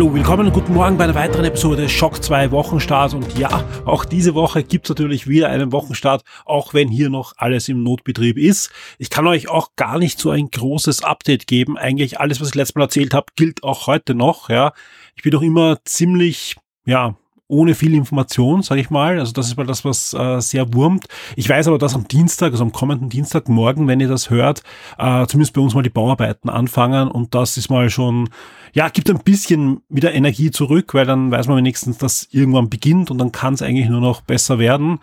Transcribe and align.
Hallo, 0.00 0.14
willkommen 0.14 0.46
und 0.46 0.54
guten 0.54 0.72
Morgen 0.72 0.96
bei 0.96 1.04
einer 1.04 1.14
weiteren 1.14 1.44
Episode 1.44 1.86
Schock 1.86 2.24
2 2.24 2.52
Wochenstart. 2.52 3.12
Und 3.12 3.36
ja, 3.36 3.68
auch 3.84 4.06
diese 4.06 4.34
Woche 4.34 4.62
gibt's 4.64 4.88
natürlich 4.88 5.28
wieder 5.28 5.50
einen 5.50 5.72
Wochenstart, 5.72 6.22
auch 6.46 6.72
wenn 6.72 6.88
hier 6.88 7.10
noch 7.10 7.34
alles 7.36 7.68
im 7.68 7.82
Notbetrieb 7.82 8.38
ist. 8.38 8.70
Ich 8.96 9.10
kann 9.10 9.26
euch 9.26 9.50
auch 9.50 9.76
gar 9.76 9.98
nicht 9.98 10.18
so 10.18 10.30
ein 10.30 10.48
großes 10.48 11.04
Update 11.04 11.46
geben. 11.46 11.76
Eigentlich 11.76 12.18
alles, 12.18 12.40
was 12.40 12.48
ich 12.48 12.54
letztes 12.54 12.76
Mal 12.76 12.84
erzählt 12.84 13.12
habe, 13.12 13.26
gilt 13.36 13.62
auch 13.62 13.88
heute 13.88 14.14
noch. 14.14 14.48
Ja, 14.48 14.72
Ich 15.16 15.22
bin 15.22 15.32
doch 15.32 15.42
immer 15.42 15.84
ziemlich, 15.84 16.56
ja, 16.86 17.14
ohne 17.50 17.74
viel 17.74 17.94
Information, 17.94 18.62
sage 18.62 18.80
ich 18.80 18.90
mal. 18.90 19.18
Also 19.18 19.32
das 19.32 19.48
ist 19.48 19.56
mal 19.56 19.66
das, 19.66 19.84
was 19.84 20.14
äh, 20.14 20.40
sehr 20.40 20.72
wurmt. 20.72 21.06
Ich 21.36 21.48
weiß 21.48 21.68
aber, 21.68 21.78
dass 21.78 21.94
am 21.94 22.08
Dienstag, 22.08 22.52
also 22.52 22.64
am 22.64 22.72
kommenden 22.72 23.08
Dienstagmorgen, 23.08 23.88
wenn 23.88 24.00
ihr 24.00 24.08
das 24.08 24.30
hört, 24.30 24.62
äh, 24.98 25.26
zumindest 25.26 25.54
bei 25.54 25.60
uns 25.60 25.74
mal 25.74 25.82
die 25.82 25.90
Bauarbeiten 25.90 26.48
anfangen 26.48 27.08
und 27.08 27.34
das 27.34 27.56
ist 27.56 27.68
mal 27.68 27.90
schon, 27.90 28.30
ja, 28.72 28.88
gibt 28.88 29.10
ein 29.10 29.18
bisschen 29.18 29.80
wieder 29.88 30.14
Energie 30.14 30.50
zurück, 30.50 30.94
weil 30.94 31.06
dann 31.06 31.30
weiß 31.30 31.48
man 31.48 31.58
wenigstens, 31.58 31.98
dass 31.98 32.28
irgendwann 32.30 32.70
beginnt 32.70 33.10
und 33.10 33.18
dann 33.18 33.32
kann 33.32 33.54
es 33.54 33.62
eigentlich 33.62 33.88
nur 33.88 34.00
noch 34.00 34.20
besser 34.20 34.58
werden. 34.58 35.00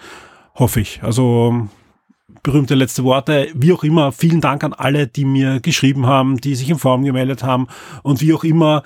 Hoffe 0.55 0.79
ich. 0.79 1.03
Also 1.03 1.67
berühmte 2.43 2.75
letzte 2.75 3.03
Worte. 3.03 3.49
Wie 3.53 3.73
auch 3.73 3.83
immer, 3.83 4.11
vielen 4.11 4.41
Dank 4.41 4.63
an 4.63 4.73
alle, 4.73 5.07
die 5.07 5.25
mir 5.25 5.59
geschrieben 5.59 6.07
haben, 6.07 6.37
die 6.37 6.55
sich 6.55 6.69
in 6.69 6.79
Form 6.79 7.03
gemeldet 7.03 7.43
haben 7.43 7.67
und 8.03 8.21
wie 8.21 8.33
auch 8.33 8.43
immer 8.43 8.83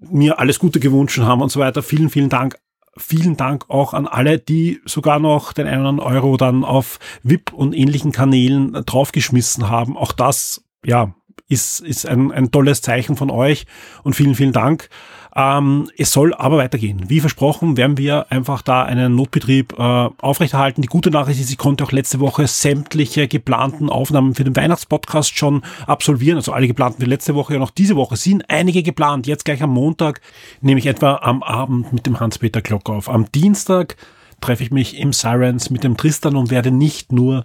mir 0.00 0.38
alles 0.38 0.58
Gute 0.58 0.80
gewünscht 0.80 1.18
haben 1.18 1.42
und 1.42 1.50
so 1.50 1.60
weiter. 1.60 1.82
Vielen, 1.82 2.10
vielen 2.10 2.28
Dank 2.28 2.56
vielen 2.96 3.36
Dank 3.36 3.68
auch 3.68 3.94
an 3.94 4.06
alle, 4.06 4.38
die 4.38 4.80
sogar 4.84 5.18
noch 5.18 5.52
den 5.52 5.66
einen 5.66 6.00
Euro 6.00 6.36
dann 6.36 6.64
auf 6.64 6.98
VIP 7.22 7.52
und 7.52 7.74
ähnlichen 7.74 8.12
Kanälen 8.12 8.72
draufgeschmissen 8.72 9.68
haben. 9.68 9.96
Auch 9.96 10.12
das, 10.12 10.64
ja, 10.84 11.14
ist, 11.48 11.80
ist 11.80 12.06
ein, 12.06 12.32
ein 12.32 12.50
tolles 12.50 12.82
Zeichen 12.82 13.16
von 13.16 13.30
euch 13.30 13.66
und 14.02 14.14
vielen, 14.14 14.34
vielen 14.34 14.52
Dank. 14.52 14.88
Ähm, 15.36 15.90
es 15.98 16.12
soll 16.12 16.32
aber 16.32 16.58
weitergehen. 16.58 17.08
Wie 17.08 17.20
versprochen 17.20 17.76
werden 17.76 17.98
wir 17.98 18.30
einfach 18.30 18.62
da 18.62 18.84
einen 18.84 19.16
Notbetrieb 19.16 19.72
äh, 19.76 19.82
aufrechterhalten. 19.82 20.82
Die 20.82 20.88
gute 20.88 21.10
Nachricht 21.10 21.40
ist, 21.40 21.50
ich 21.50 21.58
konnte 21.58 21.82
auch 21.82 21.90
letzte 21.90 22.20
Woche 22.20 22.46
sämtliche 22.46 23.26
geplanten 23.26 23.88
Aufnahmen 23.88 24.34
für 24.34 24.44
den 24.44 24.54
Weihnachtspodcast 24.54 25.36
schon 25.36 25.62
absolvieren. 25.86 26.36
Also 26.36 26.52
alle 26.52 26.68
geplanten 26.68 27.02
für 27.02 27.08
letzte 27.08 27.34
Woche 27.34 27.56
und 27.56 27.62
auch 27.62 27.70
diese 27.70 27.96
Woche 27.96 28.16
sind 28.16 28.48
einige 28.48 28.84
geplant. 28.84 29.26
Jetzt 29.26 29.44
gleich 29.44 29.62
am 29.62 29.70
Montag 29.70 30.20
nehme 30.60 30.78
ich 30.78 30.86
etwa 30.86 31.16
am 31.16 31.42
Abend 31.42 31.92
mit 31.92 32.06
dem 32.06 32.20
Hans-Peter 32.20 32.62
Glock 32.62 32.88
auf. 32.88 33.08
Am 33.08 33.30
Dienstag 33.32 33.96
treffe 34.40 34.62
ich 34.62 34.70
mich 34.70 34.98
im 34.98 35.12
Sirens 35.12 35.70
mit 35.70 35.82
dem 35.82 35.96
Tristan 35.96 36.36
und 36.36 36.50
werde 36.50 36.70
nicht 36.70 37.10
nur 37.10 37.44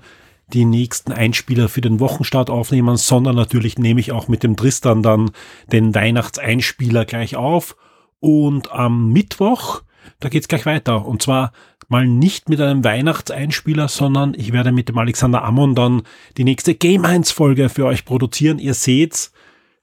die 0.54 0.66
nächsten 0.66 1.12
Einspieler 1.12 1.70
für 1.70 1.82
den 1.82 2.00
Wochenstart 2.00 2.50
aufnehmen, 2.50 2.98
sondern 2.98 3.36
natürlich 3.36 3.78
nehme 3.78 4.00
ich 4.00 4.12
auch 4.12 4.28
mit 4.28 4.44
dem 4.44 4.56
Tristan 4.56 5.04
dann 5.04 5.32
den 5.72 5.94
Weihnachtseinspieler 5.94 7.06
gleich 7.06 7.36
auf. 7.36 7.76
Und 8.20 8.72
am 8.72 9.12
Mittwoch, 9.12 9.82
da 10.20 10.30
geht's 10.30 10.48
gleich 10.48 10.66
weiter. 10.66 11.06
Und 11.06 11.22
zwar 11.22 11.52
mal 11.88 12.08
nicht 12.08 12.50
mit 12.50 12.62
einem 12.62 12.84
Weihnachtseinspieler, 12.84 13.88
sondern 13.88 14.34
ich 14.36 14.54
werde 14.54 14.72
mit 14.72 14.90
dem 14.90 14.98
Alexander 14.98 15.44
Ammon 15.44 15.76
dann 15.76 16.04
die 16.38 16.44
nächste 16.44 16.76
Game 16.76 17.06
1 17.06 17.32
Folge 17.32 17.70
für 17.70 17.86
euch 17.86 18.06
produzieren. 18.06 18.60
Ihr 18.60 18.74
seht's, 18.74 19.32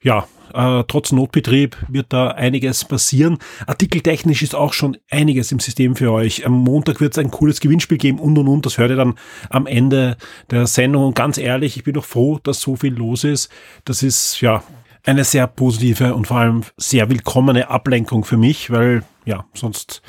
ja, 0.01 0.27
äh, 0.53 0.83
trotz 0.87 1.11
Notbetrieb 1.11 1.77
wird 1.87 2.07
da 2.09 2.29
einiges 2.29 2.85
passieren. 2.85 3.37
Artikeltechnisch 3.65 4.41
ist 4.41 4.55
auch 4.55 4.73
schon 4.73 4.97
einiges 5.09 5.51
im 5.51 5.59
System 5.59 5.95
für 5.95 6.11
euch. 6.11 6.45
Am 6.45 6.53
Montag 6.53 7.01
wird 7.01 7.13
es 7.13 7.19
ein 7.19 7.31
cooles 7.31 7.59
Gewinnspiel 7.59 7.97
geben 7.97 8.19
und 8.19 8.37
und 8.37 8.47
und. 8.47 8.65
Das 8.65 8.77
hört 8.77 8.89
ihr 8.89 8.95
dann 8.95 9.15
am 9.49 9.67
Ende 9.67 10.17
der 10.49 10.67
Sendung. 10.67 11.05
Und 11.05 11.15
ganz 11.15 11.37
ehrlich, 11.37 11.77
ich 11.77 11.83
bin 11.83 11.93
doch 11.93 12.05
froh, 12.05 12.39
dass 12.41 12.61
so 12.61 12.75
viel 12.75 12.93
los 12.93 13.23
ist. 13.23 13.51
Das 13.85 14.03
ist 14.03 14.41
ja 14.41 14.63
eine 15.03 15.23
sehr 15.23 15.47
positive 15.47 16.15
und 16.15 16.27
vor 16.27 16.37
allem 16.37 16.63
sehr 16.75 17.09
willkommene 17.09 17.69
Ablenkung 17.69 18.25
für 18.25 18.37
mich, 18.37 18.71
weil 18.71 19.03
ja, 19.25 19.45
sonst 19.53 20.01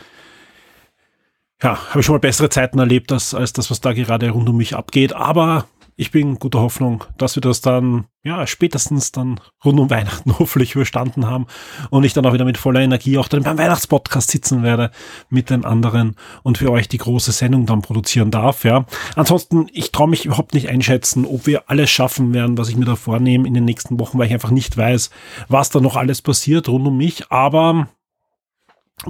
ja, 1.62 1.90
habe 1.90 2.00
ich 2.00 2.06
schon 2.06 2.14
mal 2.14 2.20
bessere 2.20 2.48
Zeiten 2.48 2.78
erlebt 2.78 3.10
als, 3.12 3.34
als 3.34 3.52
das, 3.52 3.70
was 3.70 3.80
da 3.80 3.92
gerade 3.92 4.30
rund 4.30 4.48
um 4.48 4.56
mich 4.56 4.76
abgeht. 4.76 5.12
Aber 5.12 5.66
ich 6.00 6.12
bin 6.12 6.38
guter 6.38 6.60
Hoffnung, 6.60 7.02
dass 7.18 7.34
wir 7.34 7.40
das 7.40 7.60
dann, 7.60 8.04
ja, 8.22 8.46
spätestens 8.46 9.10
dann 9.10 9.40
rund 9.64 9.80
um 9.80 9.90
Weihnachten 9.90 10.32
hoffentlich 10.38 10.76
überstanden 10.76 11.26
haben 11.26 11.46
und 11.90 12.04
ich 12.04 12.12
dann 12.12 12.24
auch 12.24 12.32
wieder 12.32 12.44
mit 12.44 12.56
voller 12.56 12.80
Energie 12.80 13.18
auch 13.18 13.26
dann 13.26 13.42
beim 13.42 13.58
Weihnachtspodcast 13.58 14.30
sitzen 14.30 14.62
werde 14.62 14.92
mit 15.28 15.50
den 15.50 15.64
anderen 15.64 16.14
und 16.44 16.58
für 16.58 16.70
euch 16.70 16.86
die 16.88 16.98
große 16.98 17.32
Sendung 17.32 17.66
dann 17.66 17.82
produzieren 17.82 18.30
darf, 18.30 18.64
ja. 18.64 18.86
Ansonsten, 19.16 19.66
ich 19.72 19.90
traue 19.90 20.08
mich 20.08 20.24
überhaupt 20.24 20.54
nicht 20.54 20.68
einschätzen, 20.68 21.26
ob 21.26 21.48
wir 21.48 21.68
alles 21.68 21.90
schaffen 21.90 22.32
werden, 22.32 22.56
was 22.56 22.68
ich 22.68 22.76
mir 22.76 22.84
da 22.84 22.94
vornehme 22.94 23.48
in 23.48 23.54
den 23.54 23.64
nächsten 23.64 23.98
Wochen, 23.98 24.18
weil 24.18 24.28
ich 24.28 24.32
einfach 24.32 24.52
nicht 24.52 24.76
weiß, 24.76 25.10
was 25.48 25.70
da 25.70 25.80
noch 25.80 25.96
alles 25.96 26.22
passiert 26.22 26.68
rund 26.68 26.86
um 26.86 26.96
mich, 26.96 27.32
aber 27.32 27.88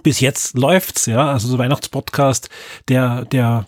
bis 0.03 0.20
jetzt 0.20 0.56
läuft's, 0.56 1.05
ja. 1.05 1.32
Also 1.32 1.50
der 1.50 1.59
Weihnachtspodcast, 1.59 2.49
der, 2.88 3.26
der 3.26 3.66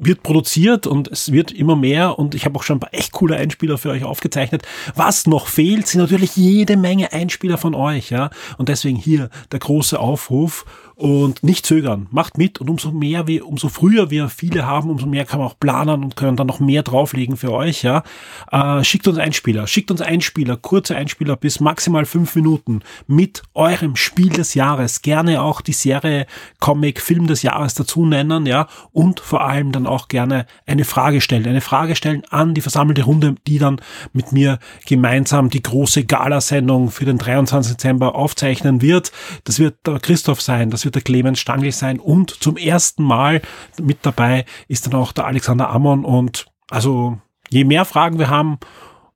wird 0.00 0.22
produziert 0.22 0.86
und 0.86 1.08
es 1.08 1.32
wird 1.32 1.52
immer 1.52 1.76
mehr 1.76 2.18
und 2.18 2.34
ich 2.34 2.44
habe 2.44 2.58
auch 2.58 2.62
schon 2.62 2.76
ein 2.76 2.80
paar 2.80 2.94
echt 2.94 3.12
coole 3.12 3.36
Einspieler 3.36 3.78
für 3.78 3.90
euch 3.90 4.04
aufgezeichnet. 4.04 4.62
Was 4.94 5.26
noch 5.26 5.46
fehlt, 5.46 5.86
sind 5.86 6.00
natürlich 6.00 6.36
jede 6.36 6.76
Menge 6.76 7.12
Einspieler 7.12 7.58
von 7.58 7.74
euch, 7.74 8.10
ja. 8.10 8.30
Und 8.58 8.68
deswegen 8.68 8.96
hier 8.96 9.28
der 9.50 9.58
große 9.58 9.98
Aufruf 9.98 10.64
und 11.02 11.42
nicht 11.42 11.66
zögern. 11.66 12.06
Macht 12.12 12.38
mit 12.38 12.60
und 12.60 12.70
umso 12.70 12.92
mehr 12.92 13.26
wir, 13.26 13.48
umso 13.48 13.68
früher 13.68 14.10
wir 14.10 14.28
viele 14.28 14.66
haben, 14.66 14.88
umso 14.88 15.06
mehr 15.06 15.24
kann 15.24 15.40
man 15.40 15.48
auch 15.48 15.58
planen 15.58 16.04
und 16.04 16.14
können 16.14 16.36
dann 16.36 16.46
noch 16.46 16.60
mehr 16.60 16.84
drauflegen 16.84 17.36
für 17.36 17.50
euch, 17.50 17.82
ja. 17.82 18.04
Äh, 18.52 18.84
schickt 18.84 19.08
uns 19.08 19.18
Einspieler, 19.18 19.66
schickt 19.66 19.90
uns 19.90 20.00
Einspieler, 20.00 20.56
kurze 20.56 20.94
Einspieler 20.94 21.34
bis 21.34 21.58
maximal 21.58 22.04
fünf 22.04 22.36
Minuten 22.36 22.82
mit 23.08 23.42
eurem 23.52 23.96
Spiel 23.96 24.28
des 24.28 24.54
Jahres. 24.54 25.02
Gerne 25.02 25.42
auch 25.42 25.60
die 25.60 25.72
Serie, 25.72 26.26
Comic, 26.60 27.00
Film 27.00 27.26
des 27.26 27.42
Jahres 27.42 27.74
dazu 27.74 28.06
nennen, 28.06 28.46
ja. 28.46 28.68
Und 28.92 29.18
vor 29.18 29.40
allem 29.40 29.72
dann 29.72 29.88
auch 29.88 30.06
gerne 30.06 30.46
eine 30.66 30.84
Frage 30.84 31.20
stellen. 31.20 31.48
Eine 31.48 31.62
Frage 31.62 31.96
stellen 31.96 32.22
an 32.30 32.54
die 32.54 32.60
versammelte 32.60 33.02
Runde, 33.02 33.34
die 33.48 33.58
dann 33.58 33.80
mit 34.12 34.30
mir 34.30 34.60
gemeinsam 34.86 35.50
die 35.50 35.62
große 35.62 36.04
Galasendung 36.04 36.92
für 36.92 37.06
den 37.06 37.18
23. 37.18 37.72
Dezember 37.72 38.14
aufzeichnen 38.14 38.82
wird. 38.82 39.10
Das 39.42 39.58
wird 39.58 39.84
der 39.84 39.98
Christoph 39.98 40.40
sein, 40.40 40.70
das 40.70 40.84
wird 40.84 40.91
der 40.94 41.02
Clemens 41.02 41.40
Stangl 41.40 41.72
sein 41.72 41.98
und 41.98 42.30
zum 42.30 42.56
ersten 42.56 43.02
Mal 43.02 43.42
mit 43.80 43.98
dabei 44.02 44.44
ist 44.68 44.86
dann 44.86 44.94
auch 44.94 45.12
der 45.12 45.26
Alexander 45.26 45.70
Ammon 45.70 46.04
und 46.04 46.46
also 46.70 47.18
je 47.50 47.64
mehr 47.64 47.84
Fragen 47.84 48.18
wir 48.18 48.30
haben, 48.30 48.58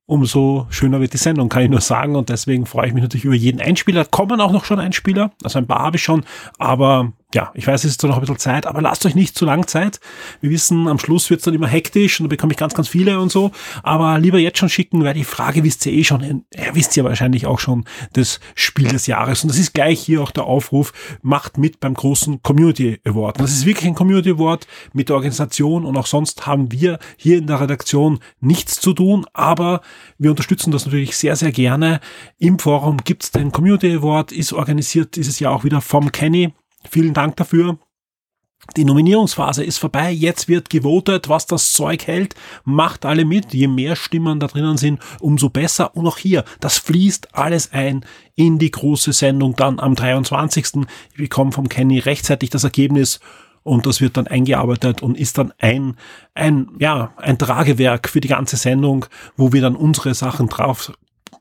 umso 0.07 0.67
schöner 0.71 1.01
wird 1.01 1.13
die 1.13 1.19
Sendung, 1.19 1.49
kann 1.49 1.63
ich 1.63 1.71
nur 1.71 1.81
sagen. 1.81 2.17
Und 2.17 2.29
deswegen 2.29 2.65
freue 2.65 2.89
ich 2.89 2.95
mich 2.95 3.03
natürlich 3.03 3.25
über 3.25 3.35
jeden 3.35 3.61
Einspieler. 3.61 4.05
Kommen 4.05 4.41
auch 4.41 4.53
noch 4.53 4.65
schon 4.65 4.79
Einspieler, 4.79 5.33
also 5.43 5.59
ein 5.59 5.67
paar 5.67 5.81
habe 5.81 5.97
ich 5.97 6.03
schon, 6.03 6.25
aber 6.59 7.13
ja, 7.35 7.51
ich 7.55 7.67
weiß, 7.67 7.85
es 7.85 7.93
ist 7.93 8.01
zwar 8.01 8.11
noch 8.11 8.19
ein 8.19 8.21
bisschen 8.21 8.39
Zeit, 8.39 8.67
aber 8.67 8.81
lasst 8.81 9.05
euch 9.05 9.17
nicht 9.17 9.37
zu 9.37 9.45
lang 9.45 9.67
Zeit. 9.67 9.99
Wir 10.41 10.51
wissen, 10.51 10.87
am 10.87 10.99
Schluss 10.99 11.29
wird 11.29 11.41
es 11.41 11.45
dann 11.45 11.55
immer 11.55 11.67
hektisch 11.67 12.21
und 12.21 12.25
dann 12.25 12.29
bekomme 12.31 12.53
ich 12.53 12.59
ganz, 12.59 12.73
ganz 12.75 12.87
viele 12.89 13.19
und 13.19 13.33
so. 13.33 13.51
Aber 13.83 14.19
lieber 14.21 14.39
jetzt 14.39 14.59
schon 14.59 14.69
schicken, 14.69 15.03
weil 15.03 15.15
die 15.15 15.25
Frage 15.25 15.65
wisst 15.65 15.85
ihr 15.87 15.93
eh 15.93 16.05
schon, 16.05 16.23
ihr 16.23 16.75
wisst 16.75 16.95
ja 16.95 17.03
wahrscheinlich 17.03 17.47
auch 17.47 17.59
schon 17.59 17.85
das 18.13 18.39
Spiel 18.55 18.89
des 18.89 19.09
Jahres. 19.09 19.43
Und 19.43 19.49
das 19.49 19.59
ist 19.59 19.75
gleich 19.75 20.01
hier 20.01 20.23
auch 20.23 20.31
der 20.31 20.45
Aufruf, 20.45 20.93
macht 21.21 21.59
mit 21.59 21.81
beim 21.81 21.95
großen 21.95 22.43
Community 22.43 23.01
Award. 23.05 23.39
Und 23.39 23.45
das 23.45 23.53
ist 23.53 23.67
wirklich 23.67 23.87
ein 23.87 23.97
Community 23.97 24.31
Award 24.31 24.69
mit 24.93 25.09
der 25.09 25.17
Organisation 25.17 25.85
und 25.85 25.97
auch 25.97 26.07
sonst 26.07 26.47
haben 26.47 26.71
wir 26.71 27.01
hier 27.17 27.39
in 27.39 27.49
der 27.49 27.61
Redaktion 27.61 28.21
nichts 28.41 28.81
zu 28.81 28.93
tun, 28.93 29.27
aber 29.33 29.81
wir 30.17 30.31
unterstützen 30.31 30.71
das 30.71 30.87
natürlich 30.87 31.17
sehr, 31.17 31.35
sehr 31.35 31.51
gerne. 31.51 32.01
Im 32.39 32.61
Forum 32.61 32.99
gibt's 32.99 33.33
den 33.33 33.51
Community 33.51 33.93
Award, 33.97 34.31
ist 34.31 34.53
organisiert 34.53 35.17
dieses 35.17 35.41
Jahr 35.41 35.53
auch 35.53 35.65
wieder 35.65 35.81
vom 35.81 36.13
Kenny 36.13 36.55
Vielen 36.91 37.15
Dank 37.15 37.37
dafür. 37.37 37.79
Die 38.77 38.85
Nominierungsphase 38.85 39.63
ist 39.65 39.79
vorbei. 39.79 40.11
Jetzt 40.11 40.49
wird 40.49 40.71
gewotet, 40.71 41.29
was 41.29 41.47
das 41.47 41.73
Zeug 41.73 42.07
hält. 42.07 42.35
Macht 42.65 43.05
alle 43.05 43.25
mit. 43.25 43.55
Je 43.55 43.69
mehr 43.69 43.97
Stimmen 43.97 44.41
da 44.41 44.49
drinnen 44.49 44.77
sind, 44.77 45.01
umso 45.21 45.51
besser. 45.51 45.95
Und 45.95 46.07
auch 46.07 46.19
hier, 46.19 46.45
das 46.61 46.79
fließt 46.79 47.35
alles 47.35 47.73
ein 47.73 48.05
in 48.35 48.59
die 48.59 48.71
große 48.71 49.13
Sendung 49.13 49.55
dann 49.55 49.79
am 49.79 49.95
23. 49.95 50.87
Ich 51.13 51.17
bekomme 51.17 51.53
vom 51.53 51.69
Kenny 51.69 51.99
rechtzeitig 52.01 52.51
das 52.51 52.65
Ergebnis 52.65 53.21
und 53.63 53.87
das 53.87 54.01
wird 54.01 54.17
dann 54.17 54.27
eingearbeitet 54.27 55.03
und 55.03 55.19
ist 55.19 55.39
dann 55.39 55.53
ein, 55.59 55.97
ein, 56.35 56.69
ja, 56.79 57.13
ein 57.17 57.39
Tragewerk 57.39 58.09
für 58.09 58.21
die 58.21 58.29
ganze 58.29 58.57
Sendung, 58.57 59.07
wo 59.37 59.53
wir 59.53 59.61
dann 59.61 59.75
unsere 59.75 60.15
Sachen 60.15 60.49
drauf 60.49 60.93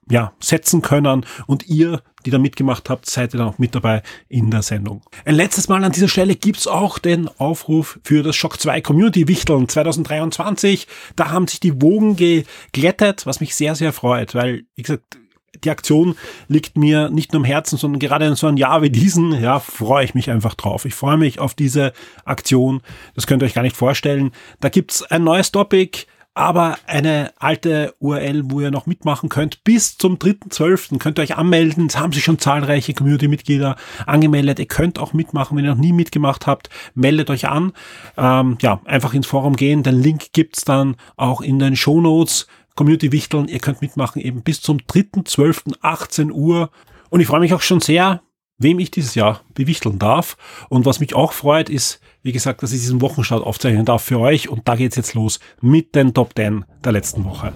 ja, 0.10 0.34
setzen 0.40 0.82
können 0.82 1.26
und 1.48 1.68
ihr, 1.68 2.02
die 2.26 2.32
da 2.32 2.38
mitgemacht 2.38 2.90
habt, 2.90 3.06
seid 3.06 3.34
ihr 3.34 3.38
dann 3.38 3.48
auch 3.48 3.60
mit 3.60 3.76
dabei 3.76 4.02
in 4.28 4.52
der 4.52 4.62
Sendung. 4.62 5.02
Ein 5.26 5.36
letztes 5.36 5.68
Mal 5.68 5.84
an 5.84 5.92
dieser 5.92 6.08
Stelle 6.08 6.36
gibt's 6.36 6.68
auch 6.68 7.00
den 7.00 7.30
Aufruf 7.38 8.00
für 8.04 8.24
das 8.24 8.36
Shock 8.36 8.60
2 8.60 8.82
Community 8.82 9.28
Wichteln 9.28 9.70
2023. 9.70 10.88
Da 11.16 11.30
haben 11.30 11.48
sich 11.48 11.60
die 11.60 11.82
Wogen 11.82 12.16
geglättet, 12.16 13.26
was 13.26 13.40
mich 13.40 13.56
sehr, 13.56 13.76
sehr 13.76 13.94
freut, 13.94 14.36
weil, 14.36 14.64
wie 14.76 14.82
gesagt, 14.82 15.18
die 15.64 15.70
Aktion 15.70 16.16
liegt 16.48 16.78
mir 16.78 17.10
nicht 17.10 17.32
nur 17.32 17.42
am 17.42 17.46
Herzen, 17.46 17.78
sondern 17.78 18.00
gerade 18.00 18.26
in 18.26 18.36
so 18.36 18.48
einem 18.48 18.58
Jahr 18.58 18.82
wie 18.82 18.90
diesen, 18.90 19.32
ja, 19.42 19.60
freue 19.60 20.06
ich 20.06 20.14
mich 20.14 20.30
einfach 20.30 20.54
drauf. 20.56 20.86
Ich 20.86 20.94
freue 20.94 21.18
mich 21.18 21.40
auf 21.40 21.54
diese 21.54 21.94
Aktion. 22.26 22.82
Das 23.16 23.26
könnt 23.26 23.42
ihr 23.42 23.46
euch 23.46 23.54
gar 23.54 23.62
nicht 23.62 23.78
vorstellen. 23.78 24.32
Da 24.60 24.70
gibt's 24.70 25.04
ein 25.04 25.24
neues 25.24 25.52
Topic, 25.52 26.06
aber 26.36 26.78
eine 26.86 27.32
alte 27.40 27.96
URL, 28.00 28.44
wo 28.52 28.60
ihr 28.60 28.70
noch 28.70 28.86
mitmachen 28.86 29.30
könnt. 29.30 29.64
Bis 29.64 29.98
zum 29.98 30.18
3.12. 30.18 31.00
könnt 31.00 31.18
ihr 31.18 31.24
euch 31.24 31.38
anmelden. 31.38 31.88
Es 31.88 31.98
haben 31.98 32.12
sich 32.12 32.26
schon 32.26 32.40
zahlreiche 32.40 32.94
Community-Mitglieder 32.94 33.78
angemeldet. 34.06 34.60
Ihr 34.60 34.68
könnt 34.68 35.00
auch 35.00 35.14
mitmachen, 35.14 35.58
wenn 35.58 35.64
ihr 35.64 35.72
noch 35.72 35.82
nie 35.82 35.94
mitgemacht 35.94 36.46
habt. 36.46 36.70
Meldet 36.94 37.30
euch 37.30 37.48
an. 37.48 37.72
Ähm, 38.18 38.58
ja, 38.62 38.82
einfach 38.84 39.14
ins 39.14 39.28
Forum 39.28 39.56
gehen. 39.56 39.82
Den 39.82 40.02
Link 40.02 40.34
gibt's 40.34 40.66
dann 40.66 40.98
auch 41.16 41.40
in 41.40 41.58
den 41.58 41.78
Show 41.78 42.02
Notes. 42.02 42.48
Community 42.76 43.14
Wichteln, 43.14 43.48
ihr 43.48 43.60
könnt 43.60 43.82
mitmachen 43.82 44.22
eben 44.22 44.44
bis 44.44 44.62
zum 44.62 44.80
3.12. 44.80 45.76
18 45.82 46.32
Uhr. 46.32 46.70
Und 47.10 47.22
ich 47.22 47.28
freue 47.28 47.40
mich 47.40 47.54
auch 47.54 47.62
schon 47.62 47.80
sehr, 47.80 48.22
wem 48.58 48.80
ich 48.80 48.92
dieses 48.92 49.16
Jahr 49.16 49.42
bewichteln 49.54 50.00
darf. 50.00 50.38
Und 50.70 50.86
was 50.86 51.00
mich 51.00 51.16
auch 51.16 51.34
freut, 51.34 51.70
ist, 51.70 52.00
wie 52.24 52.32
gesagt, 52.32 52.64
dass 52.64 52.72
ich 52.72 52.80
diesen 52.80 53.02
Wochenstart 53.02 53.44
aufzeichnen 53.44 53.86
darf 53.86 54.04
für 54.04 54.20
euch. 54.20 54.50
Und 54.50 54.68
da 54.68 54.76
geht's 54.76 54.96
jetzt 54.96 55.14
los 55.14 55.40
mit 55.62 55.96
den 55.96 56.14
Top 56.14 56.34
10 56.36 56.66
der 56.84 56.92
letzten 56.92 57.26
Woche. 57.26 57.54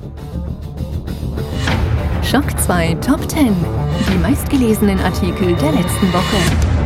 Schock 2.23 2.59
2 2.59 2.95
Top 2.95 3.29
10. 3.29 3.55
Die 4.11 4.17
meistgelesenen 4.17 4.99
Artikel 4.99 5.55
der 5.55 5.71
letzten 5.71 6.13
Woche. 6.13 6.79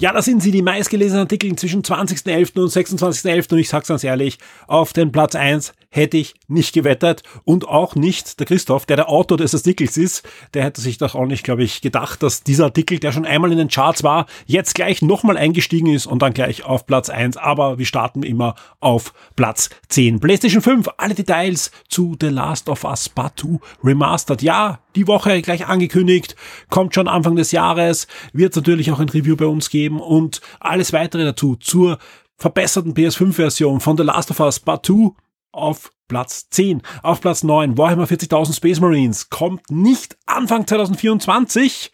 Ja, 0.00 0.12
da 0.12 0.22
sind 0.22 0.42
sie, 0.42 0.52
die 0.52 0.62
meistgelesenen 0.62 1.22
Artikel 1.22 1.56
zwischen 1.56 1.82
20.11. 1.82 2.60
und 2.60 2.70
26.11. 2.70 3.52
Und 3.52 3.58
ich 3.58 3.68
sag's 3.68 3.88
ganz 3.88 4.04
ehrlich, 4.04 4.38
auf 4.68 4.92
den 4.92 5.10
Platz 5.10 5.34
1 5.34 5.72
hätte 5.90 6.16
ich 6.16 6.34
nicht 6.48 6.74
gewettet 6.74 7.22
und 7.44 7.66
auch 7.66 7.94
nicht 7.94 8.38
der 8.38 8.46
Christoph, 8.46 8.86
der 8.86 8.96
der 8.96 9.08
Autor 9.08 9.38
des 9.38 9.54
Artikels 9.54 9.96
ist. 9.96 10.28
Der 10.54 10.64
hätte 10.64 10.80
sich 10.80 10.98
doch 10.98 11.14
auch 11.14 11.26
nicht, 11.26 11.44
glaube 11.44 11.62
ich, 11.62 11.80
gedacht, 11.80 12.22
dass 12.22 12.42
dieser 12.42 12.64
Artikel, 12.64 12.98
der 12.98 13.12
schon 13.12 13.24
einmal 13.24 13.52
in 13.52 13.58
den 13.58 13.68
Charts 13.68 14.02
war, 14.02 14.26
jetzt 14.46 14.74
gleich 14.74 15.02
nochmal 15.02 15.36
eingestiegen 15.36 15.92
ist 15.92 16.06
und 16.06 16.20
dann 16.20 16.34
gleich 16.34 16.64
auf 16.64 16.86
Platz 16.86 17.08
1. 17.08 17.36
Aber 17.36 17.78
wir 17.78 17.86
starten 17.86 18.22
immer 18.22 18.54
auf 18.80 19.12
Platz 19.36 19.70
10. 19.88 20.20
PlayStation 20.20 20.62
5, 20.62 20.88
alle 20.98 21.14
Details 21.14 21.70
zu 21.88 22.16
The 22.20 22.28
Last 22.28 22.68
of 22.68 22.84
Us 22.84 23.08
Part 23.08 23.40
2 23.40 23.58
Remastered. 23.82 24.42
Ja, 24.42 24.80
die 24.94 25.06
Woche 25.06 25.40
gleich 25.42 25.66
angekündigt, 25.66 26.36
kommt 26.70 26.94
schon 26.94 27.08
Anfang 27.08 27.36
des 27.36 27.52
Jahres, 27.52 28.06
wird 28.32 28.54
natürlich 28.56 28.90
auch 28.90 29.00
ein 29.00 29.08
Review 29.08 29.36
bei 29.36 29.46
uns 29.46 29.70
geben 29.70 30.00
und 30.00 30.40
alles 30.60 30.92
weitere 30.92 31.24
dazu 31.24 31.56
zur 31.56 31.98
verbesserten 32.36 32.94
PS5-Version 32.94 33.80
von 33.80 33.96
The 33.96 34.04
Last 34.04 34.30
of 34.30 34.40
Us 34.40 34.60
Part 34.60 34.86
2 34.86 35.12
auf 35.52 35.92
Platz 36.08 36.48
10. 36.50 36.82
Auf 37.02 37.20
Platz 37.20 37.42
9 37.42 37.76
Warhammer 37.76 38.04
40.000 38.04 38.56
Space 38.56 38.80
Marines 38.80 39.30
kommt 39.30 39.70
nicht 39.70 40.16
Anfang 40.26 40.66
2024, 40.66 41.92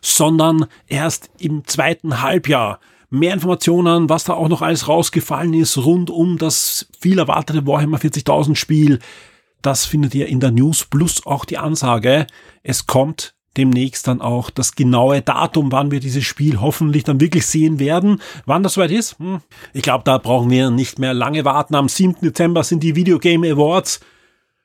sondern 0.00 0.66
erst 0.86 1.30
im 1.38 1.64
zweiten 1.64 2.22
Halbjahr. 2.22 2.80
Mehr 3.10 3.34
Informationen, 3.34 4.08
was 4.08 4.24
da 4.24 4.34
auch 4.34 4.48
noch 4.48 4.62
alles 4.62 4.88
rausgefallen 4.88 5.54
ist 5.54 5.76
rund 5.76 6.10
um 6.10 6.38
das 6.38 6.88
viel 6.98 7.18
erwartete 7.18 7.66
Warhammer 7.66 7.98
40.000 7.98 8.56
Spiel, 8.56 8.98
das 9.62 9.86
findet 9.86 10.14
ihr 10.14 10.26
in 10.26 10.40
der 10.40 10.50
News 10.50 10.84
plus 10.84 11.24
auch 11.24 11.44
die 11.44 11.58
Ansage. 11.58 12.26
Es 12.64 12.86
kommt 12.86 13.31
demnächst 13.56 14.06
dann 14.08 14.20
auch 14.20 14.50
das 14.50 14.74
genaue 14.74 15.22
Datum, 15.22 15.72
wann 15.72 15.90
wir 15.90 16.00
dieses 16.00 16.24
Spiel 16.24 16.60
hoffentlich 16.60 17.04
dann 17.04 17.20
wirklich 17.20 17.46
sehen 17.46 17.78
werden. 17.78 18.20
Wann 18.46 18.62
das 18.62 18.74
soweit 18.74 18.90
ist? 18.90 19.18
Hm. 19.18 19.40
Ich 19.72 19.82
glaube, 19.82 20.04
da 20.04 20.18
brauchen 20.18 20.50
wir 20.50 20.70
nicht 20.70 20.98
mehr 20.98 21.14
lange 21.14 21.44
warten. 21.44 21.74
Am 21.74 21.88
7. 21.88 22.16
Dezember 22.22 22.64
sind 22.64 22.82
die 22.82 22.96
Video 22.96 23.18
Game 23.18 23.44
Awards 23.44 24.00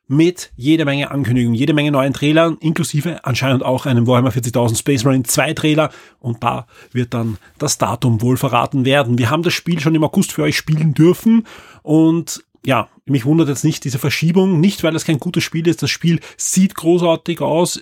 mit 0.08 0.52
jede 0.56 0.86
Menge 0.86 1.12
Ankündigungen, 1.12 1.56
jede 1.56 1.74
Menge 1.74 1.92
neuen 1.92 2.14
Trailern, 2.14 2.58
inklusive 2.62 3.26
anscheinend 3.26 3.64
auch 3.64 3.86
einem 3.86 4.08
Warhammer 4.08 4.30
40.000 4.32 4.78
Space 4.78 5.04
Marine 5.04 5.24
2 5.24 5.54
Trailer 5.54 5.90
und 6.20 6.44
da 6.44 6.66
wird 6.94 7.14
dann 7.14 7.38
das 7.58 7.78
Datum 7.78 8.22
wohl 8.22 8.38
verraten 8.38 8.86
werden. 8.86 9.18
Wir 9.18 9.30
haben 9.30 9.44
das 9.44 9.54
Spiel 9.54 9.80
schon 9.80 9.96
im 9.96 10.04
August 10.04 10.32
für 10.32 10.44
euch 10.44 10.56
spielen 10.56 10.94
dürfen 10.94 11.46
und 11.84 12.44
ja, 12.66 12.90
mich 13.06 13.26
wundert 13.26 13.50
jetzt 13.50 13.64
nicht 13.64 13.84
diese 13.84 14.00
Verschiebung, 14.00 14.60
nicht 14.60 14.84
weil 14.84 14.96
es 14.96 15.06
kein 15.06 15.20
gutes 15.20 15.44
Spiel 15.44 15.68
ist. 15.68 15.84
Das 15.84 15.90
Spiel 15.90 16.20
sieht 16.38 16.76
großartig 16.76 17.42
aus, 17.42 17.82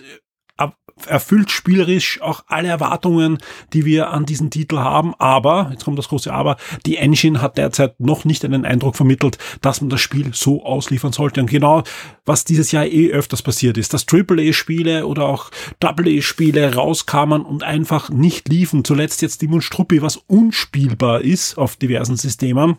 erfüllt 1.06 1.50
spielerisch 1.50 2.20
auch 2.22 2.44
alle 2.48 2.68
Erwartungen, 2.68 3.38
die 3.72 3.84
wir 3.84 4.10
an 4.10 4.24
diesen 4.24 4.50
Titel 4.50 4.78
haben. 4.78 5.14
Aber, 5.18 5.68
jetzt 5.70 5.84
kommt 5.84 5.98
das 5.98 6.08
große 6.08 6.32
Aber, 6.32 6.56
die 6.86 6.96
Engine 6.96 7.42
hat 7.42 7.58
derzeit 7.58 8.00
noch 8.00 8.24
nicht 8.24 8.44
einen 8.44 8.64
Eindruck 8.64 8.96
vermittelt, 8.96 9.38
dass 9.60 9.80
man 9.80 9.90
das 9.90 10.00
Spiel 10.00 10.30
so 10.32 10.64
ausliefern 10.64 11.12
sollte. 11.12 11.40
Und 11.40 11.50
genau, 11.50 11.82
was 12.24 12.44
dieses 12.44 12.72
Jahr 12.72 12.86
eh 12.86 13.10
öfters 13.10 13.42
passiert 13.42 13.78
ist, 13.78 13.92
dass 13.92 14.06
AAA-Spiele 14.10 15.06
oder 15.06 15.26
auch 15.26 15.50
AA-Spiele 15.82 16.74
rauskamen 16.74 17.42
und 17.42 17.62
einfach 17.62 18.10
nicht 18.10 18.48
liefen. 18.48 18.84
Zuletzt 18.84 19.22
jetzt 19.22 19.42
Demon 19.42 19.60
Struppi, 19.60 20.02
was 20.02 20.16
unspielbar 20.16 21.20
ist 21.20 21.58
auf 21.58 21.76
diversen 21.76 22.16
Systemen. 22.16 22.78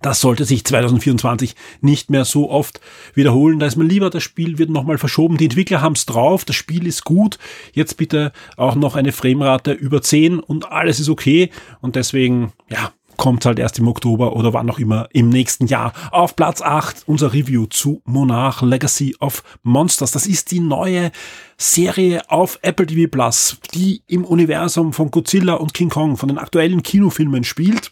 Das 0.00 0.20
sollte 0.20 0.44
sich 0.44 0.64
2024 0.64 1.54
nicht 1.80 2.10
mehr 2.10 2.24
so 2.24 2.50
oft 2.50 2.80
wiederholen. 3.14 3.58
Da 3.58 3.66
ist 3.66 3.76
mir 3.76 3.84
lieber, 3.84 4.10
das 4.10 4.22
Spiel 4.22 4.58
wird 4.58 4.70
nochmal 4.70 4.98
verschoben. 4.98 5.36
Die 5.36 5.44
Entwickler 5.44 5.80
haben 5.80 5.94
es 5.94 6.06
drauf, 6.06 6.44
das 6.44 6.56
Spiel 6.56 6.86
ist 6.86 7.04
gut. 7.04 7.38
Jetzt 7.72 7.96
bitte 7.96 8.32
auch 8.56 8.74
noch 8.74 8.96
eine 8.96 9.12
Framerate 9.12 9.72
über 9.72 10.02
10 10.02 10.40
und 10.40 10.70
alles 10.70 11.00
ist 11.00 11.08
okay. 11.08 11.50
Und 11.80 11.96
deswegen, 11.96 12.52
ja, 12.68 12.92
kommt 13.16 13.46
halt 13.46 13.58
erst 13.58 13.78
im 13.78 13.88
Oktober 13.88 14.34
oder 14.36 14.52
wann 14.52 14.70
auch 14.70 14.78
immer 14.78 15.08
im 15.12 15.28
nächsten 15.28 15.66
Jahr. 15.66 15.92
Auf 16.10 16.36
Platz 16.36 16.60
8 16.60 17.04
unser 17.06 17.32
Review 17.32 17.66
zu 17.66 18.02
Monarch 18.04 18.62
Legacy 18.62 19.14
of 19.20 19.42
Monsters. 19.62 20.10
Das 20.10 20.26
ist 20.26 20.50
die 20.50 20.60
neue 20.60 21.12
Serie 21.56 22.28
auf 22.30 22.58
Apple 22.62 22.86
TV 22.86 23.08
Plus, 23.10 23.58
die 23.74 24.02
im 24.08 24.24
Universum 24.24 24.92
von 24.92 25.10
Godzilla 25.10 25.54
und 25.54 25.74
King 25.74 25.90
Kong, 25.90 26.16
von 26.16 26.28
den 26.28 26.38
aktuellen 26.38 26.82
Kinofilmen 26.82 27.44
spielt 27.44 27.91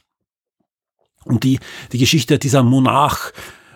und 1.31 1.45
die, 1.45 1.59
die 1.93 1.99
Geschichte 1.99 2.39
dieser 2.39 2.63
Monarch, 2.63 3.33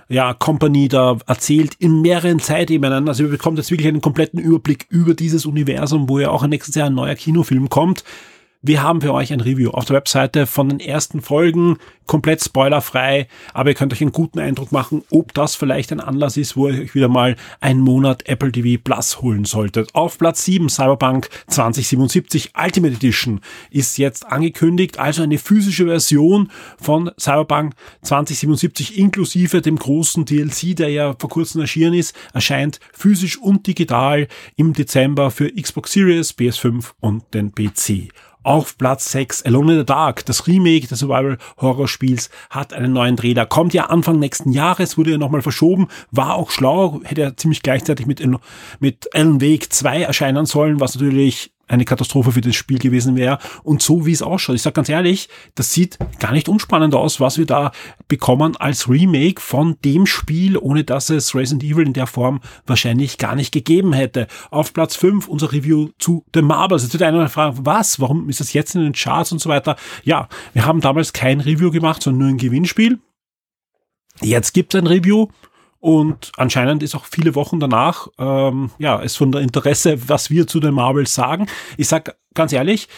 ja, 0.09 0.35
Company 0.35 0.89
da 0.89 1.17
erzählt 1.27 1.75
in 1.79 2.03
mehreren 2.03 2.39
Zeitebenen. 2.39 3.09
Also 3.09 3.25
ihr 3.25 3.31
bekommt 3.31 3.59
jetzt 3.59 3.71
wirklich 3.71 3.89
einen 3.89 4.03
kompletten 4.03 4.39
Überblick 4.39 4.87
über 4.91 5.15
dieses 5.15 5.47
Universum, 5.47 6.09
wo 6.09 6.19
ja 6.19 6.31
auch 6.31 6.47
nächstes 6.47 6.75
Jahr 6.75 6.89
ein 6.89 6.95
neuer 6.95 7.15
Kinofilm 7.15 7.69
kommt. 7.71 8.05
Wir 8.67 8.83
haben 8.83 9.03
für 9.03 9.13
euch 9.13 9.31
ein 9.31 9.43
Review 9.43 9.73
auf 9.73 9.85
der 9.85 9.97
Webseite 9.97 10.47
von 10.47 10.71
den 10.71 10.81
ersten 10.81 11.21
Folgen, 11.21 11.77
komplett 12.07 12.43
spoilerfrei, 12.43 13.29
aber 13.53 13.69
ihr 13.69 13.75
könnt 13.75 13.93
euch 13.93 14.01
einen 14.01 14.11
guten 14.11 14.39
Eindruck 14.39 14.73
machen, 14.73 15.03
ob 15.11 15.35
das 15.35 15.55
vielleicht 15.55 15.93
ein 15.93 16.01
Anlass 16.01 16.39
ist, 16.39 16.57
wo 16.57 16.69
ihr 16.69 16.81
euch 16.81 16.95
wieder 16.95 17.09
mal 17.09 17.37
einen 17.61 17.81
Monat 17.81 18.27
Apple 18.27 18.51
TV 18.51 18.81
Plus 18.83 19.21
holen 19.21 19.45
solltet. 19.45 19.95
Auf 19.95 20.17
Platz 20.17 20.47
7 20.47 20.71
Cyberpunk 20.71 21.29
2077 21.49 22.53
Ultimate 22.59 22.95
Edition 22.95 23.43
ist 23.69 23.99
jetzt 23.99 24.25
angekündigt, 24.25 24.99
also 24.99 25.23
eine 25.23 25.37
physische 25.37 25.85
Version 25.85 26.51
von 26.81 27.11
Cyberpunk 27.21 27.75
2077 28.01 28.97
inklusive 28.97 29.61
dem 29.61 29.77
großen 29.77 30.25
DLC, 30.25 30.75
der 30.75 30.89
ja 30.89 31.15
vor 31.19 31.29
kurzem 31.29 31.61
erschienen 31.61 31.93
ist, 31.93 32.17
erscheint 32.33 32.81
physisch 32.95 33.37
und 33.37 33.67
digital 33.67 34.27
im 34.57 34.73
Dezember 34.73 35.31
für 35.31 35.53
Xbox 35.53 35.93
Series, 35.93 36.31
PS5 36.31 36.93
und 37.01 37.25
den 37.35 37.55
PC. 37.55 38.09
Auf 38.45 38.77
Platz 38.77 39.11
6 39.11 39.43
Alone 39.47 39.73
in 39.73 39.79
the 39.79 39.87
Dark, 39.87 40.27
das 40.27 40.47
Remake 40.47 40.87
des 40.87 40.99
Survival-Horror-Spiels, 40.99 42.29
hat 42.51 42.75
einen 42.75 42.93
neuen 42.93 43.17
Trailer. 43.17 43.47
Kommt 43.47 43.73
ja 43.73 43.87
Anfang 43.87 44.19
nächsten 44.19 44.53
Jahres, 44.53 44.99
wurde 44.99 45.13
ja 45.13 45.19
nochmal 45.19 45.41
verschoben, 45.41 45.89
war 46.11 46.35
auch 46.35 46.51
schlau, 46.51 47.01
hätte 47.05 47.23
ja 47.23 47.35
ziemlich 47.35 47.63
gleichzeitig 47.63 48.07
mit, 48.07 48.23
mit 48.81 49.09
Alan 49.15 49.41
Wake 49.41 49.73
2 49.73 50.03
erscheinen 50.03 50.45
sollen, 50.45 50.79
was 50.79 50.95
natürlich 50.95 51.54
eine 51.67 51.85
Katastrophe 51.85 52.33
für 52.33 52.41
das 52.41 52.55
Spiel 52.55 52.79
gewesen 52.79 53.17
wäre. 53.17 53.39
Und 53.63 53.83
so 53.83 54.07
wie 54.07 54.13
es 54.13 54.23
ausschaut, 54.23 54.57
ich 54.57 54.63
sage 54.63 54.75
ganz 54.75 54.89
ehrlich, 54.89 55.29
das 55.55 55.73
sieht 55.73 55.99
gar 56.19 56.33
nicht 56.33 56.49
unspannend 56.49 56.95
aus, 56.95 57.21
was 57.21 57.39
wir 57.39 57.47
da 57.47 57.73
bekommen 58.09 58.57
als 58.57 58.89
Remake 58.89 59.41
von 59.41 59.77
dem 59.85 60.07
Spiel, 60.07 60.57
ohne 60.57 60.85
dass 60.85 61.11
es 61.11 61.35
Resident 61.35 61.65
Evil 61.65 61.87
in 61.87 61.93
der 61.93 62.07
Form 62.07 62.41
wahrscheinlich 62.67 63.19
gar 63.19 63.35
nicht 63.35 63.53
gegeben 63.53 63.93
hätte. 63.93 64.27
Auf 64.51 64.73
Platz 64.73 64.97
5 64.97 65.29
unser 65.29 65.53
Review 65.53 65.91
zu 65.99 66.25
The 66.35 66.43
Marbles. 66.43 66.83
Jetzt 66.83 66.93
wird 66.93 67.03
einer 67.03 67.29
fragen, 67.29 67.59
was? 67.63 68.01
Warum 68.01 68.29
ist 68.29 68.41
das 68.41 68.53
jetzt 68.53 68.75
in 68.75 68.83
den 68.83 68.93
Charts 68.93 69.33
und 69.33 69.41
so 69.41 69.49
weiter? 69.49 69.77
Ja, 70.05 70.29
wir 70.53 70.67
haben 70.67 70.81
damals 70.81 71.13
kein 71.13 71.41
Review 71.41 71.71
gemacht, 71.71 72.03
sondern 72.03 72.21
nur 72.21 72.29
ein 72.29 72.39
Gewinnspiel. 72.39 72.99
Jetzt 74.21 74.53
gibt 74.53 74.75
es 74.75 74.81
ein 74.81 74.87
Review 74.87 75.29
und 75.85 76.33
anscheinend 76.39 76.83
ist 76.83 76.95
auch 76.95 77.05
viele 77.05 77.35
Wochen 77.35 77.61
danach, 77.61 78.09
ähm, 78.19 78.71
ja, 78.79 79.01
ist 79.01 79.19
von 79.19 79.31
der 79.33 79.43
Interesse, 79.43 80.09
was 80.09 80.31
wir 80.31 80.47
zu 80.47 80.59
den 80.59 80.73
Marvels 80.73 81.13
sagen. 81.13 81.47
Ich 81.77 81.89
sag 81.89 82.17
ganz 82.33 82.55
ehrlich, 82.55 82.89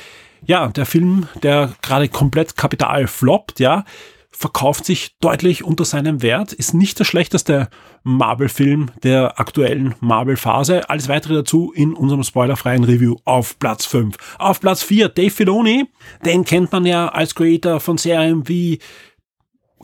ja, 0.44 0.68
der 0.68 0.86
Film, 0.86 1.26
der 1.42 1.72
gerade 1.82 2.08
komplett 2.08 2.56
kapital 2.56 3.08
floppt, 3.08 3.58
ja, 3.58 3.84
verkauft 4.30 4.84
sich 4.84 5.16
deutlich 5.18 5.64
unter 5.64 5.84
seinem 5.84 6.22
Wert, 6.22 6.52
ist 6.52 6.74
nicht 6.74 6.96
der 7.00 7.04
schlechteste 7.04 7.70
Marvel-Film 8.04 8.92
der 9.02 9.40
aktuellen 9.40 9.96
Marvel-Phase. 9.98 10.88
Alles 10.88 11.08
weitere 11.08 11.34
dazu 11.34 11.72
in 11.74 11.92
unserem 11.92 12.22
spoilerfreien 12.22 12.84
Review 12.84 13.16
auf 13.24 13.58
Platz 13.58 13.84
5. 13.84 14.14
Auf 14.38 14.60
Platz 14.60 14.84
4 14.84 15.08
Dave 15.08 15.30
Filoni, 15.30 15.86
den 16.24 16.44
kennt 16.44 16.70
man 16.70 16.86
ja 16.86 17.08
als 17.08 17.34
Creator 17.34 17.80
von 17.80 17.98
Serien 17.98 18.46
wie 18.46 18.78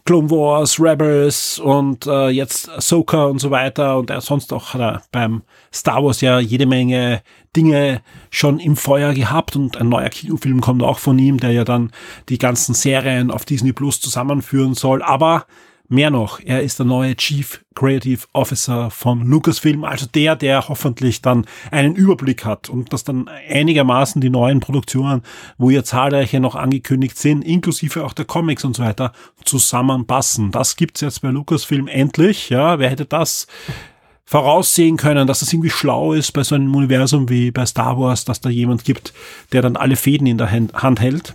Clone 0.04 0.30
Wars, 0.30 0.80
Rebels 0.80 1.58
und 1.58 2.06
äh, 2.06 2.28
jetzt 2.28 2.68
Ahsoka 2.68 3.24
und 3.26 3.38
so 3.38 3.50
weiter 3.50 3.98
und 3.98 4.10
er 4.10 4.20
sonst 4.20 4.52
auch 4.52 4.74
hat 4.74 4.80
er 4.80 5.02
beim 5.12 5.42
Star 5.72 6.02
Wars 6.04 6.20
ja 6.20 6.40
jede 6.40 6.66
Menge 6.66 7.22
Dinge 7.54 8.00
schon 8.30 8.58
im 8.58 8.76
Feuer 8.76 9.12
gehabt 9.12 9.54
und 9.54 9.76
ein 9.76 9.88
neuer 9.88 10.08
Kinofilm 10.08 10.60
kommt 10.60 10.82
auch 10.82 10.98
von 10.98 11.18
ihm, 11.18 11.38
der 11.38 11.52
ja 11.52 11.64
dann 11.64 11.92
die 12.28 12.38
ganzen 12.38 12.74
Serien 12.74 13.30
auf 13.30 13.44
Disney 13.44 13.72
Plus 13.72 14.00
zusammenführen 14.00 14.74
soll. 14.74 15.02
Aber 15.02 15.46
Mehr 15.92 16.08
noch, 16.08 16.40
er 16.42 16.62
ist 16.62 16.78
der 16.78 16.86
neue 16.86 17.14
Chief 17.16 17.62
Creative 17.74 18.22
Officer 18.32 18.90
von 18.90 19.26
Lucasfilm, 19.26 19.84
also 19.84 20.06
der, 20.06 20.36
der 20.36 20.66
hoffentlich 20.70 21.20
dann 21.20 21.44
einen 21.70 21.94
Überblick 21.96 22.46
hat 22.46 22.70
und 22.70 22.94
dass 22.94 23.04
dann 23.04 23.28
einigermaßen 23.28 24.22
die 24.22 24.30
neuen 24.30 24.60
Produktionen, 24.60 25.20
wo 25.58 25.68
ja 25.68 25.84
zahlreiche 25.84 26.40
noch 26.40 26.54
angekündigt 26.54 27.18
sind, 27.18 27.42
inklusive 27.42 28.06
auch 28.06 28.14
der 28.14 28.24
Comics 28.24 28.64
und 28.64 28.74
so 28.74 28.82
weiter, 28.82 29.12
zusammenpassen. 29.44 30.50
Das 30.50 30.76
gibt's 30.76 31.02
jetzt 31.02 31.20
bei 31.20 31.28
Lucasfilm 31.28 31.88
endlich, 31.88 32.48
ja, 32.48 32.78
wer 32.78 32.88
hätte 32.88 33.04
das 33.04 33.46
voraussehen 34.24 34.96
können, 34.96 35.26
dass 35.26 35.40
das 35.40 35.52
irgendwie 35.52 35.68
schlau 35.68 36.14
ist 36.14 36.32
bei 36.32 36.42
so 36.42 36.54
einem 36.54 36.74
Universum 36.74 37.28
wie 37.28 37.50
bei 37.50 37.66
Star 37.66 37.98
Wars, 37.98 38.24
dass 38.24 38.40
da 38.40 38.48
jemand 38.48 38.84
gibt, 38.84 39.12
der 39.52 39.60
dann 39.60 39.76
alle 39.76 39.96
Fäden 39.96 40.26
in 40.26 40.38
der 40.38 40.52
Hand 40.52 41.00
hält. 41.00 41.34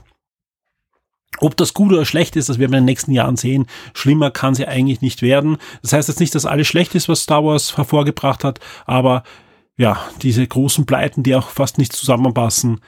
Ob 1.39 1.55
das 1.57 1.73
gut 1.73 1.91
oder 1.91 2.05
schlecht 2.05 2.35
ist, 2.35 2.49
das 2.49 2.59
werden 2.59 2.71
wir 2.71 2.79
in 2.79 2.83
den 2.83 2.91
nächsten 2.91 3.11
Jahren 3.11 3.37
sehen. 3.37 3.67
Schlimmer 3.93 4.31
kann 4.31 4.55
sie 4.55 4.67
eigentlich 4.67 5.01
nicht 5.01 5.21
werden. 5.21 5.57
Das 5.81 5.93
heißt 5.93 6.07
jetzt 6.09 6.19
nicht, 6.19 6.33
dass 6.35 6.45
alles 6.45 6.67
schlecht 6.67 6.95
ist, 6.95 7.09
was 7.09 7.21
Star 7.21 7.43
Wars 7.43 7.77
hervorgebracht 7.77 8.43
hat, 8.43 8.59
aber 8.85 9.23
ja, 9.77 9.99
diese 10.23 10.45
großen 10.45 10.85
Pleiten, 10.85 11.21
die 11.21 11.35
auch 11.35 11.49
fast 11.49 11.77
nicht 11.77 11.93
zusammenpassen, 11.93 12.81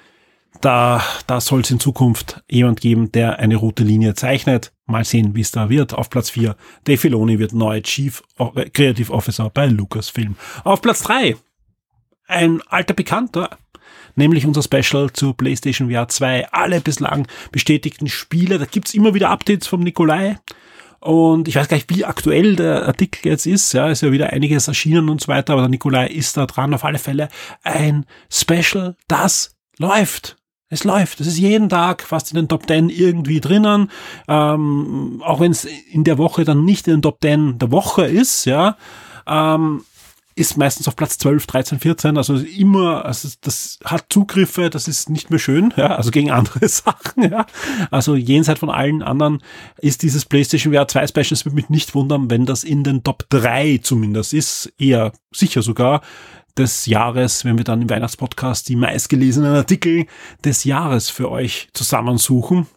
da, 0.62 1.04
da 1.28 1.40
soll 1.40 1.62
es 1.62 1.72
in 1.72 1.80
Zukunft 1.80 2.44
jemand 2.50 2.82
geben, 2.82 3.12
der 3.12 3.40
eine 3.40 3.56
rote 3.56 3.84
Linie 3.84 4.16
zeichnet. 4.16 4.74
Mal 4.88 5.06
sehen, 5.06 5.36
wie 5.36 5.42
es 5.42 5.52
da 5.52 5.70
wird. 5.70 5.94
Auf 5.94 6.10
Platz 6.10 6.32
4, 6.32 6.56
Dave 6.84 6.98
Filoni 6.98 7.38
wird 7.40 7.54
neuer 7.54 7.82
Chief 7.84 8.24
Creative 8.74 9.14
Officer 9.14 9.50
bei 9.52 9.68
Lucasfilm. 9.68 10.36
Auf 10.64 10.82
Platz 10.82 11.04
3, 11.04 11.38
ein 12.28 12.62
alter 12.68 12.96
Bekannter, 12.96 13.52
nämlich 14.16 14.46
unser 14.46 14.64
Special 14.64 15.12
zu 15.12 15.34
PlayStation 15.34 15.90
VR 15.92 16.08
2. 16.08 16.52
Alle 16.52 16.82
bislang 16.82 17.28
bestätigten 17.52 18.08
Spiele. 18.08 18.58
Da 18.58 18.66
gibt's 18.66 18.94
immer 18.94 19.14
wieder 19.14 19.30
Updates 19.30 19.68
vom 19.68 19.82
Nikolai. 19.82 20.38
Und 21.00 21.48
ich 21.48 21.56
weiß 21.56 21.70
gar 21.70 21.78
nicht, 21.78 21.90
wie 21.90 22.04
aktuell 22.04 22.56
der 22.56 22.86
Artikel 22.86 23.30
jetzt 23.30 23.46
ist. 23.46 23.74
Ja, 23.74 23.90
ist 23.90 24.02
ja 24.02 24.12
wieder 24.12 24.32
einiges 24.32 24.68
erschienen 24.68 25.10
und 25.10 25.22
so 25.22 25.30
weiter, 25.30 25.54
aber 25.54 25.64
der 25.64 25.70
Nikolai 25.70 26.08
ist 26.08 26.36
da 26.36 26.46
dran. 26.46 26.74
Auf 26.74 26.84
alle 26.84 27.00
Fälle 27.00 27.30
ein 27.64 28.06
Special, 28.30 28.96
das 29.08 29.56
läuft. 29.78 30.36
Es 30.72 30.84
läuft. 30.84 31.20
Es 31.20 31.28
ist 31.28 31.40
jeden 31.40 31.70
Tag 31.70 32.04
fast 32.04 32.32
in 32.32 32.36
den 32.36 32.48
Top 32.48 32.68
10 32.68 32.90
irgendwie 32.90 33.40
drinnen. 33.40 33.90
Ähm, 34.28 35.22
auch 35.26 35.40
wenn 35.40 35.52
es 35.52 35.66
in 35.66 36.04
der 36.04 36.18
Woche 36.18 36.44
dann 36.44 36.64
nicht 36.64 36.88
in 36.88 36.96
den 36.96 37.02
Top 37.02 37.20
10 37.22 37.58
der 37.58 37.72
Woche 37.72 38.06
ist, 38.06 38.46
ja. 38.46 38.78
Ähm, 39.26 39.84
ist 40.40 40.58
meistens 40.58 40.88
auf 40.88 40.96
Platz 40.96 41.18
12, 41.18 41.46
13, 41.48 41.80
14, 41.80 42.18
also 42.18 42.36
immer, 42.36 43.06
also 43.06 43.28
das 43.42 43.80
hat 43.84 44.06
Zugriffe, 44.10 44.70
das 44.70 44.88
ist 44.88 45.10
nicht 45.10 45.30
mehr 45.30 45.40
schön, 45.40 45.74
ja, 45.76 45.96
also 45.96 46.12
gegen 46.12 46.32
andere 46.32 46.68
Sachen, 46.68 47.30
ja. 47.30 47.46
Also 47.92 48.16
jenseits 48.16 48.62
von 48.62 48.70
allen 48.70 49.04
anderen 49.04 49.44
ist 49.78 50.02
dieses 50.02 50.26
PlayStation 50.26 50.74
VR 50.74 50.88
2 50.88 51.08
Special, 51.08 51.34
es 51.34 51.46
würde 51.46 51.56
mich 51.56 51.70
nicht 51.70 51.94
wundern, 51.94 52.30
wenn 52.30 52.46
das 52.46 52.64
in 52.64 52.84
den 52.84 53.04
Top 53.04 53.26
3 53.30 53.80
zumindest 53.84 54.34
ist, 54.34 54.72
eher 54.78 55.12
sicher 55.32 55.62
sogar 55.62 56.02
des 56.58 56.86
Jahres, 56.86 57.46
wenn 57.46 57.58
wir 57.58 57.64
dann 57.64 57.82
im 57.82 57.90
Weihnachtspodcast 57.90 58.70
die 58.70 58.76
meistgelesenen 58.76 59.56
Artikel 59.56 60.06
des 60.44 60.64
Jahres 60.64 61.10
für 61.10 61.30
euch 61.30 61.70
zusammensuchen. 61.74 62.68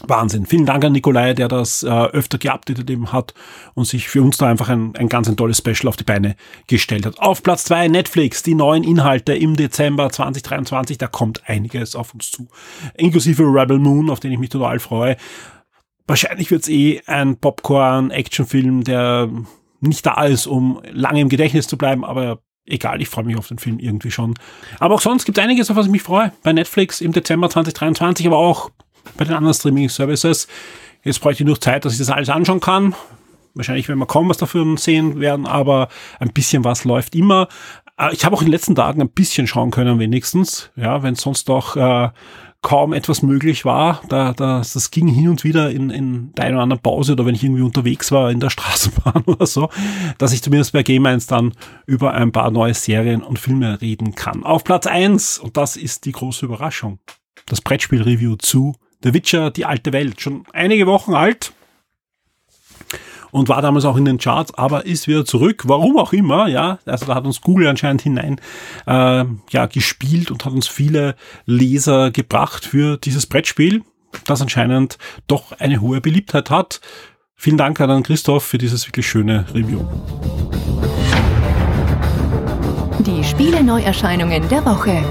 Wahnsinn. 0.00 0.46
Vielen 0.46 0.66
Dank 0.66 0.84
an 0.84 0.92
Nikolai, 0.92 1.34
der 1.34 1.48
das 1.48 1.82
äh, 1.82 1.88
öfter 1.88 2.38
geupdatet 2.38 2.88
eben 2.90 3.12
hat 3.12 3.34
und 3.74 3.84
sich 3.84 4.08
für 4.08 4.22
uns 4.22 4.38
da 4.38 4.48
einfach 4.48 4.68
ein, 4.68 4.96
ein 4.96 5.08
ganz 5.08 5.28
ein 5.28 5.36
tolles 5.36 5.58
Special 5.58 5.88
auf 5.88 5.96
die 5.96 6.04
Beine 6.04 6.34
gestellt 6.66 7.04
hat. 7.04 7.18
Auf 7.18 7.42
Platz 7.42 7.64
zwei 7.64 7.88
Netflix, 7.88 8.42
die 8.42 8.54
neuen 8.54 8.84
Inhalte 8.84 9.34
im 9.34 9.54
Dezember 9.54 10.10
2023, 10.10 10.98
da 10.98 11.08
kommt 11.08 11.48
einiges 11.48 11.94
auf 11.94 12.14
uns 12.14 12.30
zu. 12.30 12.48
Inklusive 12.94 13.44
Rebel 13.44 13.78
Moon, 13.78 14.08
auf 14.08 14.18
den 14.18 14.32
ich 14.32 14.38
mich 14.38 14.48
total 14.48 14.78
freue. 14.78 15.16
Wahrscheinlich 16.06 16.50
wird's 16.50 16.68
eh 16.68 17.02
ein 17.06 17.36
Popcorn-Actionfilm, 17.36 18.84
der 18.84 19.28
nicht 19.80 20.06
da 20.06 20.24
ist, 20.24 20.46
um 20.46 20.80
lange 20.90 21.20
im 21.20 21.28
Gedächtnis 21.28 21.68
zu 21.68 21.76
bleiben, 21.76 22.04
aber 22.04 22.40
egal, 22.66 23.00
ich 23.02 23.08
freue 23.08 23.24
mich 23.24 23.36
auf 23.36 23.48
den 23.48 23.58
Film 23.58 23.78
irgendwie 23.78 24.10
schon. 24.10 24.34
Aber 24.78 24.94
auch 24.94 25.00
sonst 25.00 25.26
gibt 25.26 25.38
es 25.38 25.44
einiges, 25.44 25.70
auf 25.70 25.76
was 25.76 25.86
ich 25.86 25.92
mich 25.92 26.02
freue. 26.02 26.32
Bei 26.42 26.52
Netflix 26.52 27.00
im 27.00 27.12
Dezember 27.12 27.50
2023, 27.50 28.26
aber 28.26 28.38
auch 28.38 28.70
bei 29.16 29.24
den 29.24 29.34
anderen 29.34 29.54
Streaming-Services. 29.54 30.48
Jetzt 31.04 31.20
bräuchte 31.20 31.42
ich 31.42 31.46
nur 31.46 31.60
Zeit, 31.60 31.84
dass 31.84 31.92
ich 31.92 31.98
das 31.98 32.10
alles 32.10 32.28
anschauen 32.28 32.60
kann. 32.60 32.94
Wahrscheinlich 33.54 33.88
werden 33.88 33.98
wir 33.98 34.06
kaum 34.06 34.28
was 34.28 34.38
dafür 34.38 34.76
sehen 34.78 35.20
werden, 35.20 35.46
aber 35.46 35.88
ein 36.20 36.32
bisschen 36.32 36.64
was 36.64 36.84
läuft 36.84 37.14
immer. 37.14 37.48
Äh, 37.98 38.12
ich 38.14 38.24
habe 38.24 38.34
auch 38.34 38.40
in 38.40 38.46
den 38.46 38.52
letzten 38.52 38.74
Tagen 38.74 39.00
ein 39.02 39.10
bisschen 39.10 39.46
schauen 39.46 39.70
können, 39.70 39.98
wenigstens. 39.98 40.70
Ja, 40.76 41.02
wenn 41.02 41.14
sonst 41.14 41.48
doch 41.48 41.76
äh, 41.76 42.10
kaum 42.62 42.92
etwas 42.92 43.22
möglich 43.22 43.64
war. 43.64 44.00
Da, 44.08 44.32
da, 44.32 44.58
das 44.58 44.90
ging 44.90 45.08
hin 45.08 45.28
und 45.28 45.44
wieder 45.44 45.70
in, 45.70 45.90
in 45.90 46.32
der 46.34 46.46
einen 46.46 46.54
oder 46.54 46.62
anderen 46.62 46.82
Pause 46.82 47.12
oder 47.12 47.26
wenn 47.26 47.34
ich 47.34 47.42
irgendwie 47.42 47.62
unterwegs 47.62 48.12
war 48.12 48.30
in 48.30 48.40
der 48.40 48.50
Straßenbahn 48.50 49.24
oder 49.26 49.46
so, 49.46 49.68
dass 50.18 50.32
ich 50.32 50.42
zumindest 50.42 50.72
bei 50.72 50.82
Game 50.82 51.04
1 51.04 51.26
dann 51.26 51.52
über 51.86 52.14
ein 52.14 52.32
paar 52.32 52.50
neue 52.50 52.74
Serien 52.74 53.22
und 53.22 53.38
Filme 53.38 53.80
reden 53.80 54.14
kann. 54.14 54.44
Auf 54.44 54.64
Platz 54.64 54.86
eins 54.86 55.38
und 55.38 55.56
das 55.56 55.76
ist 55.76 56.04
die 56.04 56.12
große 56.12 56.46
Überraschung, 56.46 57.00
das 57.46 57.60
Brettspiel-Review 57.60 58.36
zu 58.36 58.76
The 59.02 59.14
Witcher, 59.14 59.50
die 59.50 59.64
alte 59.64 59.92
Welt, 59.92 60.20
schon 60.20 60.44
einige 60.52 60.86
Wochen 60.86 61.14
alt 61.14 61.52
und 63.32 63.48
war 63.48 63.60
damals 63.62 63.84
auch 63.84 63.96
in 63.96 64.04
den 64.04 64.18
Charts, 64.18 64.54
aber 64.54 64.86
ist 64.86 65.08
wieder 65.08 65.24
zurück. 65.24 65.62
Warum 65.66 65.98
auch 65.98 66.12
immer, 66.12 66.46
ja. 66.46 66.78
Also 66.84 67.06
da 67.06 67.16
hat 67.16 67.24
uns 67.24 67.40
Google 67.40 67.66
anscheinend 67.66 68.02
hinein 68.02 68.40
äh, 68.86 69.24
ja 69.50 69.66
gespielt 69.66 70.30
und 70.30 70.44
hat 70.44 70.52
uns 70.52 70.68
viele 70.68 71.16
Leser 71.46 72.12
gebracht 72.12 72.64
für 72.64 72.98
dieses 72.98 73.26
Brettspiel, 73.26 73.82
das 74.26 74.40
anscheinend 74.42 74.98
doch 75.26 75.52
eine 75.58 75.80
hohe 75.80 76.00
Beliebtheit 76.00 76.50
hat. 76.50 76.80
Vielen 77.34 77.56
Dank 77.56 77.80
an 77.80 78.04
Christoph 78.04 78.44
für 78.44 78.58
dieses 78.58 78.86
wirklich 78.86 79.08
schöne 79.08 79.46
Review. 79.52 79.80
Die 83.00 83.24
Spiele 83.24 83.64
Neuerscheinungen 83.64 84.48
der 84.48 84.64
Woche. 84.64 85.02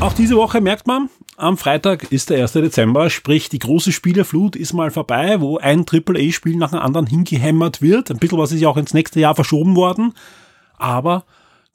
Auch 0.00 0.14
diese 0.14 0.36
Woche 0.36 0.62
merkt 0.62 0.86
man, 0.86 1.10
am 1.36 1.58
Freitag 1.58 2.10
ist 2.10 2.30
der 2.30 2.40
1. 2.40 2.52
Dezember, 2.52 3.10
sprich 3.10 3.50
die 3.50 3.58
große 3.58 3.92
Spielerflut 3.92 4.56
ist 4.56 4.72
mal 4.72 4.90
vorbei, 4.90 5.42
wo 5.42 5.58
ein 5.58 5.84
AAA-Spiel 5.86 6.56
nach 6.56 6.70
dem 6.70 6.78
anderen 6.78 7.06
hingehämmert 7.06 7.82
wird. 7.82 8.10
Ein 8.10 8.18
bisschen 8.18 8.38
was 8.38 8.50
ist 8.50 8.62
ja 8.62 8.70
auch 8.70 8.78
ins 8.78 8.94
nächste 8.94 9.20
Jahr 9.20 9.34
verschoben 9.34 9.76
worden. 9.76 10.14
Aber 10.78 11.26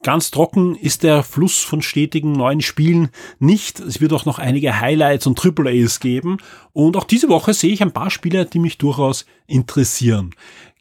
ganz 0.01 0.31
trocken 0.31 0.75
ist 0.75 1.03
der 1.03 1.21
Fluss 1.21 1.61
von 1.61 1.83
stetigen 1.83 2.31
neuen 2.31 2.61
Spielen 2.61 3.09
nicht. 3.37 3.79
Es 3.79 4.01
wird 4.01 4.11
auch 4.11 4.25
noch 4.25 4.39
einige 4.39 4.79
Highlights 4.79 5.27
und 5.27 5.39
AAAs 5.39 5.99
geben. 5.99 6.37
Und 6.73 6.97
auch 6.97 7.03
diese 7.03 7.29
Woche 7.29 7.53
sehe 7.53 7.73
ich 7.73 7.83
ein 7.83 7.93
paar 7.93 8.09
Spiele, 8.09 8.47
die 8.47 8.59
mich 8.59 8.79
durchaus 8.79 9.27
interessieren. 9.45 10.31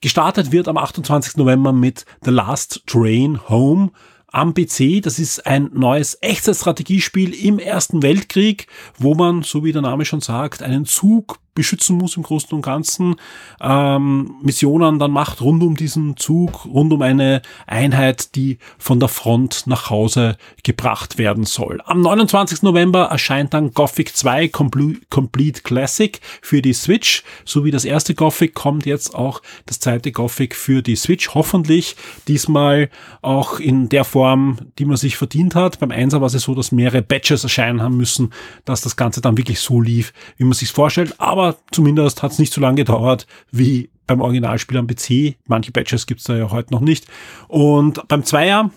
Gestartet 0.01 0.51
wird 0.51 0.67
am 0.67 0.79
28. 0.79 1.37
November 1.37 1.75
mit 1.75 2.07
The 2.23 2.31
Last 2.31 2.85
Train 2.87 3.39
Home 3.51 3.91
am 4.35 4.53
PC. 4.53 5.01
Das 5.03 5.19
ist 5.19 5.47
ein 5.47 5.71
neues 5.73 6.19
Echtzeitstrategiespiel 6.21 7.33
im 7.35 7.59
Ersten 7.59 8.03
Weltkrieg, 8.03 8.67
wo 8.99 9.15
man, 9.15 9.43
so 9.43 9.65
wie 9.65 9.73
der 9.73 9.83
Name 9.83 10.05
schon 10.05 10.21
sagt, 10.21 10.63
einen 10.63 10.85
Zug 10.85 11.39
beschützen 11.55 11.97
muss 11.97 12.17
im 12.17 12.23
Großen 12.23 12.51
und 12.53 12.63
Ganzen, 12.63 13.17
ähm, 13.61 14.35
Missionen 14.43 14.99
dann 14.99 15.11
macht 15.11 15.41
rund 15.41 15.63
um 15.63 15.77
diesen 15.77 16.17
Zug, 16.17 16.67
rund 16.67 16.93
um 16.93 17.03
eine 17.03 17.43
Einheit, 17.67 18.35
die 18.35 18.59
von 18.79 19.01
der 19.01 19.09
Front 19.09 19.67
nach 19.67 19.91
Hause 19.91 20.37
gebracht 20.63 21.19
werden 21.19 21.45
soll. 21.45 21.81
Am 21.85 22.01
29. 22.01 22.63
November 22.63 23.05
erscheint 23.05 23.55
dann 23.55 23.73
Gothic 23.73 24.17
2 24.17 24.49
Complete 24.49 25.63
Classic 25.63 26.21
für 26.43 26.63
die 26.63 26.73
Switch. 26.73 27.23
So 27.45 27.65
wie 27.65 27.71
das 27.71 27.85
erste 27.85 28.15
Gothic 28.15 28.55
kommt 28.55 28.87
jetzt 28.87 29.15
auch 29.15 29.43
das 29.67 29.81
zweite 29.81 30.13
Gothic 30.13 30.55
für 30.55 30.83
die 30.83 30.97
Switch. 30.97 31.35
Hoffentlich 31.35 31.97
diesmal 32.29 32.91
auch 33.23 33.61
in 33.61 33.89
der 33.89 34.05
Form, 34.05 34.59
die 34.79 34.85
man 34.85 34.97
sich 34.97 35.17
verdient 35.17 35.55
hat. 35.55 35.79
Beim 35.81 35.91
Einser 35.91 36.21
war 36.21 36.27
es 36.27 36.33
so, 36.33 36.55
dass 36.55 36.73
mehrere 36.73 37.03
Batches 37.03 37.45
erscheinen 37.45 37.83
haben 37.83 37.97
müssen, 37.97 38.33
dass 38.65 38.81
das 38.81 38.97
Ganze 38.97 39.21
dann 39.21 39.37
wirklich 39.37 39.61
so 39.61 39.81
lief, 39.81 40.13
wie 40.37 40.45
man 40.45 40.55
sich 40.55 40.71
vorstellt. 40.71 41.21
Aber 41.21 41.44
aber 41.45 41.57
zumindest 41.71 42.23
hat 42.23 42.33
es 42.33 42.39
nicht 42.39 42.53
so 42.53 42.61
lange 42.61 42.77
gedauert 42.77 43.27
wie 43.51 43.91
beim 44.07 44.21
Originalspiel 44.21 44.79
am 44.79 44.87
PC. 44.87 45.37
Manche 45.47 45.73
Batches 45.73 46.07
gibt 46.07 46.21
es 46.21 46.27
da 46.27 46.37
ja 46.37 46.51
heute 46.51 46.73
noch 46.73 46.81
nicht. 46.81 47.07
Und 47.49 48.07
beim 48.09 48.25
Zweier 48.25 48.71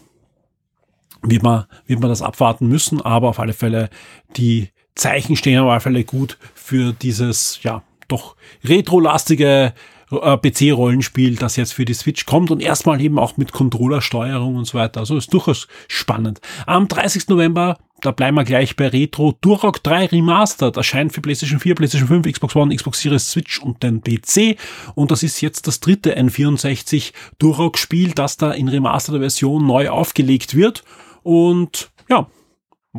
wird 1.21 1.43
man, 1.43 1.65
wird 1.85 1.99
man 1.99 2.09
das 2.09 2.21
abwarten 2.21 2.67
müssen, 2.67 3.01
aber 3.01 3.29
auf 3.29 3.39
alle 3.39 3.53
Fälle 3.53 3.89
die 4.35 4.69
Zeichen 4.95 5.35
stehen 5.35 5.59
auf 5.59 5.69
alle 5.69 5.79
Fälle 5.79 6.03
gut 6.03 6.37
für 6.55 6.93
dieses, 6.93 7.59
ja, 7.63 7.83
doch 8.07 8.35
retrolastige 8.63 9.73
PC-Rollenspiel, 10.09 11.35
das 11.35 11.55
jetzt 11.55 11.73
für 11.73 11.85
die 11.85 11.93
Switch 11.93 12.25
kommt 12.25 12.51
und 12.51 12.61
erstmal 12.61 13.01
eben 13.01 13.19
auch 13.19 13.37
mit 13.37 13.51
Controllersteuerung 13.51 14.55
und 14.55 14.65
so 14.65 14.77
weiter. 14.77 15.01
Also 15.01 15.17
ist 15.17 15.33
durchaus 15.33 15.67
spannend. 15.87 16.39
Am 16.65 16.87
30. 16.87 17.27
November 17.27 17.77
da 18.01 18.11
bleiben 18.11 18.35
wir 18.35 18.43
gleich 18.43 18.75
bei 18.75 18.89
Retro. 18.89 19.35
Durok 19.41 19.81
3 19.81 20.07
Remastered 20.07 20.77
erscheint 20.77 21.13
für 21.13 21.21
PlayStation 21.21 21.59
4, 21.59 21.73
PlayStation 21.73 22.07
5, 22.07 22.31
Xbox 22.31 22.55
One, 22.55 22.75
Xbox 22.75 23.01
Series, 23.01 23.31
Switch 23.31 23.59
und 23.59 23.81
den 23.81 24.01
PC. 24.01 24.57
Und 24.93 25.09
das 25.09 25.23
ist 25.23 25.41
jetzt 25.41 25.65
das 25.67 25.79
dritte 25.79 26.15
N64 26.15 27.11
Durok-Spiel, 27.39 28.11
das 28.11 28.37
da 28.37 28.51
in 28.51 28.67
remasterter 28.67 29.19
Version 29.19 29.65
neu 29.65 29.89
aufgelegt 29.89 30.55
wird. 30.55 30.83
Und 31.23 31.89
ja, 32.07 32.27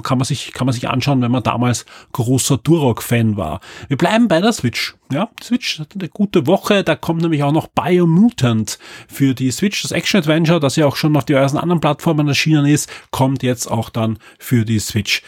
kann 0.03 0.19
man 0.19 0.25
sich, 0.25 0.53
kann 0.53 0.67
man 0.67 0.73
sich 0.73 0.89
anschauen, 0.89 1.23
wenn 1.23 1.31
man 1.31 1.43
damals 1.43 1.87
großer 2.13 2.59
Durok-Fan 2.59 3.37
war. 3.37 3.61
Wir 3.89 3.97
bleiben 3.97 4.29
bei 4.29 4.41
der 4.41 4.53
Switch. 4.53 4.95
Ja, 5.11 5.31
Switch 5.43 5.79
hat 5.79 5.95
eine 5.95 6.09
gute 6.09 6.47
Woche. 6.47 6.85
Da 6.85 6.95
kommt 6.95 7.23
nämlich 7.23 7.43
auch 7.43 7.53
noch 7.53 7.69
Biomutant 7.69 8.79
für 9.09 9.35
die 9.35 9.51
Switch. 9.51 9.83
Das 9.83 9.93
Action-Adventure, 9.93 10.61
das 10.61 10.77
ja 10.77 10.87
auch 10.87 10.97
schon 10.97 11.17
auf 11.17 11.25
diversen 11.25 11.59
anderen 11.59 11.81
Plattformen 11.81 12.29
erschienen 12.29 12.67
ist, 12.67 12.91
kommt 13.11 13.43
jetzt 13.43 13.67
auch 13.71 13.91
dann 13.91 14.19
für 14.39 14.65
die 14.65 14.79
Switch. 14.79 15.23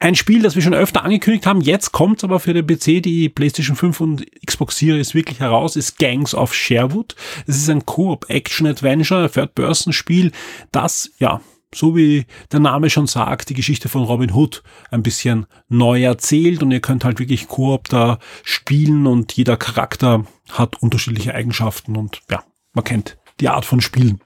Ein 0.00 0.16
Spiel, 0.16 0.42
das 0.42 0.54
wir 0.54 0.60
schon 0.60 0.74
öfter 0.74 1.02
angekündigt 1.02 1.46
haben, 1.46 1.62
jetzt 1.62 1.92
kommt 1.92 2.24
aber 2.24 2.38
für 2.38 2.52
den 2.52 2.66
PC, 2.66 3.02
die 3.02 3.30
PlayStation 3.30 3.74
5 3.74 4.00
und 4.00 4.26
Xbox 4.44 4.76
Series 4.76 5.14
wirklich 5.14 5.40
heraus, 5.40 5.76
ist 5.76 5.98
Gangs 5.98 6.34
of 6.34 6.52
Sherwood. 6.52 7.16
Es 7.46 7.56
ist 7.56 7.70
ein 7.70 7.86
Coop-Action-Adventure, 7.86 9.30
Third-Person-Spiel, 9.30 10.32
das, 10.72 11.10
ja, 11.18 11.40
so 11.74 11.96
wie 11.96 12.26
der 12.52 12.60
Name 12.60 12.90
schon 12.90 13.06
sagt, 13.06 13.50
die 13.50 13.54
Geschichte 13.54 13.88
von 13.88 14.04
Robin 14.04 14.32
Hood 14.32 14.62
ein 14.90 15.02
bisschen 15.02 15.46
neu 15.68 16.02
erzählt 16.02 16.62
und 16.62 16.70
ihr 16.70 16.80
könnt 16.80 17.04
halt 17.04 17.18
wirklich 17.18 17.48
Koop 17.48 17.88
da 17.88 18.18
spielen 18.42 19.06
und 19.06 19.32
jeder 19.32 19.56
Charakter 19.56 20.24
hat 20.50 20.82
unterschiedliche 20.82 21.34
Eigenschaften 21.34 21.96
und 21.96 22.20
ja, 22.30 22.42
man 22.72 22.84
kennt 22.84 23.18
die 23.40 23.48
Art 23.48 23.64
von 23.64 23.80
Spielen. 23.80 24.20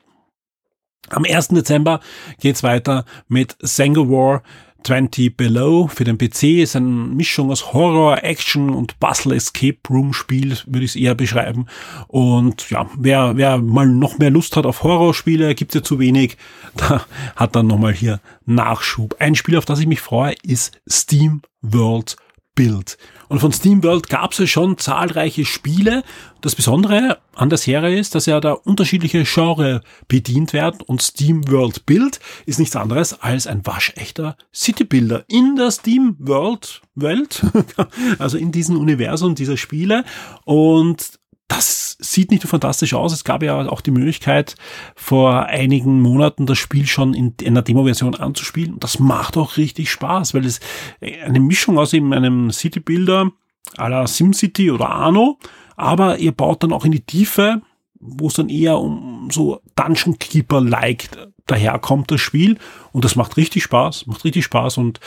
Am 1.11 1.25
1. 1.25 1.49
Dezember 1.49 2.01
geht's 2.41 2.63
weiter 2.63 3.05
mit 3.29 3.57
War 3.61 4.43
20 4.85 5.37
Below 5.37 5.89
für 5.89 6.05
den 6.05 6.19
PC 6.19 6.61
ist 6.61 6.77
eine 6.77 6.87
Mischung 6.87 7.51
aus 7.51 7.73
Horror, 7.73 8.23
Action 8.23 8.71
und 8.71 8.99
Puzzle 9.01 9.35
Escape 9.35 9.79
Room 9.91 10.13
Spiel, 10.13 10.57
würde 10.67 10.85
ich 10.85 10.93
es 10.93 10.97
eher 10.97 11.15
beschreiben. 11.15 11.67
Und 12.07 12.71
ja, 12.71 12.89
wer, 12.97 13.37
wer 13.37 13.59
mal 13.59 13.87
noch 13.87 14.19
mehr 14.19 14.31
Lust 14.31 14.57
hat 14.57 14.67
auf 14.67 14.83
Horrorspiele, 14.83 15.55
gibt's 15.55 15.75
ja 15.75 15.83
zu 15.83 15.99
wenig, 15.99 16.37
da 16.77 17.05
hat 17.37 17.57
dann 17.57 17.67
nochmal 17.67 17.93
hier 17.93 18.21
Nachschub. 18.47 19.17
Ein 19.19 19.35
Spiel, 19.35 19.59
auf 19.59 19.65
das 19.65 19.81
ich 19.81 19.87
mich 19.87 20.01
freue, 20.01 20.35
ist 20.43 20.81
Steam 20.89 21.43
World 21.61 22.17
Build. 22.55 22.99
Und 23.29 23.41
von 23.41 23.53
SteamWorld 23.53 24.09
gab 24.09 24.33
es 24.33 24.39
ja 24.39 24.47
schon 24.47 24.79
zahlreiche 24.79 25.45
Spiele. 25.45 26.03
Das 26.41 26.55
Besondere 26.55 27.19
an 27.35 27.51
der 27.51 27.59
Serie 27.59 27.99
ist, 27.99 28.15
dass 28.15 28.27
ja 28.27 28.41
da 28.41 28.53
unterschiedliche 28.53 29.25
Genre 29.25 29.83
bedient 30.09 30.53
werden 30.53 30.81
und 30.81 31.03
SteamWorld 31.03 31.87
Build 31.87 32.21
ist 32.47 32.59
nichts 32.59 32.77
anderes 32.77 33.21
als 33.21 33.47
ein 33.47 33.67
waschechter 33.67 34.37
Citybuilder 34.55 35.25
in 35.29 35.57
der 35.57 35.71
SteamWorld 35.71 36.83
Welt, 36.95 37.45
also 38.19 38.39
in 38.39 38.53
diesem 38.53 38.77
Universum 38.77 39.35
dieser 39.35 39.57
Spiele 39.57 40.05
und 40.45 41.19
das 41.49 41.97
sieht 41.99 42.31
nicht 42.31 42.43
so 42.43 42.49
fantastisch 42.49 42.95
aus. 42.95 43.13
Es 43.13 43.25
gab 43.25 43.43
ja 43.43 43.69
auch 43.69 43.81
die 43.81 43.91
Möglichkeit, 43.91 44.55
vor 44.95 45.47
einigen 45.47 46.01
Monaten 46.01 46.47
das 46.47 46.59
Spiel 46.59 46.87
schon 46.87 47.15
in 47.15 47.35
einer 47.45 47.63
Demo-Version 47.63 48.15
anzuspielen. 48.15 48.75
Und 48.75 48.85
das 48.85 48.99
macht 48.99 49.37
auch 49.37 49.57
richtig 49.57 49.91
Spaß, 49.91 50.35
weil 50.35 50.45
es 50.45 50.61
eine 51.01 51.41
Mischung 51.41 51.79
aus 51.79 51.95
eben 51.95 52.13
einem 52.13 52.51
City-Builder 52.51 53.33
à 53.77 53.89
la 53.89 54.07
SimCity 54.07 54.71
oder 54.71 54.89
Arno, 54.89 55.39
aber 55.77 56.19
ihr 56.19 56.33
baut 56.33 56.63
dann 56.63 56.73
auch 56.73 56.85
in 56.85 56.93
die 56.93 57.05
Tiefe, 57.05 57.63
wo 58.01 58.29
es 58.29 58.35
dann 58.35 58.49
eher 58.49 58.79
um 58.79 59.29
so 59.31 59.61
Dungeon 59.75 60.19
Keeper-like 60.19 61.09
daherkommt, 61.47 62.11
das 62.11 62.21
Spiel. 62.21 62.59
Und 62.93 63.05
das 63.05 63.17
macht 63.17 63.37
richtig 63.37 63.63
Spaß, 63.65 64.07
macht 64.07 64.25
richtig 64.25 64.45
Spaß. 64.45 64.79
Und 64.79 65.01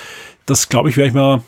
das, 0.46 0.70
glaube 0.70 0.90
ich, 0.90 0.98
werde 0.98 1.10
ich 1.10 1.14
mir, 1.14 1.44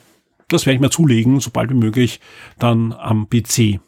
das 0.48 0.66
werde 0.66 0.76
ich 0.76 0.82
mir 0.82 0.90
zulegen, 0.90 1.40
sobald 1.40 1.70
wie 1.70 1.76
möglich, 1.76 2.20
dann 2.60 2.94
am 2.94 3.28
PC. 3.28 3.80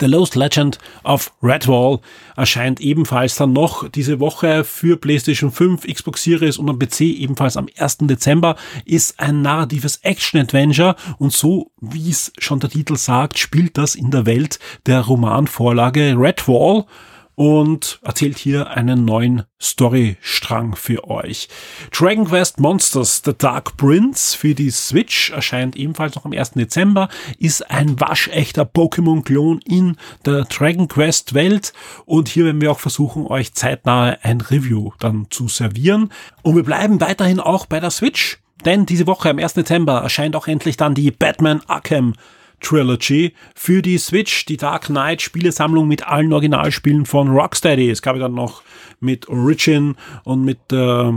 The 0.00 0.06
Lost 0.06 0.34
Legend 0.34 0.78
of 1.04 1.32
Redwall 1.42 2.00
erscheint 2.36 2.80
ebenfalls 2.80 3.36
dann 3.36 3.52
noch 3.52 3.88
diese 3.88 4.20
Woche 4.20 4.64
für 4.64 4.96
PlayStation 4.96 5.50
5, 5.50 5.86
Xbox 5.86 6.22
Series 6.22 6.58
und 6.58 6.68
am 6.68 6.78
PC 6.78 7.00
ebenfalls 7.02 7.56
am 7.56 7.68
1. 7.76 7.98
Dezember, 8.02 8.56
ist 8.84 9.20
ein 9.20 9.42
narratives 9.42 9.98
Action-Adventure 10.02 10.96
und 11.18 11.32
so, 11.32 11.70
wie 11.80 12.10
es 12.10 12.32
schon 12.38 12.60
der 12.60 12.70
Titel 12.70 12.96
sagt, 12.96 13.38
spielt 13.38 13.78
das 13.78 13.94
in 13.94 14.10
der 14.10 14.26
Welt 14.26 14.58
der 14.86 15.00
Romanvorlage 15.00 16.14
Redwall 16.16 16.84
und 17.34 18.00
erzählt 18.02 18.38
hier 18.38 18.70
einen 18.70 19.04
neuen 19.04 19.44
Storystrang 19.60 20.76
für 20.76 21.08
euch. 21.08 21.48
Dragon 21.90 22.26
Quest 22.26 22.60
Monsters 22.60 23.22
The 23.24 23.32
Dark 23.36 23.76
Prince 23.76 24.36
für 24.36 24.54
die 24.54 24.70
Switch 24.70 25.30
erscheint 25.30 25.76
ebenfalls 25.76 26.14
noch 26.14 26.24
am 26.24 26.32
1. 26.32 26.52
Dezember, 26.52 27.08
ist 27.38 27.70
ein 27.70 27.98
waschechter 28.00 28.64
Pokémon-Klon 28.64 29.60
in 29.64 29.96
der 30.26 30.44
Dragon 30.44 30.88
Quest 30.88 31.34
Welt 31.34 31.72
und 32.04 32.28
hier 32.28 32.44
werden 32.44 32.60
wir 32.60 32.70
auch 32.70 32.80
versuchen, 32.80 33.26
euch 33.26 33.54
zeitnah 33.54 34.16
ein 34.22 34.40
Review 34.40 34.92
dann 34.98 35.26
zu 35.30 35.48
servieren. 35.48 36.10
Und 36.42 36.56
wir 36.56 36.64
bleiben 36.64 37.00
weiterhin 37.00 37.40
auch 37.40 37.66
bei 37.66 37.80
der 37.80 37.90
Switch, 37.90 38.38
denn 38.64 38.86
diese 38.86 39.06
Woche 39.06 39.30
am 39.30 39.38
1. 39.38 39.54
Dezember 39.54 40.00
erscheint 40.00 40.36
auch 40.36 40.46
endlich 40.46 40.76
dann 40.76 40.94
die 40.94 41.10
Batman 41.10 41.62
Arkham 41.66 42.14
Trilogy 42.62 43.34
für 43.54 43.82
die 43.82 43.98
Switch, 43.98 44.46
die 44.46 44.56
Dark 44.56 44.86
Knight 44.86 45.22
Spielesammlung 45.22 45.88
mit 45.88 46.06
allen 46.06 46.32
Originalspielen 46.32 47.06
von 47.06 47.28
Rocksteady. 47.28 47.90
Es 47.90 48.02
gab 48.02 48.16
ja 48.16 48.22
dann 48.22 48.34
noch 48.34 48.62
mit 49.00 49.28
Origin 49.28 49.96
und 50.24 50.44
mit 50.44 50.72
äh, 50.72 51.12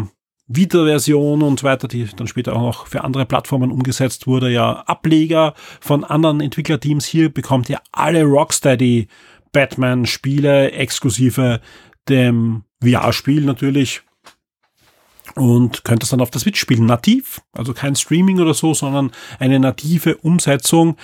Vita-Version 0.48 1.42
und 1.42 1.60
so 1.60 1.66
weiter, 1.66 1.88
die 1.88 2.06
dann 2.16 2.28
später 2.28 2.56
auch 2.56 2.62
noch 2.62 2.88
für 2.88 3.04
andere 3.04 3.26
Plattformen 3.26 3.72
umgesetzt 3.72 4.28
wurde, 4.28 4.52
ja 4.52 4.82
Ableger 4.82 5.54
von 5.80 6.04
anderen 6.04 6.42
Entwicklerteams. 6.42 7.06
Hier 7.06 7.30
bekommt 7.30 7.70
ihr 7.70 7.80
alle 7.92 8.24
Rocksteady 8.24 9.08
Batman-Spiele 9.52 10.72
exklusive 10.72 11.62
dem 12.10 12.64
VR-Spiel 12.84 13.42
natürlich 13.42 14.04
und 15.36 15.84
könnt 15.84 16.04
es 16.04 16.10
dann 16.10 16.22
auf 16.22 16.32
der 16.32 16.42
Switch 16.42 16.60
spielen, 16.60 16.86
nativ, 16.86 17.42
also 17.52 17.74
kein 17.74 17.96
Streaming 17.96 18.40
oder 18.40 18.54
so, 18.54 18.74
sondern 18.74 19.12
eine 19.40 19.60
native 19.60 20.18
Umsetzung. 20.18 20.96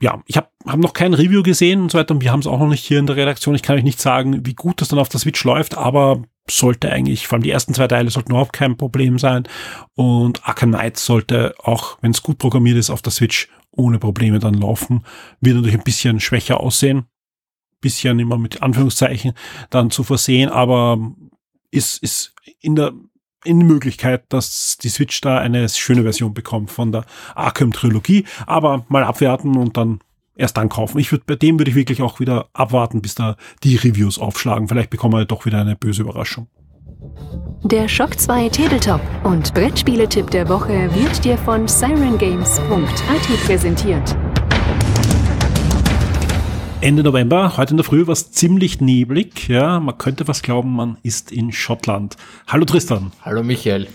Ja, 0.00 0.22
ich 0.26 0.36
habe 0.36 0.48
hab 0.66 0.78
noch 0.78 0.94
kein 0.94 1.12
Review 1.12 1.42
gesehen 1.42 1.82
und 1.82 1.92
so 1.92 1.98
weiter 1.98 2.14
und 2.14 2.22
wir 2.22 2.32
haben 2.32 2.40
es 2.40 2.46
auch 2.46 2.58
noch 2.58 2.68
nicht 2.68 2.84
hier 2.84 2.98
in 2.98 3.06
der 3.06 3.16
Redaktion. 3.16 3.54
Ich 3.54 3.62
kann 3.62 3.76
euch 3.76 3.84
nicht 3.84 4.00
sagen, 4.00 4.46
wie 4.46 4.54
gut 4.54 4.80
das 4.80 4.88
dann 4.88 4.98
auf 4.98 5.10
der 5.10 5.20
Switch 5.20 5.44
läuft, 5.44 5.76
aber 5.76 6.22
sollte 6.48 6.90
eigentlich, 6.90 7.26
vor 7.26 7.36
allem 7.36 7.42
die 7.42 7.50
ersten 7.50 7.74
zwei 7.74 7.86
Teile 7.86 8.10
sollten 8.10 8.30
überhaupt 8.30 8.52
kein 8.52 8.76
Problem 8.76 9.18
sein 9.18 9.46
und 9.94 10.46
Arkham 10.48 10.70
Knight 10.70 10.96
sollte 10.96 11.54
auch, 11.58 11.98
wenn 12.00 12.12
es 12.12 12.22
gut 12.22 12.38
programmiert 12.38 12.78
ist, 12.78 12.90
auf 12.90 13.02
der 13.02 13.12
Switch 13.12 13.48
ohne 13.72 13.98
Probleme 13.98 14.38
dann 14.38 14.54
laufen. 14.54 15.04
Wird 15.40 15.56
natürlich 15.56 15.78
ein 15.78 15.84
bisschen 15.84 16.18
schwächer 16.18 16.60
aussehen, 16.60 17.04
bisschen 17.80 18.18
immer 18.18 18.38
mit 18.38 18.62
Anführungszeichen 18.62 19.32
dann 19.70 19.90
zu 19.90 20.02
versehen, 20.02 20.48
aber 20.48 20.98
ist, 21.70 22.02
ist 22.02 22.34
in 22.60 22.74
der 22.74 22.92
in 23.44 23.58
Möglichkeit, 23.58 24.24
dass 24.28 24.76
die 24.78 24.88
Switch 24.88 25.20
da 25.20 25.38
eine 25.38 25.68
schöne 25.68 26.02
Version 26.02 26.34
bekommt 26.34 26.70
von 26.70 26.92
der 26.92 27.04
Arkham-Trilogie, 27.34 28.24
aber 28.46 28.84
mal 28.88 29.04
abwerten 29.04 29.56
und 29.56 29.76
dann 29.76 30.00
erst 30.36 30.56
dann 30.56 30.68
kaufen. 30.68 30.98
Ich 30.98 31.12
würde 31.12 31.24
bei 31.26 31.36
dem 31.36 31.58
würde 31.58 31.70
ich 31.70 31.76
wirklich 31.76 32.02
auch 32.02 32.20
wieder 32.20 32.48
abwarten, 32.52 33.02
bis 33.02 33.14
da 33.14 33.36
die 33.62 33.76
Reviews 33.76 34.18
aufschlagen. 34.18 34.68
Vielleicht 34.68 34.90
bekommen 34.90 35.14
wir 35.14 35.24
doch 35.24 35.46
wieder 35.46 35.60
eine 35.60 35.76
böse 35.76 36.02
Überraschung. 36.02 36.48
Der 37.64 37.88
Shock 37.88 38.18
2 38.18 38.48
Tabletop 38.48 39.00
und 39.24 39.54
Brettspieletipp 39.54 40.30
der 40.30 40.48
Woche 40.48 40.90
wird 40.94 41.24
dir 41.24 41.38
von 41.38 41.68
sirengames.at 41.68 43.46
präsentiert. 43.46 44.16
Ende 46.82 47.02
November, 47.02 47.58
heute 47.58 47.72
in 47.72 47.76
der 47.76 47.84
Früh 47.84 48.06
war 48.06 48.14
es 48.14 48.32
ziemlich 48.32 48.80
neblig. 48.80 49.48
Ja, 49.48 49.80
man 49.80 49.98
könnte 49.98 50.26
was 50.28 50.40
glauben, 50.40 50.74
man 50.74 50.96
ist 51.02 51.30
in 51.30 51.52
Schottland. 51.52 52.16
Hallo 52.46 52.64
Tristan. 52.64 53.12
Hallo 53.20 53.42
Michael. 53.42 53.86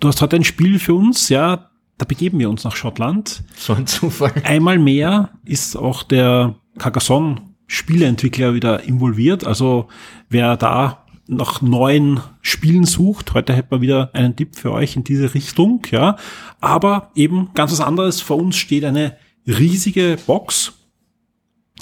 Du 0.00 0.08
hast 0.08 0.20
heute 0.20 0.36
ein 0.36 0.44
Spiel 0.44 0.78
für 0.78 0.92
uns, 0.92 1.30
ja, 1.30 1.70
da 1.96 2.04
begeben 2.04 2.38
wir 2.38 2.50
uns 2.50 2.62
nach 2.62 2.76
Schottland. 2.76 3.42
So 3.56 3.72
ein 3.72 3.86
Zufall. 3.86 4.34
Einmal 4.44 4.78
mehr 4.78 5.30
ist 5.46 5.76
auch 5.76 6.02
der 6.02 6.56
Carcassonne 6.76 7.40
Spieleentwickler 7.68 8.52
wieder 8.52 8.82
involviert. 8.82 9.46
Also 9.46 9.88
wer 10.28 10.58
da 10.58 11.06
nach 11.26 11.62
neuen 11.62 12.20
Spielen 12.42 12.84
sucht, 12.84 13.32
heute 13.32 13.54
hätten 13.54 13.70
wir 13.70 13.80
wieder 13.80 14.10
einen 14.12 14.36
Tipp 14.36 14.56
für 14.56 14.72
euch 14.72 14.94
in 14.94 15.04
diese 15.04 15.32
Richtung, 15.32 15.80
ja. 15.90 16.16
Aber 16.60 17.12
eben 17.14 17.48
ganz 17.54 17.72
was 17.72 17.80
anderes. 17.80 18.20
Vor 18.20 18.36
uns 18.36 18.56
steht 18.56 18.84
eine 18.84 19.16
riesige 19.46 20.18
Box 20.26 20.74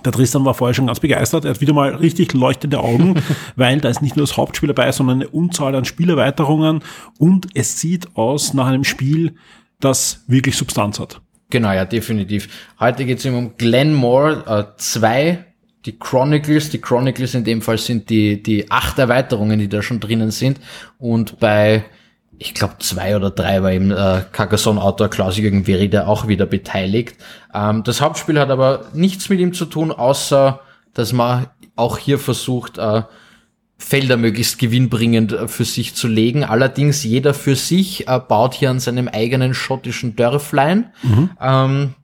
der 0.05 0.13
Tristan 0.13 0.45
war 0.45 0.55
vorher 0.55 0.75
schon 0.75 0.87
ganz 0.87 1.01
begeistert. 1.01 1.45
Er 1.45 1.53
hat 1.53 1.61
wieder 1.61 1.73
mal 1.73 1.95
richtig 1.95 2.33
leuchtende 2.33 2.81
Augen, 2.81 3.23
weil 3.57 3.81
da 3.81 3.89
ist 3.89 4.03
nicht 4.03 4.17
nur 4.17 4.27
das 4.27 4.37
Hauptspiel 4.37 4.69
dabei, 4.69 4.93
sondern 4.93 5.23
eine 5.23 5.29
Unzahl 5.29 5.75
an 5.75 5.85
Spielerweiterungen 5.85 6.81
und 7.19 7.49
es 7.55 7.81
sieht 7.81 8.17
aus 8.17 8.55
nach 8.55 8.67
einem 8.67 8.85
Spiel, 8.85 9.35
das 9.81 10.25
wirklich 10.27 10.57
Substanz 10.57 11.01
hat. 11.01 11.21
Genau, 11.51 11.73
ja, 11.73 11.85
definitiv. 11.85 12.49
Heute 12.81 13.05
geht 13.05 13.19
es 13.19 13.27
um 13.27 13.57
Glenmore 13.59 14.75
2, 14.79 15.29
äh, 15.29 15.39
die 15.85 15.99
Chronicles. 15.99 16.71
Die 16.71 16.81
Chronicles 16.81 17.35
in 17.35 17.45
dem 17.45 17.61
Fall 17.61 17.79
sind 17.79 18.09
die, 18.09 18.43
die 18.43 18.71
acht 18.71 18.99
Erweiterungen, 18.99 19.59
die 19.59 19.69
da 19.69 19.83
schon 19.83 20.01
drinnen 20.01 20.31
sind. 20.31 20.61
Und 20.99 21.39
bei, 21.41 21.85
ich 22.43 22.55
glaube, 22.55 22.75
zwei 22.81 23.15
oder 23.15 23.31
drei 23.31 23.63
war 23.63 23.71
eben 23.71 23.93
äh, 23.93 24.25
Carcassonne-Autor 24.33 25.09
Klaus-Jürgen 25.09 25.65
Verida 25.65 26.07
auch 26.07 26.27
wieder 26.27 26.45
beteiligt. 26.45 27.17
Ähm, 27.55 27.85
das 27.85 28.01
Hauptspiel 28.01 28.41
hat 28.41 28.51
aber 28.51 28.87
nichts 28.95 29.29
mit 29.29 29.39
ihm 29.39 29.55
zu 29.55 29.65
tun, 29.65 29.93
außer 29.93 30.61
dass 30.93 31.13
man 31.13 31.47
auch 31.77 31.99
hier 31.99 32.19
versucht, 32.19 32.79
äh, 32.79 33.03
Felder 33.79 34.17
möglichst 34.17 34.59
gewinnbringend 34.59 35.33
äh, 35.33 35.49
für 35.49 35.65
sich 35.65 35.95
zu 35.95 36.09
legen. 36.09 36.43
Allerdings 36.43 37.05
jeder 37.05 37.33
für 37.33 37.55
sich 37.55 38.09
äh, 38.09 38.19
baut 38.19 38.55
hier 38.55 38.71
an 38.71 38.81
seinem 38.81 39.07
eigenen 39.07 39.55
schottischen 39.55 40.17
Dörflein, 40.17 40.93
mhm. 41.03 41.31
ähm, 41.41 41.95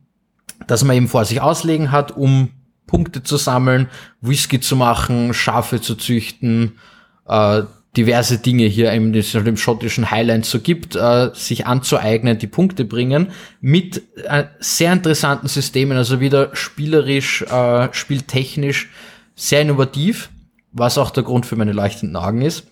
das 0.69 0.85
man 0.85 0.97
eben 0.97 1.09
vor 1.09 1.25
sich 1.25 1.41
auslegen 1.41 1.91
hat, 1.91 2.17
um 2.17 2.51
Punkte 2.87 3.25
zu 3.25 3.37
sammeln, 3.37 3.89
Whisky 4.21 4.61
zu 4.61 4.77
machen, 4.77 5.35
Schafe 5.35 5.81
zu 5.81 5.97
züchten, 5.97 6.79
äh, 7.27 7.63
diverse 7.97 8.39
Dinge 8.39 8.65
hier 8.65 8.93
im, 8.93 9.15
im 9.15 9.57
schottischen 9.57 10.11
Highland 10.11 10.45
so 10.45 10.61
gibt, 10.61 10.95
äh, 10.95 11.31
sich 11.33 11.67
anzueignen, 11.67 12.39
die 12.39 12.47
Punkte 12.47 12.85
bringen, 12.85 13.29
mit 13.61 14.03
äh, 14.25 14.45
sehr 14.61 14.93
interessanten 14.93 15.49
Systemen, 15.49 15.97
also 15.97 16.21
wieder 16.21 16.51
spielerisch, 16.55 17.43
äh, 17.43 17.89
spieltechnisch 17.93 18.91
sehr 19.35 19.63
innovativ 19.63 20.31
was 20.73 20.99
auch 20.99 21.11
der 21.11 21.23
Grund 21.23 21.47
für 21.47 21.57
meine 21.57 21.73
leuchtenden 21.73 22.17
Augen 22.17 22.43
ist. 22.43 22.67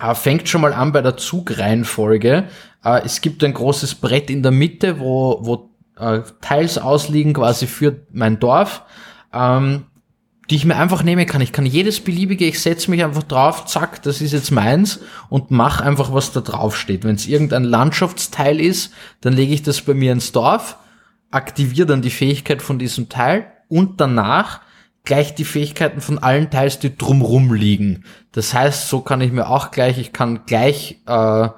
Äh, 0.00 0.14
fängt 0.14 0.48
schon 0.48 0.60
mal 0.60 0.72
an 0.72 0.92
bei 0.92 1.02
der 1.02 1.16
Zugreihenfolge. 1.16 2.44
Äh, 2.84 3.02
es 3.04 3.20
gibt 3.20 3.42
ein 3.44 3.54
großes 3.54 3.96
Brett 3.96 4.30
in 4.30 4.42
der 4.42 4.52
Mitte, 4.52 5.00
wo, 5.00 5.38
wo 5.42 5.70
äh, 5.98 6.20
Teils 6.40 6.78
ausliegen 6.78 7.32
quasi 7.32 7.66
für 7.66 8.00
mein 8.12 8.38
Dorf, 8.38 8.82
ähm, 9.32 9.84
die 10.50 10.56
ich 10.56 10.64
mir 10.64 10.76
einfach 10.76 11.02
nehmen 11.02 11.26
kann. 11.26 11.40
Ich 11.40 11.52
kann 11.52 11.66
jedes 11.66 12.00
beliebige, 12.00 12.44
ich 12.44 12.60
setze 12.60 12.90
mich 12.90 13.02
einfach 13.02 13.24
drauf, 13.24 13.66
zack, 13.66 14.02
das 14.02 14.20
ist 14.20 14.32
jetzt 14.32 14.50
meins 14.50 15.00
und 15.28 15.50
mach 15.50 15.80
einfach, 15.80 16.12
was 16.12 16.32
da 16.32 16.40
drauf 16.40 16.76
steht. 16.76 17.04
Wenn 17.04 17.16
es 17.16 17.26
irgendein 17.26 17.64
Landschaftsteil 17.64 18.60
ist, 18.60 18.92
dann 19.20 19.32
lege 19.32 19.54
ich 19.54 19.62
das 19.62 19.82
bei 19.82 19.94
mir 19.94 20.12
ins 20.12 20.32
Dorf, 20.32 20.76
aktiviere 21.30 21.86
dann 21.86 22.02
die 22.02 22.10
Fähigkeit 22.10 22.62
von 22.62 22.78
diesem 22.78 23.08
Teil 23.08 23.46
und 23.68 24.00
danach 24.00 24.60
gleich 25.04 25.34
die 25.34 25.44
Fähigkeiten 25.44 26.00
von 26.00 26.18
allen 26.18 26.50
Teils, 26.50 26.78
die 26.78 26.96
drumrum 26.96 27.52
liegen. 27.52 28.04
Das 28.32 28.54
heißt, 28.54 28.88
so 28.88 29.00
kann 29.00 29.20
ich 29.20 29.32
mir 29.32 29.48
auch 29.48 29.70
gleich, 29.70 29.98
ich 29.98 30.12
kann 30.12 30.40
gleich 30.46 31.00
äh, 31.06 31.48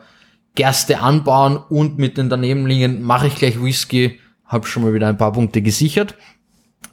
Gerste 0.54 1.00
anbauen 1.00 1.56
und 1.56 1.98
mit 1.98 2.18
den 2.18 2.28
danebenliegenden 2.28 3.02
mache 3.02 3.26
ich 3.26 3.36
gleich 3.36 3.62
Whisky, 3.62 4.20
habe 4.44 4.66
schon 4.66 4.82
mal 4.82 4.94
wieder 4.94 5.08
ein 5.08 5.16
paar 5.16 5.32
Punkte 5.32 5.62
gesichert. 5.62 6.14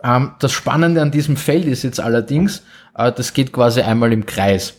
Ähm, 0.03 0.31
das 0.39 0.51
Spannende 0.51 1.01
an 1.01 1.11
diesem 1.11 1.37
Feld 1.37 1.65
ist 1.65 1.83
jetzt 1.83 1.99
allerdings, 1.99 2.63
äh, 2.95 3.11
das 3.11 3.33
geht 3.33 3.51
quasi 3.51 3.81
einmal 3.81 4.13
im 4.13 4.25
Kreis. 4.25 4.75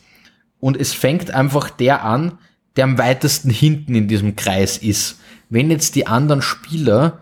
Und 0.60 0.76
es 0.76 0.92
fängt 0.92 1.30
einfach 1.30 1.70
der 1.70 2.04
an, 2.04 2.38
der 2.76 2.84
am 2.84 2.98
weitesten 2.98 3.50
hinten 3.50 3.94
in 3.94 4.08
diesem 4.08 4.36
Kreis 4.36 4.78
ist. 4.78 5.20
Wenn 5.48 5.70
jetzt 5.70 5.94
die 5.94 6.06
anderen 6.06 6.42
Spieler 6.42 7.20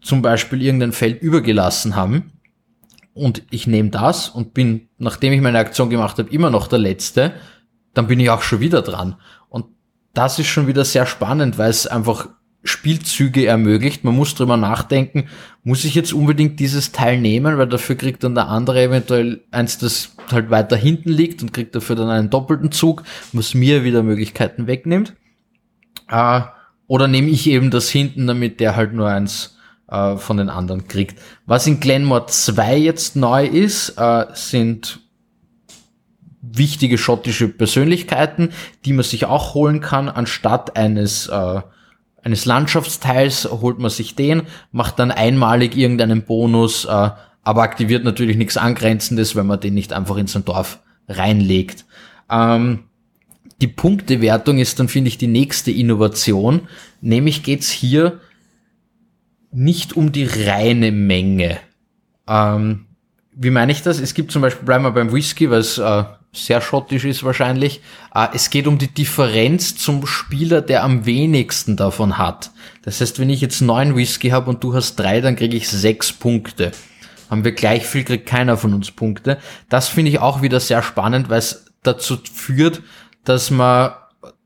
zum 0.00 0.22
Beispiel 0.22 0.62
irgendein 0.62 0.92
Feld 0.92 1.22
übergelassen 1.22 1.96
haben, 1.96 2.32
und 3.18 3.42
ich 3.50 3.66
nehme 3.66 3.90
das 3.90 4.28
und 4.28 4.54
bin, 4.54 4.88
nachdem 4.96 5.32
ich 5.32 5.40
meine 5.40 5.58
Aktion 5.58 5.90
gemacht 5.90 6.18
habe, 6.18 6.30
immer 6.30 6.50
noch 6.50 6.68
der 6.68 6.78
Letzte, 6.78 7.34
dann 7.92 8.06
bin 8.06 8.20
ich 8.20 8.30
auch 8.30 8.42
schon 8.42 8.60
wieder 8.60 8.80
dran. 8.80 9.16
Und 9.48 9.66
das 10.14 10.38
ist 10.38 10.46
schon 10.46 10.68
wieder 10.68 10.84
sehr 10.84 11.04
spannend, 11.04 11.58
weil 11.58 11.70
es 11.70 11.88
einfach 11.88 12.28
Spielzüge 12.62 13.46
ermöglicht. 13.46 14.04
Man 14.04 14.14
muss 14.14 14.36
drüber 14.36 14.56
nachdenken, 14.56 15.28
muss 15.68 15.84
ich 15.84 15.94
jetzt 15.94 16.14
unbedingt 16.14 16.58
dieses 16.60 16.92
Teil 16.92 17.20
nehmen, 17.20 17.58
weil 17.58 17.68
dafür 17.68 17.94
kriegt 17.94 18.24
dann 18.24 18.34
der 18.34 18.48
andere 18.48 18.84
eventuell 18.84 19.42
eins, 19.50 19.76
das 19.76 20.16
halt 20.32 20.48
weiter 20.48 20.76
hinten 20.76 21.10
liegt 21.10 21.42
und 21.42 21.52
kriegt 21.52 21.74
dafür 21.74 21.94
dann 21.94 22.08
einen 22.08 22.30
doppelten 22.30 22.72
Zug, 22.72 23.02
was 23.34 23.52
mir 23.52 23.84
wieder 23.84 24.02
Möglichkeiten 24.02 24.66
wegnimmt. 24.66 25.12
Äh, 26.08 26.40
oder 26.86 27.06
nehme 27.06 27.28
ich 27.28 27.46
eben 27.50 27.70
das 27.70 27.90
hinten, 27.90 28.26
damit 28.26 28.60
der 28.60 28.76
halt 28.76 28.94
nur 28.94 29.10
eins 29.10 29.58
äh, 29.88 30.16
von 30.16 30.38
den 30.38 30.48
anderen 30.48 30.88
kriegt. 30.88 31.20
Was 31.44 31.66
in 31.66 31.80
Glenmore 31.80 32.24
2 32.24 32.78
jetzt 32.78 33.14
neu 33.14 33.44
ist, 33.44 33.90
äh, 33.98 34.24
sind 34.32 35.00
wichtige 36.40 36.96
schottische 36.96 37.46
Persönlichkeiten, 37.46 38.52
die 38.86 38.94
man 38.94 39.04
sich 39.04 39.26
auch 39.26 39.52
holen 39.52 39.80
kann, 39.80 40.08
anstatt 40.08 40.78
eines 40.78 41.26
äh, 41.26 41.60
eines 42.22 42.44
Landschaftsteils 42.44 43.48
holt 43.50 43.78
man 43.78 43.90
sich 43.90 44.14
den, 44.14 44.42
macht 44.72 44.98
dann 44.98 45.10
einmalig 45.10 45.76
irgendeinen 45.76 46.22
Bonus, 46.22 46.84
äh, 46.84 47.10
aber 47.42 47.62
aktiviert 47.62 48.04
natürlich 48.04 48.36
nichts 48.36 48.56
Angrenzendes, 48.56 49.36
wenn 49.36 49.46
man 49.46 49.60
den 49.60 49.74
nicht 49.74 49.92
einfach 49.92 50.16
in 50.16 50.26
sein 50.26 50.44
Dorf 50.44 50.80
reinlegt. 51.08 51.84
Ähm, 52.30 52.84
die 53.60 53.68
Punktewertung 53.68 54.58
ist 54.58 54.78
dann, 54.78 54.88
finde 54.88 55.08
ich, 55.08 55.18
die 55.18 55.26
nächste 55.26 55.70
Innovation. 55.70 56.68
Nämlich 57.00 57.42
geht's 57.42 57.70
hier 57.70 58.20
nicht 59.50 59.96
um 59.96 60.12
die 60.12 60.24
reine 60.24 60.92
Menge. 60.92 61.58
Ähm, 62.28 62.86
wie 63.32 63.50
meine 63.50 63.72
ich 63.72 63.82
das? 63.82 64.00
Es 64.00 64.14
gibt 64.14 64.30
zum 64.30 64.42
Beispiel, 64.42 64.66
bleiben 64.66 64.84
wir 64.84 64.90
beim 64.90 65.12
Whisky, 65.12 65.50
was 65.50 65.78
äh, 65.78 66.04
sehr 66.32 66.60
schottisch 66.60 67.04
ist 67.04 67.24
wahrscheinlich. 67.24 67.80
Äh, 68.14 68.28
es 68.34 68.50
geht 68.50 68.66
um 68.66 68.78
die 68.78 68.92
Differenz 68.92 69.76
zum 69.76 70.06
Spieler, 70.06 70.60
der 70.60 70.84
am 70.84 71.06
wenigsten 71.06 71.76
davon 71.76 72.18
hat. 72.18 72.50
Das 72.82 73.00
heißt, 73.00 73.18
wenn 73.18 73.30
ich 73.30 73.40
jetzt 73.40 73.60
neun 73.60 73.96
Whisky 73.96 74.30
habe 74.30 74.50
und 74.50 74.62
du 74.62 74.74
hast 74.74 74.96
drei, 74.96 75.20
dann 75.20 75.36
kriege 75.36 75.56
ich 75.56 75.68
sechs 75.68 76.12
Punkte. 76.12 76.72
Haben 77.30 77.44
wir 77.44 77.52
gleich 77.52 77.86
viel, 77.86 78.04
kriegt 78.04 78.26
keiner 78.26 78.56
von 78.56 78.74
uns 78.74 78.90
Punkte. 78.90 79.38
Das 79.68 79.88
finde 79.88 80.10
ich 80.10 80.18
auch 80.18 80.42
wieder 80.42 80.60
sehr 80.60 80.82
spannend, 80.82 81.28
weil 81.28 81.38
es 81.38 81.66
dazu 81.82 82.16
führt, 82.16 82.82
dass 83.24 83.50
man 83.50 83.92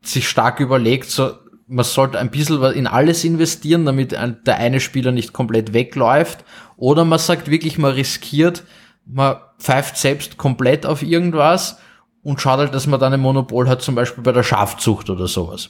sich 0.01 0.27
stark 0.27 0.59
überlegt, 0.59 1.09
so 1.09 1.33
man 1.67 1.85
sollte 1.85 2.19
ein 2.19 2.29
bisschen 2.29 2.61
in 2.73 2.87
alles 2.87 3.23
investieren, 3.23 3.85
damit 3.85 4.11
der 4.11 4.57
eine 4.57 4.79
Spieler 4.79 5.11
nicht 5.11 5.33
komplett 5.33 5.73
wegläuft. 5.73 6.43
Oder 6.75 7.05
man 7.05 7.19
sagt 7.19 7.49
wirklich, 7.49 7.77
man 7.77 7.93
riskiert, 7.93 8.63
man 9.05 9.37
pfeift 9.63 9.97
selbst 9.97 10.37
komplett 10.37 10.85
auf 10.85 11.01
irgendwas 11.01 11.77
und 12.21 12.41
schaut 12.41 12.59
halt, 12.59 12.75
dass 12.75 12.85
man 12.85 12.99
dann 12.99 13.13
ein 13.13 13.19
Monopol 13.19 13.69
hat, 13.69 13.81
zum 13.81 13.95
Beispiel 13.95 14.23
bei 14.23 14.33
der 14.33 14.43
Schafzucht 14.43 15.09
oder 15.09 15.27
sowas. 15.27 15.69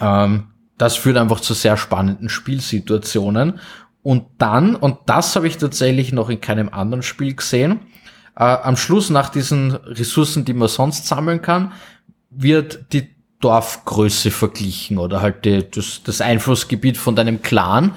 Ähm, 0.00 0.48
das 0.76 0.96
führt 0.96 1.16
einfach 1.16 1.40
zu 1.40 1.54
sehr 1.54 1.76
spannenden 1.76 2.28
Spielsituationen. 2.28 3.60
Und 4.02 4.24
dann, 4.38 4.74
und 4.74 4.98
das 5.06 5.36
habe 5.36 5.46
ich 5.46 5.56
tatsächlich 5.56 6.12
noch 6.12 6.28
in 6.28 6.40
keinem 6.40 6.68
anderen 6.68 7.02
Spiel 7.02 7.34
gesehen, 7.34 7.80
äh, 8.36 8.44
am 8.44 8.76
Schluss 8.76 9.08
nach 9.08 9.30
diesen 9.30 9.72
Ressourcen, 9.72 10.44
die 10.44 10.52
man 10.52 10.68
sonst 10.68 11.06
sammeln 11.06 11.42
kann, 11.42 11.72
wird 12.30 12.92
die 12.92 13.08
Dorfgröße 13.40 14.30
verglichen 14.30 14.98
oder 14.98 15.20
halt 15.22 15.44
die, 15.44 15.68
das, 15.70 16.02
das 16.04 16.20
Einflussgebiet 16.20 16.96
von 16.96 17.14
deinem 17.16 17.42
Clan. 17.42 17.92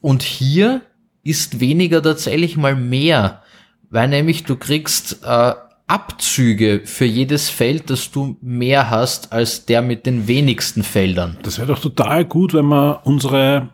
Und 0.00 0.22
hier 0.22 0.82
ist 1.22 1.60
weniger 1.60 2.02
tatsächlich 2.02 2.56
mal 2.56 2.74
mehr, 2.74 3.42
weil 3.90 4.08
nämlich 4.08 4.44
du 4.44 4.56
kriegst 4.56 5.24
äh, 5.24 5.54
Abzüge 5.86 6.82
für 6.84 7.06
jedes 7.06 7.48
Feld, 7.48 7.88
das 7.88 8.10
du 8.10 8.36
mehr 8.42 8.90
hast 8.90 9.32
als 9.32 9.64
der 9.64 9.80
mit 9.80 10.04
den 10.04 10.28
wenigsten 10.28 10.82
Feldern. 10.82 11.38
Das 11.42 11.58
wäre 11.58 11.68
doch 11.68 11.80
total 11.80 12.26
gut, 12.26 12.52
wenn 12.52 12.66
man 12.66 12.98
unsere 13.04 13.70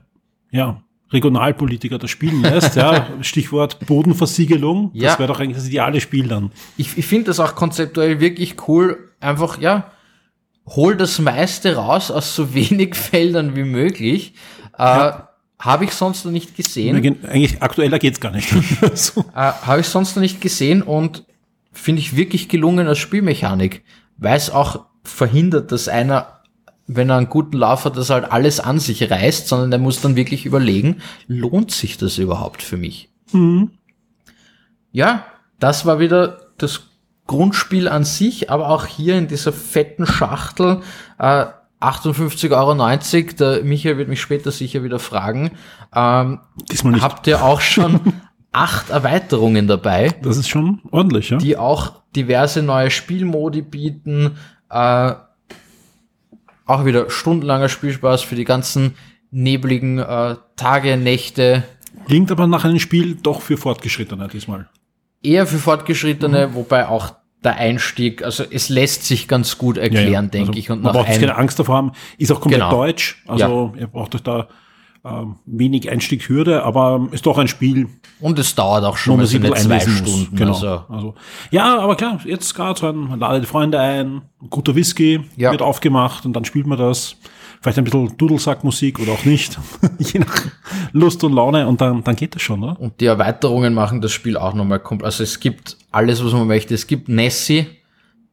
ja, 0.52 0.80
Regionalpolitiker 1.12 1.98
das 1.98 2.10
spielen 2.10 2.42
lässt. 2.42 2.76
ja, 2.76 3.08
Stichwort 3.20 3.84
Bodenversiegelung. 3.86 4.90
Ja. 4.94 5.10
Das 5.10 5.18
wäre 5.18 5.28
doch 5.28 5.40
eigentlich 5.40 5.56
das 5.56 5.66
ideale 5.66 6.00
Spiel 6.00 6.28
dann. 6.28 6.52
Ich, 6.76 6.96
ich 6.96 7.06
finde 7.06 7.26
das 7.26 7.40
auch 7.40 7.56
konzeptuell 7.56 8.20
wirklich 8.20 8.68
cool. 8.68 9.10
Einfach, 9.18 9.60
ja, 9.60 9.90
hol 10.66 10.96
das 10.96 11.18
meiste 11.18 11.74
raus 11.74 12.12
aus 12.12 12.34
so 12.34 12.54
wenig 12.54 12.94
Feldern 12.94 13.56
wie 13.56 13.64
möglich. 13.64 14.34
Äh, 14.78 14.82
ja. 14.82 15.23
Habe 15.58 15.84
ich 15.84 15.92
sonst 15.92 16.24
noch 16.24 16.32
nicht 16.32 16.56
gesehen. 16.56 16.96
Eigentlich 17.24 17.62
aktueller 17.62 17.98
geht's 17.98 18.20
gar 18.20 18.32
nicht. 18.32 18.48
so. 18.94 19.20
äh, 19.34 19.34
Habe 19.34 19.80
ich 19.80 19.86
sonst 19.86 20.16
noch 20.16 20.20
nicht 20.20 20.40
gesehen 20.40 20.82
und 20.82 21.24
finde 21.72 22.00
ich 22.00 22.16
wirklich 22.16 22.48
gelungen 22.48 22.86
als 22.86 22.98
Spielmechanik, 22.98 23.84
weil 24.16 24.36
es 24.36 24.50
auch 24.50 24.86
verhindert, 25.04 25.72
dass 25.72 25.88
einer, 25.88 26.40
wenn 26.86 27.10
er 27.10 27.16
einen 27.16 27.28
guten 27.28 27.56
Lauf 27.56 27.84
hat, 27.84 27.96
das 27.96 28.10
halt 28.10 28.30
alles 28.30 28.60
an 28.60 28.78
sich 28.78 29.10
reißt, 29.10 29.48
sondern 29.48 29.70
der 29.70 29.80
muss 29.80 30.00
dann 30.00 30.16
wirklich 30.16 30.46
überlegen, 30.46 31.02
lohnt 31.26 31.70
sich 31.70 31.98
das 31.98 32.18
überhaupt 32.18 32.62
für 32.62 32.76
mich? 32.76 33.10
Mhm. 33.32 33.70
Ja, 34.92 35.26
das 35.58 35.86
war 35.86 35.98
wieder 35.98 36.52
das 36.58 36.82
Grundspiel 37.26 37.88
an 37.88 38.04
sich, 38.04 38.50
aber 38.50 38.68
auch 38.68 38.86
hier 38.86 39.16
in 39.16 39.28
dieser 39.28 39.52
fetten 39.52 40.06
Schachtel 40.06 40.82
äh, 41.18 41.46
58,90 41.80 42.50
Euro. 42.52 43.54
Der 43.56 43.64
Michael 43.64 43.98
wird 43.98 44.08
mich 44.08 44.20
später 44.20 44.50
sicher 44.50 44.82
wieder 44.82 44.98
fragen. 44.98 45.50
Ähm, 45.94 46.40
Diesmal 46.70 46.94
nicht. 46.94 47.02
Habt 47.02 47.26
ihr 47.26 47.44
auch 47.44 47.60
schon 47.60 48.00
acht 48.52 48.90
Erweiterungen 48.90 49.66
dabei? 49.66 50.14
Das 50.22 50.36
ist 50.36 50.48
schon 50.48 50.80
ordentlich, 50.90 51.30
ja. 51.30 51.38
Die 51.38 51.56
auch 51.56 52.02
diverse 52.16 52.62
neue 52.62 52.90
Spielmodi 52.90 53.62
bieten. 53.62 54.36
Äh, 54.70 55.12
auch 56.66 56.84
wieder 56.84 57.10
stundenlanger 57.10 57.68
Spielspaß 57.68 58.22
für 58.22 58.36
die 58.36 58.44
ganzen 58.44 58.94
nebligen 59.30 59.98
äh, 59.98 60.36
Tage, 60.56 60.96
Nächte, 60.96 61.64
Klingt 62.06 62.30
aber 62.30 62.46
nach 62.46 62.64
einem 62.64 62.78
Spiel 62.78 63.14
doch 63.14 63.40
für 63.40 63.56
Fortgeschrittene 63.56 64.28
diesmal. 64.28 64.68
Eher 65.22 65.46
für 65.46 65.58
Fortgeschrittene, 65.58 66.48
mhm. 66.48 66.54
wobei 66.54 66.86
auch 66.86 67.14
der 67.44 67.56
Einstieg, 67.56 68.24
also 68.24 68.44
es 68.50 68.68
lässt 68.68 69.04
sich 69.04 69.28
ganz 69.28 69.58
gut 69.58 69.76
erklären, 69.76 70.06
ja, 70.06 70.12
ja. 70.12 70.22
denke 70.22 70.48
also, 70.48 70.58
ich. 70.58 70.70
Und 70.70 70.82
man 70.82 70.92
braucht 70.92 71.06
keine 71.06 71.36
Angst 71.36 71.58
davor 71.58 71.76
haben, 71.76 71.92
ist 72.18 72.32
auch 72.32 72.40
komplett 72.40 72.62
genau. 72.62 72.70
deutsch, 72.70 73.22
also 73.26 73.72
ja. 73.74 73.80
ihr 73.82 73.86
braucht 73.86 74.14
euch 74.14 74.22
da 74.22 74.48
ähm, 75.04 75.36
wenig 75.44 75.90
Einstiegshürde, 75.90 76.62
aber 76.62 77.08
ist 77.12 77.26
doch 77.26 77.36
ein 77.36 77.48
Spiel. 77.48 77.88
Und 78.20 78.38
es 78.38 78.54
dauert 78.54 78.84
auch 78.84 78.96
schon 78.96 79.18
mal 79.18 79.26
so 79.26 79.38
zwei 79.38 79.80
Stunden. 79.80 80.34
Genau. 80.34 80.54
Also. 80.54 80.82
also. 80.88 81.14
Ja, 81.50 81.78
aber 81.78 81.96
klar, 81.96 82.20
jetzt 82.24 82.54
gerade 82.54 82.80
so 82.80 82.88
ein, 82.88 83.08
man 83.08 83.20
ladet 83.20 83.42
die 83.42 83.46
Freunde 83.46 83.78
ein, 83.78 84.22
ein 84.40 84.50
guter 84.50 84.74
Whisky 84.74 85.20
wird 85.36 85.60
aufgemacht 85.60 86.24
und 86.24 86.32
dann 86.32 86.44
spielt 86.44 86.66
man 86.66 86.78
das. 86.78 87.16
Vielleicht 87.64 87.78
ein 87.78 87.84
bisschen 87.84 88.14
Dudelsackmusik 88.18 89.00
oder 89.00 89.12
auch 89.12 89.24
nicht. 89.24 89.58
Je 89.98 90.20
nach 90.20 90.42
Lust 90.92 91.24
und 91.24 91.32
Laune 91.32 91.66
und 91.66 91.80
dann, 91.80 92.04
dann 92.04 92.14
geht 92.14 92.34
das 92.34 92.42
schon, 92.42 92.62
oder? 92.62 92.78
Und 92.78 93.00
die 93.00 93.06
Erweiterungen 93.06 93.72
machen 93.72 94.02
das 94.02 94.12
Spiel 94.12 94.36
auch 94.36 94.52
nochmal 94.52 94.80
komplett. 94.80 95.06
Also 95.06 95.22
es 95.22 95.40
gibt 95.40 95.78
alles, 95.90 96.22
was 96.22 96.34
man 96.34 96.46
möchte. 96.46 96.74
Es 96.74 96.86
gibt 96.86 97.08
Nessie, 97.08 97.64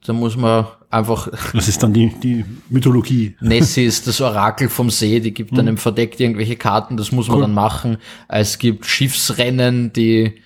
da 0.06 0.12
muss 0.12 0.36
man 0.36 0.65
einfach. 0.89 1.30
Das 1.54 1.70
ist 1.70 1.82
dann 1.82 1.94
die, 1.94 2.13
die 2.22 2.44
Mythologie. 2.67 3.38
Nessie 3.39 3.86
ist 3.86 4.06
das 4.06 4.20
Orakel 4.20 4.67
vom 4.67 4.89
See, 4.89 5.22
die 5.22 5.34
gibt 5.34 5.58
dann 5.58 5.63
mhm. 5.63 5.70
im 5.70 5.78
Verdeckt 5.78 6.20
irgendwelche 6.20 6.58
Karten, 6.58 6.98
das 6.98 7.13
muss 7.13 7.30
man 7.30 7.38
cool. 7.38 7.44
dann 7.44 7.54
machen. 7.54 8.00
Es 8.28 8.60
gibt 8.60 8.86
Schiffsrennen, 8.86 9.94
die, 9.94 10.41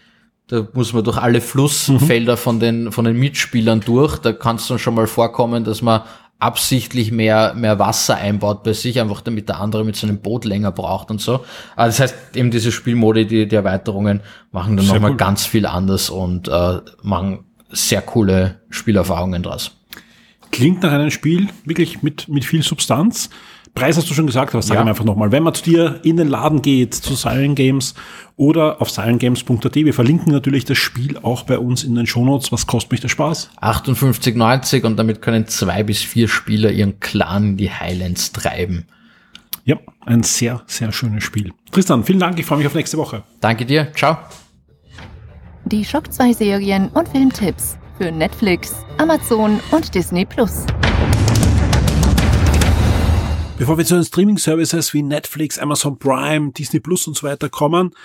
da 0.45 0.67
muss 0.73 0.93
man 0.93 1.03
durch 1.03 1.17
alle 1.17 1.41
Flussfelder 1.41 2.33
mhm. 2.33 2.37
von 2.37 2.59
den, 2.59 2.91
von 2.91 3.05
den 3.05 3.17
Mitspielern 3.17 3.79
durch. 3.79 4.19
Da 4.19 4.31
kann 4.31 4.57
es 4.57 4.67
dann 4.67 4.77
schon 4.77 4.93
mal 4.93 5.07
vorkommen, 5.07 5.63
dass 5.63 5.81
man 5.81 6.03
absichtlich 6.39 7.11
mehr, 7.11 7.53
mehr 7.55 7.79
Wasser 7.79 8.15
einbaut 8.15 8.63
bei 8.63 8.73
sich, 8.73 8.99
einfach 8.99 9.21
damit 9.21 9.49
der 9.49 9.59
andere 9.59 9.85
mit 9.85 9.95
seinem 9.95 10.19
Boot 10.19 10.45
länger 10.45 10.71
braucht 10.71 11.09
und 11.09 11.21
so. 11.21 11.45
Aber 11.75 11.87
das 11.87 11.99
heißt, 11.99 12.15
eben 12.35 12.51
diese 12.51 12.71
Spielmodi, 12.71 13.25
die, 13.25 13.47
die 13.47 13.55
Erweiterungen 13.55 14.21
machen 14.51 14.77
dann 14.77 14.85
nochmal 14.87 15.11
cool. 15.11 15.17
ganz 15.17 15.45
viel 15.45 15.65
anders 15.65 16.09
und 16.09 16.47
äh, 16.47 16.79
machen 17.01 17.45
sehr 17.69 18.01
coole 18.01 18.59
Spielerfahrungen 18.69 19.43
draus. 19.43 19.71
Klingt 20.51 20.83
nach 20.83 20.91
einem 20.91 21.11
Spiel 21.11 21.49
wirklich 21.65 22.03
mit, 22.03 22.27
mit 22.27 22.45
viel 22.45 22.63
Substanz. 22.63 23.29
Preis 23.75 23.97
hast 23.97 24.09
du 24.09 24.13
schon 24.13 24.25
gesagt, 24.25 24.53
aber 24.53 24.61
sag 24.61 24.75
ja. 24.75 24.85
einfach 24.85 25.03
nochmal. 25.03 25.33
Wenn 25.33 25.43
man 25.43 25.53
zu 25.53 25.63
dir 25.63 25.99
in 26.03 26.15
den 26.15 26.29
Laden 26.29 26.61
geht, 26.61 26.93
zu 26.93 27.13
Silent 27.13 27.57
Games 27.57 27.93
oder 28.37 28.81
auf 28.81 28.89
silentgames.at, 28.89 29.75
wir 29.75 29.93
verlinken 29.93 30.31
natürlich 30.31 30.63
das 30.63 30.77
Spiel 30.77 31.17
auch 31.17 31.43
bei 31.43 31.59
uns 31.59 31.83
in 31.83 31.93
den 31.93 32.07
Shownotes. 32.07 32.53
Was 32.53 32.67
kostet 32.67 32.93
mich 32.93 33.01
der 33.01 33.09
Spaß? 33.09 33.49
58,90 33.61 34.85
und 34.85 34.95
damit 34.95 35.21
können 35.21 35.47
zwei 35.47 35.83
bis 35.83 36.01
vier 36.01 36.29
Spieler 36.29 36.71
ihren 36.71 37.01
Clan 37.01 37.49
in 37.49 37.57
die 37.57 37.69
Highlands 37.69 38.31
treiben. 38.31 38.85
Ja, 39.65 39.77
ein 40.05 40.23
sehr, 40.23 40.61
sehr 40.67 40.93
schönes 40.93 41.25
Spiel. 41.25 41.51
Tristan, 41.71 42.05
vielen 42.05 42.19
Dank. 42.19 42.39
Ich 42.39 42.45
freue 42.45 42.59
mich 42.59 42.67
auf 42.67 42.75
nächste 42.75 42.97
Woche. 42.97 43.23
Danke 43.41 43.65
dir. 43.65 43.91
Ciao. 43.93 44.17
Die 45.65 45.83
Schock 45.83 46.13
2 46.13 46.31
Serien 46.31 46.87
und 46.89 47.09
Filmtipps 47.09 47.77
für 47.97 48.09
Netflix, 48.09 48.75
Amazon 48.99 49.59
und 49.71 49.93
Disney 49.93 50.23
Plus. 50.23 50.65
Bevor 53.57 53.77
wir 53.77 53.85
zu 53.85 53.95
den 53.95 54.03
Streaming-Services 54.03 54.93
wie 54.93 55.01
Netflix, 55.01 55.57
Amazon 55.57 55.97
Prime, 55.97 56.51
Disney 56.51 56.81
Plus 56.81 57.07
und 57.07 57.15
so 57.15 57.25
weiter 57.25 57.47
kommen, 57.47 57.95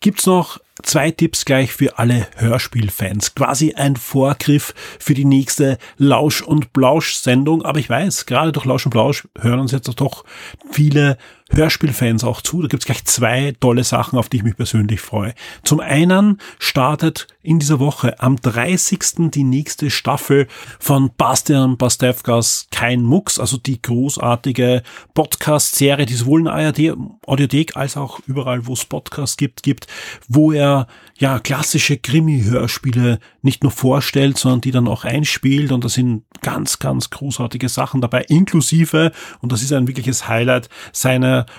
gibt's 0.00 0.26
noch 0.26 0.60
zwei 0.84 1.10
Tipps 1.10 1.44
gleich 1.44 1.72
für 1.72 1.98
alle 1.98 2.28
Hörspielfans. 2.36 3.34
Quasi 3.34 3.74
ein 3.74 3.96
Vorgriff 3.96 4.74
für 5.00 5.14
die 5.14 5.24
nächste 5.24 5.78
Lausch- 5.98 6.42
und 6.42 6.72
Blausch-Sendung. 6.72 7.62
Aber 7.62 7.80
ich 7.80 7.90
weiß, 7.90 8.26
gerade 8.26 8.52
durch 8.52 8.64
Lausch 8.64 8.86
und 8.86 8.90
Blausch 8.90 9.26
hören 9.40 9.58
uns 9.58 9.72
jetzt 9.72 9.88
doch 10.00 10.24
viele 10.70 11.18
Hörspielfans 11.54 12.24
auch 12.24 12.40
zu. 12.40 12.62
Da 12.62 12.68
gibt's 12.68 12.86
gleich 12.86 13.04
zwei 13.04 13.54
tolle 13.60 13.84
Sachen, 13.84 14.18
auf 14.18 14.28
die 14.28 14.38
ich 14.38 14.42
mich 14.42 14.56
persönlich 14.56 15.00
freue. 15.00 15.34
Zum 15.62 15.80
einen 15.80 16.38
startet 16.58 17.26
in 17.42 17.58
dieser 17.58 17.80
Woche 17.80 18.20
am 18.20 18.36
30. 18.36 19.30
die 19.30 19.44
nächste 19.44 19.90
Staffel 19.90 20.46
von 20.78 21.10
Bastian 21.16 21.76
Pastewkas 21.76 22.68
Kein 22.70 23.02
Mucks, 23.02 23.38
also 23.38 23.56
die 23.56 23.82
großartige 23.82 24.82
Podcast-Serie, 25.14 26.06
die 26.06 26.14
sowohl 26.14 26.40
in 26.40 26.48
ARD 26.48 26.94
Audiothek 27.26 27.76
als 27.76 27.96
auch 27.96 28.20
überall, 28.26 28.66
wo 28.66 28.72
es 28.72 28.84
Podcasts 28.84 29.36
gibt, 29.36 29.62
gibt, 29.62 29.86
wo 30.28 30.52
er 30.52 30.86
ja 31.18 31.38
klassische 31.38 31.98
Krimi-Hörspiele 31.98 33.18
nicht 33.42 33.62
nur 33.62 33.72
vorstellt, 33.72 34.38
sondern 34.38 34.60
die 34.60 34.70
dann 34.70 34.88
auch 34.88 35.04
einspielt 35.04 35.72
und 35.72 35.84
da 35.84 35.88
sind 35.88 36.24
ganz, 36.42 36.78
ganz 36.78 37.10
großartige 37.10 37.68
Sachen 37.68 38.00
dabei, 38.00 38.22
inklusive, 38.22 39.12
und 39.40 39.52
das 39.52 39.62
ist 39.62 39.72
ein 39.72 39.86
wirkliches 39.86 40.28
Highlight, 40.28 40.68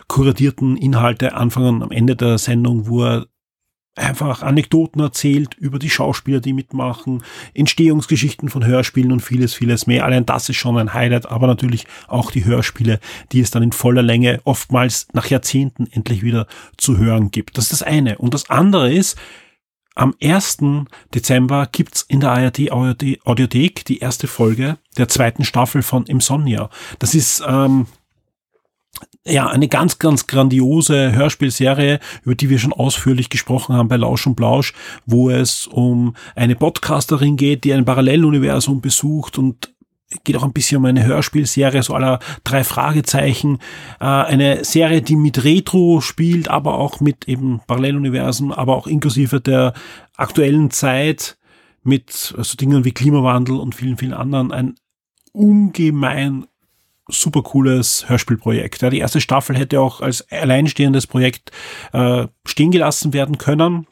kuratierten 0.08 0.78
Inhalte 0.78 1.34
Anfang 1.34 1.82
am 1.82 1.92
Ende 1.92 2.16
der 2.16 2.38
Sendung, 2.38 2.88
wo 2.88 3.04
er 3.04 3.28
einfach 3.96 4.42
Anekdoten 4.42 5.02
erzählt 5.02 5.54
über 5.56 5.78
die 5.78 5.90
Schauspieler, 5.90 6.40
die 6.40 6.54
mitmachen, 6.54 7.24
Entstehungsgeschichten 7.54 8.50
von 8.50 8.66
Hörspielen 8.66 9.12
und 9.12 9.22
vieles, 9.22 9.54
vieles 9.54 9.86
mehr. 9.86 10.06
Allein 10.06 10.26
das 10.26 10.50
ist 10.50 10.58
schon 10.58 10.78
ein 10.78 10.94
Highlight, 10.94 11.28
aber 11.28 11.48
natürlich 11.48 11.86
auch 12.08 12.32
die 12.32 12.46
Hörspiele, 12.46 13.00
die 13.32 13.42
es 13.42 13.52
dann 13.52 13.64
in 13.64 13.72
voller 13.72 14.02
Länge 14.02 14.42
oftmals 14.46 15.08
nach 15.14 15.28
Jahrzehnten 15.28 15.88
endlich 15.92 16.24
wieder 16.24 16.48
zu 16.78 16.98
hören 16.98 17.30
gibt. 17.30 17.58
Das 17.58 17.66
ist 17.66 17.74
das 17.74 17.84
eine. 17.84 18.18
Und 18.18 18.34
das 18.34 18.50
andere 18.50 18.92
ist, 18.92 19.18
am 19.96 20.16
1. 20.22 20.58
Dezember 21.14 21.68
gibt's 21.72 22.02
in 22.02 22.20
der 22.20 22.32
ARD 22.32 22.72
Audiothek 22.72 23.86
die 23.86 24.00
erste 24.00 24.26
Folge 24.26 24.80
der 24.98 25.08
zweiten 25.08 25.46
Staffel 25.46 25.84
von 25.84 26.08
Insomnia. 26.08 26.72
Das 26.98 27.14
ist 27.14 27.44
ähm, 27.48 27.86
ja, 29.26 29.48
eine 29.48 29.68
ganz, 29.68 30.00
ganz 30.00 30.28
grandiose 30.28 31.14
Hörspielserie, 31.14 32.00
über 32.24 32.36
die 32.36 32.50
wir 32.50 32.60
schon 32.60 32.74
ausführlich 32.74 33.30
gesprochen 33.30 33.76
haben 33.76 33.88
bei 33.88 33.96
Lausch 33.96 34.28
und 34.28 34.36
Blausch, 34.36 34.74
wo 35.06 35.30
es 35.30 35.68
um 35.68 36.16
eine 36.36 36.56
Podcasterin 36.56 37.38
geht, 37.38 37.64
die 37.64 37.74
ein 37.74 37.86
Paralleluniversum 37.86 38.82
besucht 38.82 39.38
und 39.38 39.74
geht 40.24 40.38
auch 40.38 40.44
ein 40.44 40.54
bisschen 40.54 40.78
um 40.78 40.86
eine 40.86 41.06
Hörspielserie, 41.06 41.82
so 41.82 41.96
aller 41.96 42.20
drei 42.44 42.64
Fragezeichen. 42.64 43.60
Äh, 44.00 44.06
eine 44.06 44.64
Serie, 44.64 45.02
die 45.02 45.16
mit 45.16 45.44
Retro 45.44 46.02
spielt, 46.02 46.50
aber 46.50 46.78
auch 46.78 47.00
mit 47.00 47.28
eben 47.28 47.62
Paralleluniversen, 47.66 48.52
aber 48.52 48.76
auch 48.76 48.88
inklusive 48.88 49.42
der 49.42 49.74
aktuellen 50.16 50.70
Zeit 50.70 51.38
mit 51.84 52.12
so 52.12 52.56
Dingen 52.58 52.86
wie 52.86 52.92
Klimawandel 52.92 53.58
und 53.58 53.74
vielen, 53.74 53.98
vielen 53.98 54.14
anderen. 54.14 54.52
Ein 54.52 54.76
ungemein 55.32 56.46
super 57.08 57.44
cooles 57.44 58.08
Hörspielprojekt. 58.08 58.82
Ja, 58.82 58.90
die 58.90 59.00
erste 59.00 59.22
Staffel 59.22 59.58
hätte 59.58 59.80
auch 59.80 60.02
als 60.02 60.30
alleinstehendes 60.32 61.08
Projekt 61.08 61.52
äh, 61.92 62.28
stehen 62.46 62.72
gelassen 62.72 63.14
werden 63.14 63.38
können. 63.38 63.88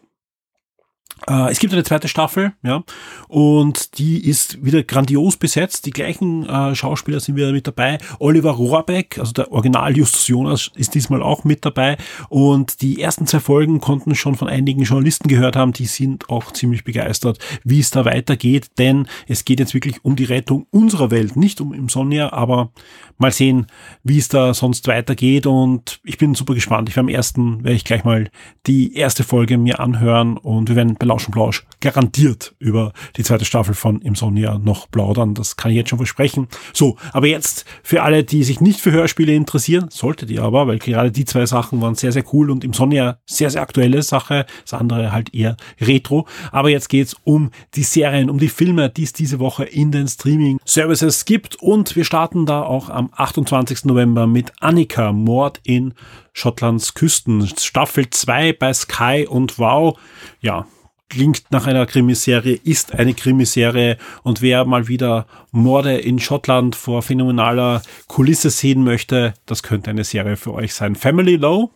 Äh, 1.28 1.52
es 1.52 1.60
gibt 1.60 1.74
eine 1.74 1.84
zweite 1.84 2.08
Staffel, 2.08 2.54
ja, 2.64 2.84
und 3.28 3.98
die 4.00 4.28
ist 4.28 4.64
wieder 4.66 4.84
grandios 4.84 5.38
besetzt. 5.38 5.86
Die 5.86 5.92
gleichen 5.92 6.48
äh, 6.48 6.74
Schauspieler 6.76 7.20
sind 7.20 7.36
wieder 7.36 7.52
mit 7.52 7.68
dabei. 7.68 8.00
Oliver 8.20 8.52
Rohrbeck, 8.52 9.20
also 9.20 9.32
der 9.32 9.52
Original 9.52 9.96
Justus 9.96 10.28
Jonas, 10.28 10.72
ist 10.76 10.96
diesmal 10.96 11.22
auch 11.22 11.44
mit 11.44 11.64
dabei. 11.64 11.98
Und 12.30 12.82
die 12.82 13.02
ersten 13.02 13.28
zwei 13.28 13.40
Folgen 13.40 13.80
konnten 13.80 14.16
schon 14.16 14.36
von 14.36 14.48
einigen 14.48 14.84
Journalisten 14.84 15.28
gehört 15.28 15.56
haben. 15.56 15.74
Die 15.74 15.86
sind 15.86 16.30
auch 16.30 16.52
ziemlich 16.52 16.84
begeistert, 16.84 17.38
wie 17.64 17.80
es 17.80 17.92
da 17.92 18.06
weitergeht, 18.06 18.72
denn 18.80 19.08
es 19.28 19.46
geht 19.46 19.60
jetzt 19.60 19.74
wirklich 19.74 20.04
um 20.04 20.16
die 20.16 20.24
Rettung 20.24 20.66
unserer 20.72 21.12
Welt, 21.12 21.36
nicht 21.36 21.62
um 21.62 21.74
Insomnia, 21.74 22.34
aber 22.34 22.72
mal 23.18 23.32
sehen, 23.32 23.68
wie 24.04 24.18
es 24.18 24.28
da 24.28 24.54
sonst 24.54 24.88
weitergeht. 24.88 25.46
Und 25.46 26.00
ich 26.04 26.18
bin 26.18 26.34
super 26.36 26.56
gespannt. 26.56 26.90
Ich 26.90 26.96
werde 26.96 27.08
am 27.08 27.14
ersten 27.14 27.64
werde 27.64 27.76
ich 27.76 27.86
gleich 27.86 28.04
mal 28.04 28.30
die 28.66 28.96
erste 28.96 29.24
Folge 29.24 29.58
mir 29.58 29.80
anhören 29.80 30.38
und 30.38 30.70
wir 30.70 30.76
werden 30.76 30.96
Lausch 31.12 31.26
und 31.26 31.34
Blausch 31.34 31.66
garantiert 31.82 32.56
über 32.58 32.94
die 33.18 33.24
zweite 33.24 33.44
Staffel 33.44 33.74
von 33.74 34.00
Insomnia 34.00 34.58
noch 34.58 34.90
plaudern. 34.90 35.34
Das 35.34 35.58
kann 35.58 35.72
ich 35.72 35.78
jetzt 35.78 35.90
schon 35.90 36.00
versprechen. 36.00 36.48
So, 36.72 36.96
aber 37.12 37.28
jetzt 37.28 37.66
für 37.84 38.04
alle, 38.04 38.24
die 38.24 38.46
sich 38.46 38.62
nicht 38.62 38.80
für 38.80 38.94
Hörspiele 38.94 39.34
interessieren, 39.34 39.88
solltet 39.90 40.30
ihr 40.32 40.42
aber, 40.42 40.68
weil 40.68 40.80
gerade 40.80 41.12
die 41.12 41.26
zwei 41.26 41.46
Sachen 41.46 41.82
waren 41.82 41.96
sehr, 41.96 42.14
sehr 42.14 42.24
cool 42.32 42.50
und 42.50 42.64
Insomnia 42.64 43.18
sehr, 43.26 43.50
sehr 43.50 43.62
aktuelle 43.62 44.04
Sache, 44.04 44.46
das 44.64 44.74
andere 44.74 45.12
halt 45.12 45.34
eher 45.34 45.58
retro. 45.82 46.28
Aber 46.54 46.70
jetzt 46.70 46.88
geht's 46.88 47.18
um 47.26 47.52
die 47.76 47.84
Serien, 47.84 48.30
um 48.30 48.38
die 48.38 48.48
Filme, 48.48 48.90
die 48.90 49.04
es 49.04 49.12
diese 49.12 49.40
Woche 49.40 49.66
in 49.66 49.92
den 49.92 50.08
Streaming-Services 50.08 51.26
gibt 51.26 51.58
und 51.58 51.98
wir 51.98 52.06
starten 52.06 52.46
da 52.46 52.62
auch 52.62 52.90
am 52.90 53.10
28. 53.12 53.84
November 53.84 54.28
mit 54.28 54.54
Annika, 54.62 55.12
Mord 55.12 55.60
in 55.64 55.94
Schottlands 56.32 56.94
Küsten. 56.94 57.46
Staffel 57.58 58.10
2 58.10 58.54
bei 58.54 58.74
Sky 58.74 59.28
und 59.30 59.60
Wow. 59.60 60.00
Ja, 60.40 60.66
klingt 61.12 61.52
nach 61.52 61.68
einer 61.68 61.86
Krimiserie, 61.86 62.58
ist 62.64 62.94
eine 62.94 63.14
Krimiserie 63.14 63.98
und 64.24 64.42
wer 64.42 64.64
mal 64.64 64.88
wieder 64.88 65.28
Morde 65.52 65.98
in 65.98 66.20
Schottland 66.20 66.74
vor 66.74 67.02
phänomenaler 67.02 67.82
Kulisse 68.08 68.50
sehen 68.50 68.86
möchte, 68.86 69.34
das 69.46 69.62
könnte 69.62 69.90
eine 69.90 70.06
Serie 70.06 70.38
für 70.38 70.54
euch 70.54 70.74
sein. 70.74 70.96
Family 70.96 71.36
Low 71.36 71.72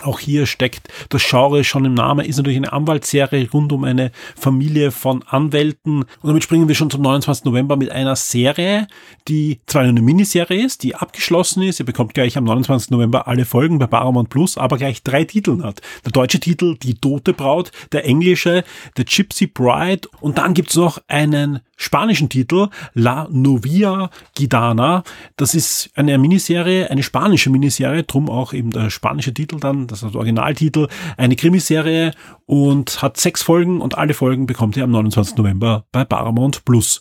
Auch 0.00 0.18
hier 0.18 0.46
steckt 0.46 0.88
das 1.10 1.22
Genre 1.28 1.62
schon 1.64 1.84
im 1.84 1.94
Namen, 1.94 2.24
ist 2.24 2.38
natürlich 2.38 2.56
eine 2.56 2.72
Anwaltsserie 2.72 3.48
rund 3.52 3.72
um 3.72 3.84
eine 3.84 4.10
Familie 4.34 4.90
von 4.90 5.22
Anwälten. 5.22 6.02
Und 6.02 6.08
damit 6.24 6.42
springen 6.42 6.66
wir 6.66 6.74
schon 6.74 6.90
zum 6.90 7.02
29. 7.02 7.44
November 7.44 7.76
mit 7.76 7.90
einer 7.90 8.16
Serie, 8.16 8.88
die 9.28 9.60
zwar 9.66 9.82
eine 9.82 10.02
Miniserie 10.02 10.64
ist, 10.64 10.82
die 10.82 10.94
abgeschlossen 10.94 11.62
ist. 11.62 11.78
Ihr 11.78 11.86
bekommt 11.86 12.14
gleich 12.14 12.36
am 12.36 12.44
29. 12.44 12.90
November 12.90 13.28
alle 13.28 13.44
Folgen 13.44 13.78
bei 13.78 13.86
Paramount 13.86 14.30
Plus, 14.30 14.58
aber 14.58 14.78
gleich 14.78 15.02
drei 15.02 15.24
Titel 15.24 15.62
hat. 15.62 15.82
Der 16.04 16.12
deutsche 16.12 16.40
Titel 16.40 16.76
Die 16.78 16.94
Tote 16.94 17.32
Braut, 17.32 17.70
der 17.92 18.04
englische 18.04 18.64
The 18.96 19.04
Gypsy 19.04 19.46
Bride 19.46 20.08
und 20.20 20.38
dann 20.38 20.54
gibt's 20.54 20.74
noch 20.74 21.00
einen 21.06 21.60
spanischen 21.82 22.28
Titel 22.28 22.68
La 22.94 23.28
Novia 23.30 24.10
Gitana. 24.34 25.02
Das 25.36 25.54
ist 25.54 25.90
eine 25.94 26.16
Miniserie, 26.16 26.90
eine 26.90 27.02
spanische 27.02 27.50
Miniserie, 27.50 28.04
drum 28.04 28.30
auch 28.30 28.52
eben 28.52 28.70
der 28.70 28.90
spanische 28.90 29.34
Titel 29.34 29.58
dann, 29.58 29.81
das 29.86 30.02
ist 30.02 30.12
der 30.12 30.18
Originaltitel, 30.18 30.88
eine 31.16 31.36
Krimiserie 31.36 32.12
und 32.46 33.02
hat 33.02 33.16
sechs 33.16 33.42
Folgen 33.42 33.80
und 33.80 33.98
alle 33.98 34.14
Folgen 34.14 34.46
bekommt 34.46 34.76
ihr 34.76 34.84
am 34.84 34.90
29. 34.90 35.36
November 35.36 35.84
bei 35.92 36.04
Paramount 36.04 36.64
Plus. 36.64 37.00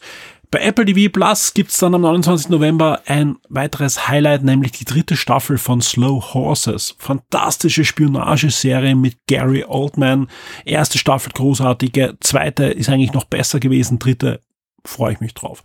Bei 0.51 0.59
Apple 0.59 0.83
TV 0.83 1.09
Plus 1.09 1.53
gibt's 1.53 1.77
dann 1.77 1.95
am 1.95 2.01
29. 2.01 2.49
November 2.49 2.99
ein 3.05 3.37
weiteres 3.47 4.09
Highlight, 4.09 4.43
nämlich 4.43 4.73
die 4.73 4.83
dritte 4.83 5.15
Staffel 5.15 5.57
von 5.57 5.81
Slow 5.81 6.33
Horses. 6.33 6.93
Fantastische 6.97 7.85
Spionageserie 7.85 8.95
mit 8.95 9.15
Gary 9.27 9.63
Oldman. 9.65 10.27
Erste 10.65 10.97
Staffel 10.97 11.31
großartige, 11.31 12.17
zweite 12.19 12.65
ist 12.65 12.89
eigentlich 12.89 13.13
noch 13.13 13.23
besser 13.23 13.61
gewesen, 13.61 13.97
dritte 13.97 14.41
freue 14.83 15.13
ich 15.13 15.21
mich 15.21 15.33
drauf. 15.33 15.63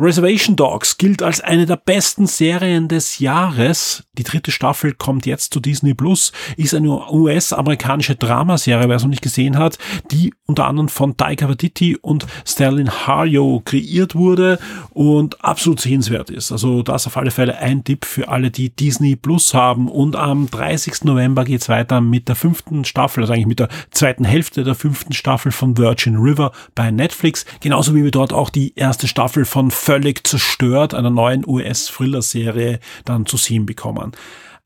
Reservation 0.00 0.54
Dogs 0.54 0.96
gilt 0.96 1.24
als 1.24 1.40
eine 1.40 1.66
der 1.66 1.76
besten 1.76 2.28
Serien 2.28 2.86
des 2.86 3.18
Jahres. 3.18 4.04
Die 4.16 4.22
dritte 4.22 4.52
Staffel 4.52 4.94
kommt 4.94 5.26
jetzt 5.26 5.52
zu 5.52 5.58
Disney 5.58 5.92
Plus, 5.92 6.30
ist 6.56 6.72
eine 6.72 7.10
US-amerikanische 7.10 8.14
Dramaserie, 8.14 8.88
wer 8.88 8.94
es 8.94 9.02
noch 9.02 9.10
nicht 9.10 9.22
gesehen 9.22 9.58
hat, 9.58 9.76
die 10.12 10.32
unter 10.46 10.66
anderem 10.66 10.88
von 10.88 11.16
Taika 11.16 11.48
Waititi 11.48 11.96
und 11.96 12.26
Sterling 12.46 12.88
Harjo 12.88 13.60
kreiert 13.64 14.14
wurde 14.14 14.60
und 14.90 15.44
absolut 15.44 15.80
sehenswert 15.80 16.30
ist. 16.30 16.52
Also 16.52 16.84
das 16.84 17.08
auf 17.08 17.16
alle 17.16 17.32
Fälle 17.32 17.58
ein 17.58 17.82
Tipp 17.82 18.04
für 18.04 18.28
alle, 18.28 18.52
die 18.52 18.70
Disney 18.70 19.16
Plus 19.16 19.52
haben. 19.52 19.88
Und 19.88 20.14
am 20.14 20.48
30. 20.48 21.04
November 21.04 21.44
geht's 21.44 21.68
weiter 21.68 22.00
mit 22.00 22.28
der 22.28 22.36
fünften 22.36 22.84
Staffel, 22.84 23.24
also 23.24 23.32
eigentlich 23.32 23.46
mit 23.46 23.58
der 23.58 23.68
zweiten 23.90 24.24
Hälfte 24.24 24.62
der 24.62 24.76
fünften 24.76 25.12
Staffel 25.12 25.50
von 25.50 25.76
Virgin 25.76 26.16
River 26.16 26.52
bei 26.76 26.92
Netflix. 26.92 27.44
Genauso 27.60 27.96
wie 27.96 28.04
wir 28.04 28.12
dort 28.12 28.32
auch 28.32 28.50
die 28.50 28.74
erste 28.76 29.08
Staffel 29.08 29.44
von 29.44 29.72
völlig 29.88 30.26
zerstört 30.26 30.92
einer 30.92 31.08
neuen 31.08 31.48
US-Thriller-Serie 31.48 32.78
dann 33.06 33.24
zu 33.24 33.38
sehen 33.38 33.64
bekommen. 33.64 34.12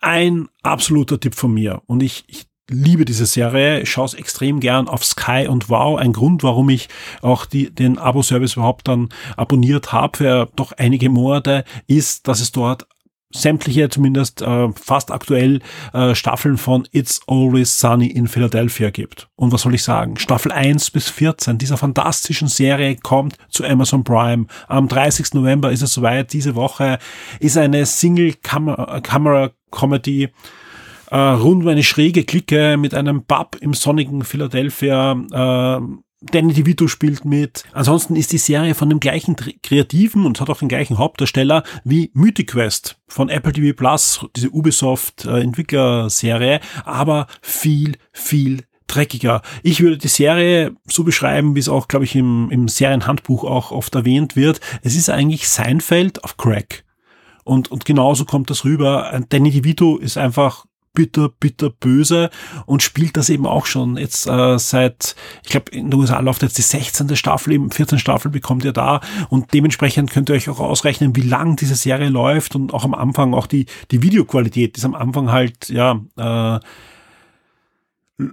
Ein 0.01 0.49
absoluter 0.65 1.21
Tipp 1.21 1.37
von 1.37 1.55
mir. 1.55 1.81
Und 1.87 2.03
ich, 2.03 2.25
ich 2.27 2.47
liebe 2.69 3.05
diese 3.05 3.27
Serie, 3.27 3.87
schaue 3.87 4.07
es 4.07 4.15
extrem 4.15 4.59
gern 4.59 4.89
auf 4.89 5.05
Sky 5.05 5.47
und 5.49 5.71
Wow. 5.71 5.97
Ein 5.97 6.13
Grund, 6.13 6.43
warum 6.43 6.71
ich 6.71 6.89
auch 7.21 7.47
die, 7.47 7.73
den 7.73 7.99
Abo-Service 7.99 8.55
überhaupt 8.55 8.89
dann 8.89 9.11
abonniert 9.37 9.93
habe 9.93 10.19
für 10.19 10.49
doch 10.57 10.73
einige 10.73 11.09
Monate, 11.09 11.63
ist, 11.87 12.27
dass 12.27 12.41
es 12.41 12.51
dort 12.51 12.89
sämtliche, 13.33 13.89
zumindest 13.89 14.43
äh, 14.43 14.69
fast 14.73 15.11
aktuell, 15.11 15.61
äh, 15.93 16.15
Staffeln 16.15 16.59
von 16.59 16.87
It's 16.93 17.21
Always 17.27 17.77
Sunny 17.79 18.09
in 18.09 18.29
Philadelphia 18.29 18.91
gibt. 18.91 19.29
Und 19.37 19.53
was 19.53 19.63
soll 19.63 19.75
ich 19.75 19.83
sagen? 19.83 20.19
Staffel 20.19 20.53
1 20.53 20.91
bis 20.91 21.09
14 21.09 21.57
dieser 21.59 21.77
fantastischen 21.77 22.49
Serie 22.49 22.97
kommt 22.97 23.37
zu 23.49 23.65
Amazon 23.65 24.05
Prime. 24.05 24.47
Am 24.69 24.87
30. 24.89 25.35
November 25.35 25.73
ist 25.73 25.83
es 25.83 25.95
soweit. 25.95 26.33
Diese 26.33 26.55
Woche 26.55 26.99
ist 27.41 27.57
eine 27.57 27.87
Single-Camera-Comedy 27.87 30.29
äh, 31.11 31.17
rund 31.17 31.63
um 31.63 31.69
eine 31.69 31.83
schräge 31.83 32.25
Clique 32.25 32.77
mit 32.79 32.95
einem 32.95 33.25
Pub 33.25 33.57
im 33.61 33.75
sonnigen 33.75 34.25
Philadelphia 34.25 35.13
äh, 35.13 35.81
Danny 36.31 36.53
DeVito 36.53 36.89
spielt 36.89 37.25
mit. 37.25 37.65
Ansonsten 37.73 38.17
ist 38.17 38.33
die 38.33 38.39
Serie 38.39 38.75
von 38.75 38.89
dem 38.89 39.01
gleichen 39.01 39.37
Kreativen 39.63 40.25
und 40.25 40.41
hat 40.41 40.51
auch 40.51 40.59
den 40.59 40.69
gleichen 40.69 40.99
Hauptdarsteller 40.99 41.65
wie 41.85 42.11
Mythic 42.15 42.53
Quest 42.53 42.99
von 43.09 43.29
Apple 43.29 43.53
TV 43.53 43.77
Plus, 43.77 44.27
diese 44.37 44.51
Ubisoft 44.51 45.25
äh, 45.25 45.41
Entwicklerserie, 45.41 46.61
aber 46.85 47.27
viel, 47.41 47.97
viel 48.13 48.65
dreckiger. 48.87 49.43
Ich 49.63 49.81
würde 49.81 49.99
die 49.99 50.09
Serie 50.09 50.77
so 50.87 51.05
beschreiben, 51.05 51.55
wie 51.55 51.61
es 51.61 51.69
auch, 51.69 51.89
glaube 51.89 52.05
ich, 52.05 52.15
im, 52.15 52.51
im 52.51 52.69
Serienhandbuch 52.69 53.45
auch 53.45 53.73
oft 53.73 53.95
erwähnt 53.95 54.37
wird. 54.37 54.61
Es 54.83 54.97
ist 54.97 55.11
eigentlich 55.11 55.49
Seinfeld 55.49 56.23
auf 56.25 56.37
Crack. 56.37 56.85
Und, 57.45 57.73
und 57.73 57.85
genauso 57.85 58.25
kommt 58.25 58.51
das 58.51 58.65
rüber. 58.65 59.21
Danny 59.29 59.51
DeVito 59.51 59.97
ist 59.97 60.17
einfach 60.17 60.67
bitter, 60.93 61.29
bitter 61.29 61.71
böse 61.71 62.31
und 62.67 62.83
spielt 62.83 63.17
das 63.17 63.31
eben 63.31 63.47
auch 63.47 63.67
schon 63.67 63.97
jetzt 63.97 64.27
äh, 64.27 64.59
seit, 64.59 65.17
ich 65.43 65.51
glaube, 65.51 65.71
in 65.73 65.91
den 65.91 66.01
USA 66.01 66.21
läuft 66.21 66.43
jetzt 66.43 66.59
die 66.59 66.63
16. 66.63 67.17
Staffel, 67.17 67.53
eben 67.53 67.71
14 67.71 67.99
Staffel 67.99 68.31
bekommt 68.31 68.65
ihr 68.65 68.73
da 68.73 69.01
und 69.29 69.53
dementsprechend 69.55 70.11
könnt 70.11 70.29
ihr 70.29 70.37
euch 70.37 70.49
auch 70.49 70.61
ausrechnen, 70.61 71.17
wie 71.17 71.23
lang 71.23 71.57
diese 71.57 71.75
Serie 71.75 72.09
läuft 72.09 72.55
und 72.55 72.75
auch 72.75 72.85
am 72.85 72.95
Anfang 72.95 73.35
auch 73.35 73.47
die, 73.47 73.67
die 73.91 74.03
Videoqualität 74.03 74.77
ist 74.77 74.85
am 74.85 74.95
Anfang 74.95 75.33
halt, 75.33 75.69
ja, 75.69 76.01
äh, 76.17 76.61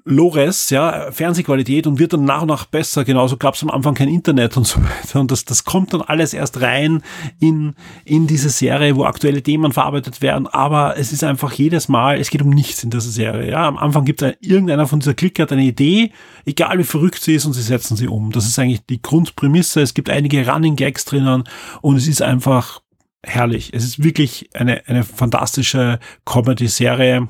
Lores, 0.05 0.69
ja, 0.69 1.11
Fernsehqualität 1.11 1.87
und 1.87 1.99
wird 1.99 2.13
dann 2.13 2.25
nach 2.25 2.41
und 2.41 2.47
nach 2.47 2.65
besser. 2.65 3.03
Genauso 3.03 3.37
gab 3.37 3.55
es 3.55 3.63
am 3.63 3.69
Anfang 3.69 3.95
kein 3.95 4.07
Internet 4.07 4.57
und 4.57 4.65
so 4.65 4.81
weiter. 4.81 5.19
Und 5.19 5.31
das, 5.31 5.45
das 5.45 5.65
kommt 5.65 5.93
dann 5.93 6.01
alles 6.01 6.33
erst 6.33 6.61
rein 6.61 7.01
in, 7.39 7.75
in 8.05 8.27
diese 8.27 8.49
Serie, 8.49 8.95
wo 8.95 9.05
aktuelle 9.05 9.41
Themen 9.41 9.71
verarbeitet 9.71 10.21
werden. 10.21 10.47
Aber 10.47 10.97
es 10.97 11.11
ist 11.11 11.23
einfach 11.23 11.51
jedes 11.53 11.87
Mal, 11.87 12.19
es 12.19 12.29
geht 12.29 12.41
um 12.41 12.49
nichts 12.49 12.83
in 12.83 12.89
dieser 12.89 13.09
Serie. 13.09 13.49
Ja, 13.49 13.67
am 13.67 13.77
Anfang 13.77 14.05
gibt 14.05 14.21
es 14.21 14.35
irgendeiner 14.41 14.87
von 14.87 14.99
dieser 14.99 15.13
Clique 15.13 15.41
hat 15.41 15.51
eine 15.51 15.63
Idee, 15.63 16.11
egal 16.45 16.77
wie 16.79 16.83
verrückt 16.83 17.21
sie 17.21 17.35
ist, 17.35 17.45
und 17.45 17.53
sie 17.53 17.61
setzen 17.61 17.97
sie 17.97 18.07
um. 18.07 18.31
Das 18.31 18.45
ist 18.45 18.59
eigentlich 18.59 18.85
die 18.85 19.01
Grundprämisse. 19.01 19.81
Es 19.81 19.93
gibt 19.93 20.09
einige 20.09 20.47
Running 20.47 20.75
Gags 20.75 21.05
drinnen 21.05 21.43
und 21.81 21.95
es 21.95 22.07
ist 22.07 22.21
einfach 22.21 22.81
herrlich. 23.23 23.71
Es 23.73 23.83
ist 23.83 24.03
wirklich 24.03 24.49
eine, 24.53 24.87
eine 24.87 25.03
fantastische 25.03 25.99
Comedy-Serie 26.25 27.27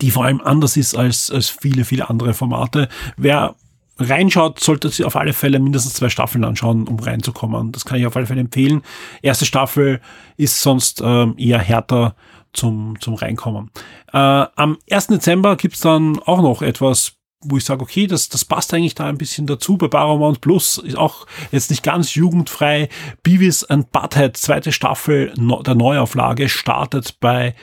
die 0.00 0.10
vor 0.10 0.24
allem 0.24 0.40
anders 0.40 0.76
ist 0.76 0.96
als, 0.96 1.30
als 1.30 1.48
viele, 1.48 1.84
viele 1.84 2.08
andere 2.10 2.34
Formate. 2.34 2.88
Wer 3.16 3.54
reinschaut, 3.98 4.60
sollte 4.60 4.88
sich 4.88 5.04
auf 5.04 5.16
alle 5.16 5.32
Fälle 5.32 5.58
mindestens 5.58 5.94
zwei 5.94 6.08
Staffeln 6.08 6.44
anschauen, 6.44 6.88
um 6.88 6.98
reinzukommen. 6.98 7.72
Das 7.72 7.84
kann 7.84 7.98
ich 7.98 8.06
auf 8.06 8.16
alle 8.16 8.26
Fälle 8.26 8.40
empfehlen. 8.40 8.82
Erste 9.22 9.46
Staffel 9.46 10.00
ist 10.36 10.60
sonst 10.60 11.00
ähm, 11.04 11.34
eher 11.38 11.60
härter 11.60 12.16
zum, 12.52 12.96
zum 13.00 13.14
Reinkommen. 13.14 13.70
Äh, 14.12 14.18
am 14.18 14.78
1. 14.90 15.08
Dezember 15.08 15.56
gibt's 15.56 15.80
dann 15.80 16.18
auch 16.20 16.42
noch 16.42 16.62
etwas, 16.62 17.14
wo 17.44 17.56
ich 17.56 17.64
sage, 17.64 17.82
okay, 17.82 18.06
das, 18.06 18.28
das 18.28 18.44
passt 18.44 18.72
eigentlich 18.72 18.94
da 18.94 19.06
ein 19.06 19.18
bisschen 19.18 19.46
dazu. 19.46 19.76
Bei 19.76 19.88
Paramount 19.88 20.40
Plus 20.40 20.78
ist 20.78 20.96
auch 20.96 21.26
jetzt 21.52 21.70
nicht 21.70 21.82
ganz 21.82 22.14
jugendfrei. 22.14 22.88
Beavis 23.22 23.64
and 23.64 23.92
Butthead, 23.92 24.36
zweite 24.36 24.72
Staffel 24.72 25.32
der 25.36 25.74
Neuauflage, 25.74 26.48
startet 26.48 27.20
bei 27.20 27.54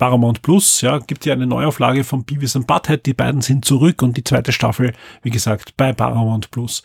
Paramount 0.00 0.40
Plus, 0.40 0.80
ja, 0.80 0.98
gibt 0.98 1.26
ja 1.26 1.34
eine 1.34 1.46
Neuauflage 1.46 2.04
von 2.04 2.24
Beavis 2.24 2.56
and 2.56 2.66
Butthead. 2.66 3.04
Die 3.04 3.12
beiden 3.12 3.42
sind 3.42 3.66
zurück 3.66 4.00
und 4.00 4.16
die 4.16 4.24
zweite 4.24 4.50
Staffel, 4.50 4.94
wie 5.22 5.28
gesagt, 5.28 5.76
bei 5.76 5.92
Paramount 5.92 6.50
Plus. 6.50 6.82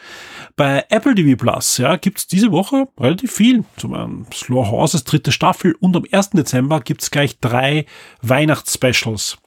Bei 0.58 0.86
Apple 0.90 1.16
TV 1.16 1.38
Plus, 1.38 1.78
ja, 1.78 1.96
gibt's 1.96 2.28
diese 2.28 2.52
Woche 2.52 2.90
relativ 3.00 3.32
viel. 3.32 3.64
Zum 3.78 3.94
einen 3.94 4.28
Slow 4.34 4.70
Horses 4.70 5.06
dritte 5.06 5.32
Staffel 5.32 5.76
und 5.80 5.96
am 5.96 6.04
1. 6.12 6.32
Dezember 6.32 6.82
gibt's 6.82 7.10
gleich 7.10 7.40
drei 7.40 7.86
Weihnachtsspecials. 8.22 9.38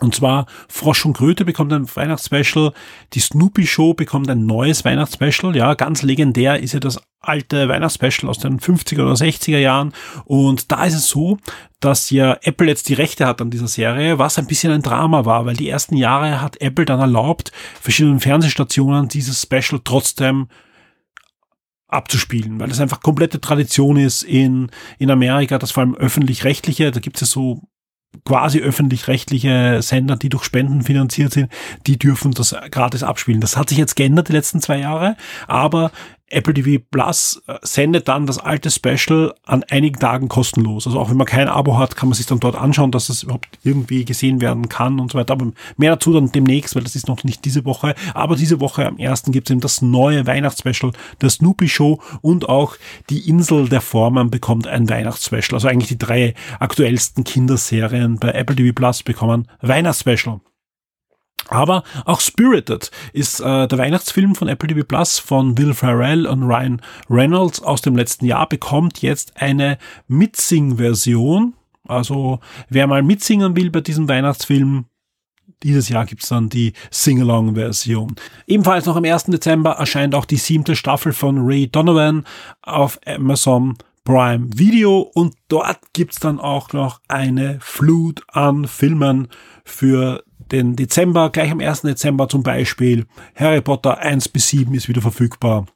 Und 0.00 0.14
zwar 0.14 0.46
Frosch 0.68 1.06
und 1.06 1.16
Kröte 1.16 1.44
bekommt 1.44 1.72
ein 1.72 1.88
Weihnachtsspecial, 1.94 2.72
die 3.14 3.20
Snoopy 3.20 3.66
Show 3.66 3.94
bekommt 3.94 4.28
ein 4.28 4.44
neues 4.44 4.84
Weihnachtsspecial, 4.84 5.56
ja, 5.56 5.74
ganz 5.74 6.02
legendär 6.02 6.60
ist 6.60 6.74
ja 6.74 6.80
das 6.80 7.00
alte 7.20 7.68
Weihnachtsspecial 7.68 8.28
aus 8.28 8.38
den 8.38 8.58
50er 8.58 9.02
oder 9.02 9.14
60er 9.14 9.58
Jahren. 9.58 9.92
Und 10.24 10.70
da 10.72 10.84
ist 10.84 10.94
es 10.94 11.08
so, 11.08 11.38
dass 11.80 12.10
ja 12.10 12.36
Apple 12.42 12.66
jetzt 12.66 12.88
die 12.88 12.94
Rechte 12.94 13.26
hat 13.26 13.40
an 13.40 13.50
dieser 13.50 13.68
Serie, 13.68 14.18
was 14.18 14.38
ein 14.38 14.46
bisschen 14.46 14.72
ein 14.72 14.82
Drama 14.82 15.24
war, 15.24 15.46
weil 15.46 15.56
die 15.56 15.68
ersten 15.68 15.96
Jahre 15.96 16.40
hat 16.40 16.60
Apple 16.60 16.84
dann 16.84 17.00
erlaubt, 17.00 17.52
verschiedenen 17.80 18.20
Fernsehstationen 18.20 19.08
dieses 19.08 19.42
Special 19.42 19.80
trotzdem 19.82 20.48
abzuspielen, 21.88 22.58
weil 22.58 22.68
das 22.68 22.80
einfach 22.80 23.00
komplette 23.00 23.40
Tradition 23.40 23.96
ist 23.96 24.24
in, 24.24 24.70
in 24.98 25.10
Amerika, 25.10 25.58
das 25.58 25.70
vor 25.70 25.82
allem 25.82 25.94
öffentlich-rechtliche, 25.94 26.90
da 26.90 26.98
gibt 26.98 27.16
es 27.16 27.20
ja 27.22 27.26
so 27.26 27.62
quasi 28.24 28.60
öffentlich-rechtliche 28.60 29.82
Sender, 29.82 30.16
die 30.16 30.28
durch 30.28 30.44
Spenden 30.44 30.82
finanziert 30.82 31.32
sind, 31.32 31.50
die 31.86 31.98
dürfen 31.98 32.32
das 32.32 32.54
gratis 32.70 33.02
abspielen. 33.02 33.40
Das 33.40 33.56
hat 33.56 33.68
sich 33.68 33.78
jetzt 33.78 33.96
geändert 33.96 34.28
die 34.28 34.32
letzten 34.32 34.60
zwei 34.60 34.78
Jahre, 34.78 35.16
aber 35.46 35.90
Apple 36.28 36.54
TV 36.54 36.82
Plus 36.90 37.42
äh, 37.46 37.58
sendet 37.62 38.08
dann 38.08 38.26
das 38.26 38.38
alte 38.38 38.70
Special 38.70 39.34
an 39.44 39.62
einigen 39.64 39.98
Tagen 39.98 40.28
kostenlos. 40.28 40.86
Also 40.86 40.98
auch 40.98 41.08
wenn 41.08 41.16
man 41.16 41.26
kein 41.26 41.48
Abo 41.48 41.78
hat, 41.78 41.94
kann 41.94 42.08
man 42.08 42.16
sich 42.16 42.26
dann 42.26 42.40
dort 42.40 42.56
anschauen, 42.56 42.90
dass 42.90 43.06
das 43.06 43.22
überhaupt 43.22 43.58
irgendwie 43.62 44.04
gesehen 44.04 44.40
werden 44.40 44.68
kann 44.68 44.98
und 44.98 45.12
so 45.12 45.18
weiter. 45.18 45.34
Aber 45.34 45.52
mehr 45.76 45.92
dazu 45.92 46.12
dann 46.12 46.32
demnächst, 46.32 46.74
weil 46.74 46.82
das 46.82 46.96
ist 46.96 47.06
noch 47.06 47.22
nicht 47.22 47.44
diese 47.44 47.64
Woche. 47.64 47.94
Aber 48.12 48.34
diese 48.34 48.60
Woche 48.60 48.86
am 48.86 48.98
ersten 48.98 49.30
gibt 49.30 49.48
es 49.48 49.52
eben 49.52 49.60
das 49.60 49.82
neue 49.82 50.26
Weihnachtsspecial, 50.26 50.92
der 51.20 51.30
Snoopy 51.30 51.68
Show 51.68 52.00
und 52.22 52.48
auch 52.48 52.76
die 53.08 53.28
Insel 53.28 53.68
der 53.68 53.80
Formen 53.80 54.30
bekommt 54.30 54.66
ein 54.66 54.88
Weihnachtsspecial. 54.88 55.56
Also 55.56 55.68
eigentlich 55.68 55.88
die 55.88 55.98
drei 55.98 56.34
aktuellsten 56.58 57.22
Kinderserien 57.22 58.18
bei 58.18 58.32
Apple 58.32 58.56
TV 58.56 58.72
Plus 58.74 59.02
bekommen 59.04 59.46
Weihnachtsspecial. 59.60 60.40
Aber 61.48 61.84
auch 62.04 62.20
Spirited 62.20 62.90
ist 63.12 63.40
äh, 63.40 63.68
der 63.68 63.78
Weihnachtsfilm 63.78 64.34
von 64.34 64.48
Apple 64.48 64.68
TV 64.68 64.84
Plus 64.84 65.18
von 65.18 65.56
Will 65.58 65.74
Ferrell 65.74 66.26
und 66.26 66.42
Ryan 66.42 66.82
Reynolds 67.08 67.62
aus 67.62 67.82
dem 67.82 67.96
letzten 67.96 68.26
Jahr 68.26 68.48
bekommt 68.48 69.02
jetzt 69.02 69.32
eine 69.36 69.78
Mitsing-Version. 70.08 71.54
Also 71.86 72.40
wer 72.68 72.86
mal 72.86 73.02
mitsingen 73.02 73.56
will 73.56 73.70
bei 73.70 73.80
diesem 73.80 74.08
Weihnachtsfilm, 74.08 74.86
dieses 75.62 75.88
Jahr 75.88 76.04
gibt's 76.04 76.28
dann 76.28 76.48
die 76.48 76.72
Sing-Along-Version. 76.90 78.16
Ebenfalls 78.46 78.86
noch 78.86 78.96
am 78.96 79.04
1. 79.04 79.24
Dezember 79.24 79.72
erscheint 79.72 80.14
auch 80.14 80.24
die 80.24 80.36
siebte 80.36 80.76
Staffel 80.76 81.12
von 81.12 81.38
Ray 81.38 81.68
Donovan 81.68 82.24
auf 82.62 82.98
Amazon 83.06 83.76
Prime 84.04 84.48
Video 84.54 85.00
und 85.00 85.34
dort 85.48 85.78
gibt's 85.92 86.20
dann 86.20 86.38
auch 86.38 86.72
noch 86.72 87.00
eine 87.08 87.58
Flut 87.60 88.22
an 88.28 88.66
Filmen 88.66 89.28
für 89.64 90.22
den 90.52 90.76
Dezember, 90.76 91.30
gleich 91.30 91.50
am 91.50 91.60
1. 91.60 91.82
Dezember 91.82 92.28
zum 92.28 92.42
Beispiel. 92.42 93.06
Harry 93.34 93.60
Potter 93.60 93.98
1 93.98 94.28
bis 94.28 94.48
7 94.48 94.74
ist 94.74 94.88
wieder 94.88 95.02
verfügbar. 95.02 95.66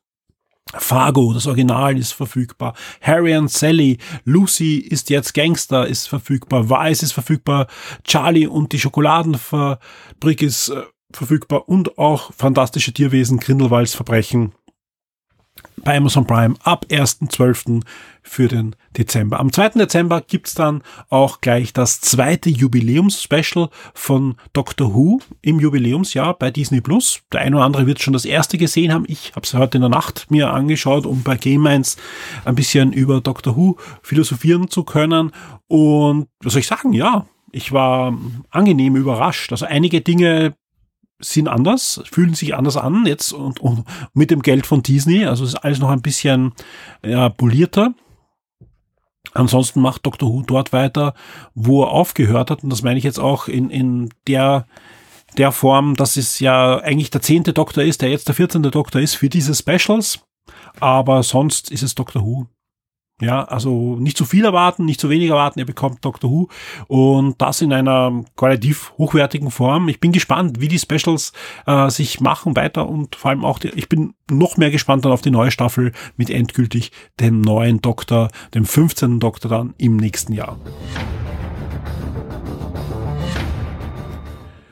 Fargo, 0.72 1.32
das 1.32 1.46
Original 1.46 1.98
ist 1.98 2.12
verfügbar. 2.12 2.74
Harry 3.00 3.34
and 3.34 3.50
Sally, 3.50 3.98
Lucy 4.24 4.76
ist 4.76 5.10
jetzt 5.10 5.34
Gangster, 5.34 5.86
ist 5.86 6.08
verfügbar. 6.08 6.70
Vice 6.70 7.02
ist 7.02 7.12
verfügbar. 7.12 7.66
Charlie 8.04 8.46
und 8.46 8.72
die 8.72 8.78
Schokoladenfabrik 8.78 10.42
ist 10.42 10.68
äh, 10.68 10.82
verfügbar. 11.12 11.68
Und 11.68 11.98
auch 11.98 12.32
Fantastische 12.34 12.92
Tierwesen, 12.92 13.40
Grindelwalds 13.40 13.94
Verbrechen 13.94 14.52
bei 15.84 15.96
Amazon 15.96 16.26
Prime 16.26 16.54
ab 16.62 16.86
1.12. 16.90 17.82
für 18.22 18.48
den 18.48 18.76
Dezember. 18.96 19.40
Am 19.40 19.52
2. 19.52 19.70
Dezember 19.70 20.20
gibt's 20.20 20.54
dann 20.54 20.82
auch 21.08 21.40
gleich 21.40 21.72
das 21.72 22.00
zweite 22.00 22.50
Jubiläums-Special 22.50 23.68
von 23.94 24.36
Doctor 24.52 24.94
Who 24.94 25.20
im 25.42 25.60
Jubiläumsjahr 25.60 26.34
bei 26.34 26.50
Disney 26.50 26.80
Plus. 26.80 27.20
Der 27.32 27.40
eine 27.40 27.56
oder 27.56 27.64
andere 27.64 27.86
wird 27.86 28.00
schon 28.00 28.12
das 28.12 28.24
erste 28.24 28.58
gesehen 28.58 28.92
haben. 28.92 29.04
Ich 29.08 29.32
habe 29.36 29.44
es 29.44 29.54
heute 29.54 29.78
in 29.78 29.82
der 29.82 29.90
Nacht 29.90 30.26
mir 30.30 30.52
angeschaut, 30.52 31.06
um 31.06 31.22
bei 31.22 31.36
Game 31.36 31.66
1 31.66 31.96
ein 32.44 32.54
bisschen 32.54 32.92
über 32.92 33.20
Doctor 33.20 33.56
Who 33.56 33.76
philosophieren 34.02 34.68
zu 34.68 34.84
können. 34.84 35.32
Und 35.68 36.28
was 36.42 36.52
soll 36.52 36.60
ich 36.60 36.66
sagen? 36.66 36.92
Ja, 36.92 37.26
ich 37.52 37.72
war 37.72 38.16
angenehm 38.50 38.96
überrascht. 38.96 39.52
Also 39.52 39.66
einige 39.66 40.00
Dinge 40.00 40.54
sind 41.20 41.48
anders, 41.48 42.02
fühlen 42.10 42.34
sich 42.34 42.54
anders 42.54 42.76
an 42.76 43.06
jetzt 43.06 43.32
und, 43.32 43.60
und 43.60 43.84
mit 44.14 44.30
dem 44.30 44.42
Geld 44.42 44.66
von 44.66 44.82
Disney. 44.82 45.24
Also 45.24 45.44
ist 45.44 45.56
alles 45.56 45.78
noch 45.78 45.90
ein 45.90 46.02
bisschen 46.02 46.52
ja, 47.04 47.28
polierter. 47.28 47.94
Ansonsten 49.32 49.80
macht 49.80 50.06
Dr. 50.06 50.28
Who 50.28 50.42
dort 50.42 50.72
weiter, 50.72 51.14
wo 51.54 51.82
er 51.84 51.90
aufgehört 51.90 52.50
hat. 52.50 52.64
Und 52.64 52.70
das 52.70 52.82
meine 52.82 52.98
ich 52.98 53.04
jetzt 53.04 53.20
auch 53.20 53.48
in, 53.48 53.70
in 53.70 54.08
der, 54.26 54.66
der 55.36 55.52
Form, 55.52 55.94
dass 55.94 56.16
es 56.16 56.40
ja 56.40 56.78
eigentlich 56.78 57.10
der 57.10 57.22
zehnte 57.22 57.52
Doktor 57.52 57.84
ist, 57.84 58.02
der 58.02 58.10
jetzt 58.10 58.28
der 58.28 58.34
vierzehnte 58.34 58.70
Doktor 58.70 59.00
ist 59.00 59.14
für 59.14 59.28
diese 59.28 59.54
Specials. 59.54 60.20
Aber 60.80 61.22
sonst 61.22 61.70
ist 61.70 61.82
es 61.82 61.94
Dr. 61.94 62.22
Who. 62.22 62.46
Ja, 63.20 63.44
also 63.44 63.96
nicht 63.96 64.16
zu 64.16 64.24
viel 64.24 64.44
erwarten, 64.44 64.86
nicht 64.86 65.00
zu 65.00 65.10
wenig 65.10 65.28
erwarten. 65.28 65.58
Ihr 65.58 65.66
bekommt 65.66 66.04
Doctor 66.04 66.30
Who 66.30 66.48
und 66.88 67.40
das 67.40 67.60
in 67.60 67.72
einer 67.72 68.24
qualitativ 68.36 68.92
hochwertigen 68.96 69.50
Form. 69.50 69.88
Ich 69.88 70.00
bin 70.00 70.12
gespannt, 70.12 70.60
wie 70.60 70.68
die 70.68 70.78
Specials 70.78 71.32
äh, 71.66 71.90
sich 71.90 72.20
machen 72.20 72.56
weiter 72.56 72.88
und 72.88 73.16
vor 73.16 73.30
allem 73.30 73.44
auch, 73.44 73.58
die, 73.58 73.68
ich 73.68 73.88
bin 73.88 74.14
noch 74.30 74.56
mehr 74.56 74.70
gespannt 74.70 75.04
dann 75.04 75.12
auf 75.12 75.20
die 75.20 75.30
neue 75.30 75.50
Staffel 75.50 75.92
mit 76.16 76.30
endgültig 76.30 76.92
dem 77.20 77.42
neuen 77.42 77.82
Doktor, 77.82 78.28
dem 78.54 78.64
15. 78.64 79.20
Doktor 79.20 79.50
dann 79.50 79.74
im 79.76 79.98
nächsten 79.98 80.32
Jahr. 80.32 80.56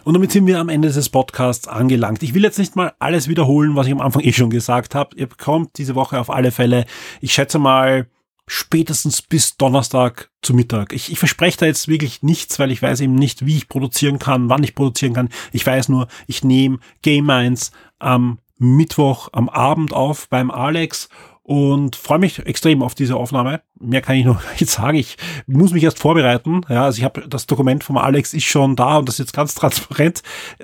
Und 0.04 0.14
damit 0.14 0.32
sind 0.32 0.46
wir 0.46 0.58
am 0.58 0.70
Ende 0.70 0.90
des 0.90 1.10
Podcasts 1.10 1.68
angelangt. 1.68 2.22
Ich 2.22 2.32
will 2.32 2.42
jetzt 2.42 2.58
nicht 2.58 2.76
mal 2.76 2.94
alles 2.98 3.28
wiederholen, 3.28 3.76
was 3.76 3.88
ich 3.88 3.92
am 3.92 4.00
Anfang 4.00 4.22
eh 4.22 4.32
schon 4.32 4.48
gesagt 4.48 4.94
habe. 4.94 5.14
Ihr 5.16 5.26
bekommt 5.26 5.76
diese 5.76 5.94
Woche 5.94 6.18
auf 6.18 6.30
alle 6.30 6.50
Fälle, 6.50 6.86
ich 7.20 7.34
schätze 7.34 7.58
mal, 7.58 8.06
spätestens 8.48 9.22
bis 9.22 9.56
Donnerstag 9.56 10.30
zu 10.42 10.54
Mittag. 10.54 10.92
Ich, 10.92 11.12
ich 11.12 11.18
verspreche 11.18 11.58
da 11.58 11.66
jetzt 11.66 11.88
wirklich 11.88 12.22
nichts, 12.22 12.58
weil 12.58 12.70
ich 12.70 12.82
weiß 12.82 13.00
eben 13.00 13.14
nicht, 13.14 13.46
wie 13.46 13.56
ich 13.56 13.68
produzieren 13.68 14.18
kann, 14.18 14.48
wann 14.48 14.62
ich 14.62 14.74
produzieren 14.74 15.14
kann. 15.14 15.28
Ich 15.52 15.66
weiß 15.66 15.88
nur, 15.88 16.08
ich 16.26 16.42
nehme 16.42 16.80
Game 17.02 17.30
1 17.30 17.70
am 17.98 18.38
Mittwoch 18.58 19.28
am 19.32 19.48
Abend 19.48 19.92
auf 19.92 20.28
beim 20.28 20.50
Alex 20.50 21.08
und 21.42 21.96
freue 21.96 22.18
mich 22.18 22.40
extrem 22.40 22.82
auf 22.82 22.94
diese 22.94 23.16
Aufnahme. 23.16 23.62
Mehr 23.80 24.02
kann 24.02 24.16
ich 24.16 24.26
noch 24.26 24.42
nicht 24.60 24.70
sagen. 24.70 24.98
Ich 24.98 25.16
muss 25.46 25.72
mich 25.72 25.84
erst 25.84 25.98
vorbereiten. 25.98 26.60
Ja, 26.68 26.84
also 26.84 26.98
ich 26.98 27.04
habe 27.04 27.26
das 27.26 27.46
Dokument 27.46 27.84
vom 27.84 27.96
Alex 27.96 28.34
ist 28.34 28.44
schon 28.44 28.76
da 28.76 28.98
und 28.98 29.08
das 29.08 29.14
ist 29.14 29.26
jetzt 29.26 29.32
ganz 29.32 29.54
transparent. 29.54 30.22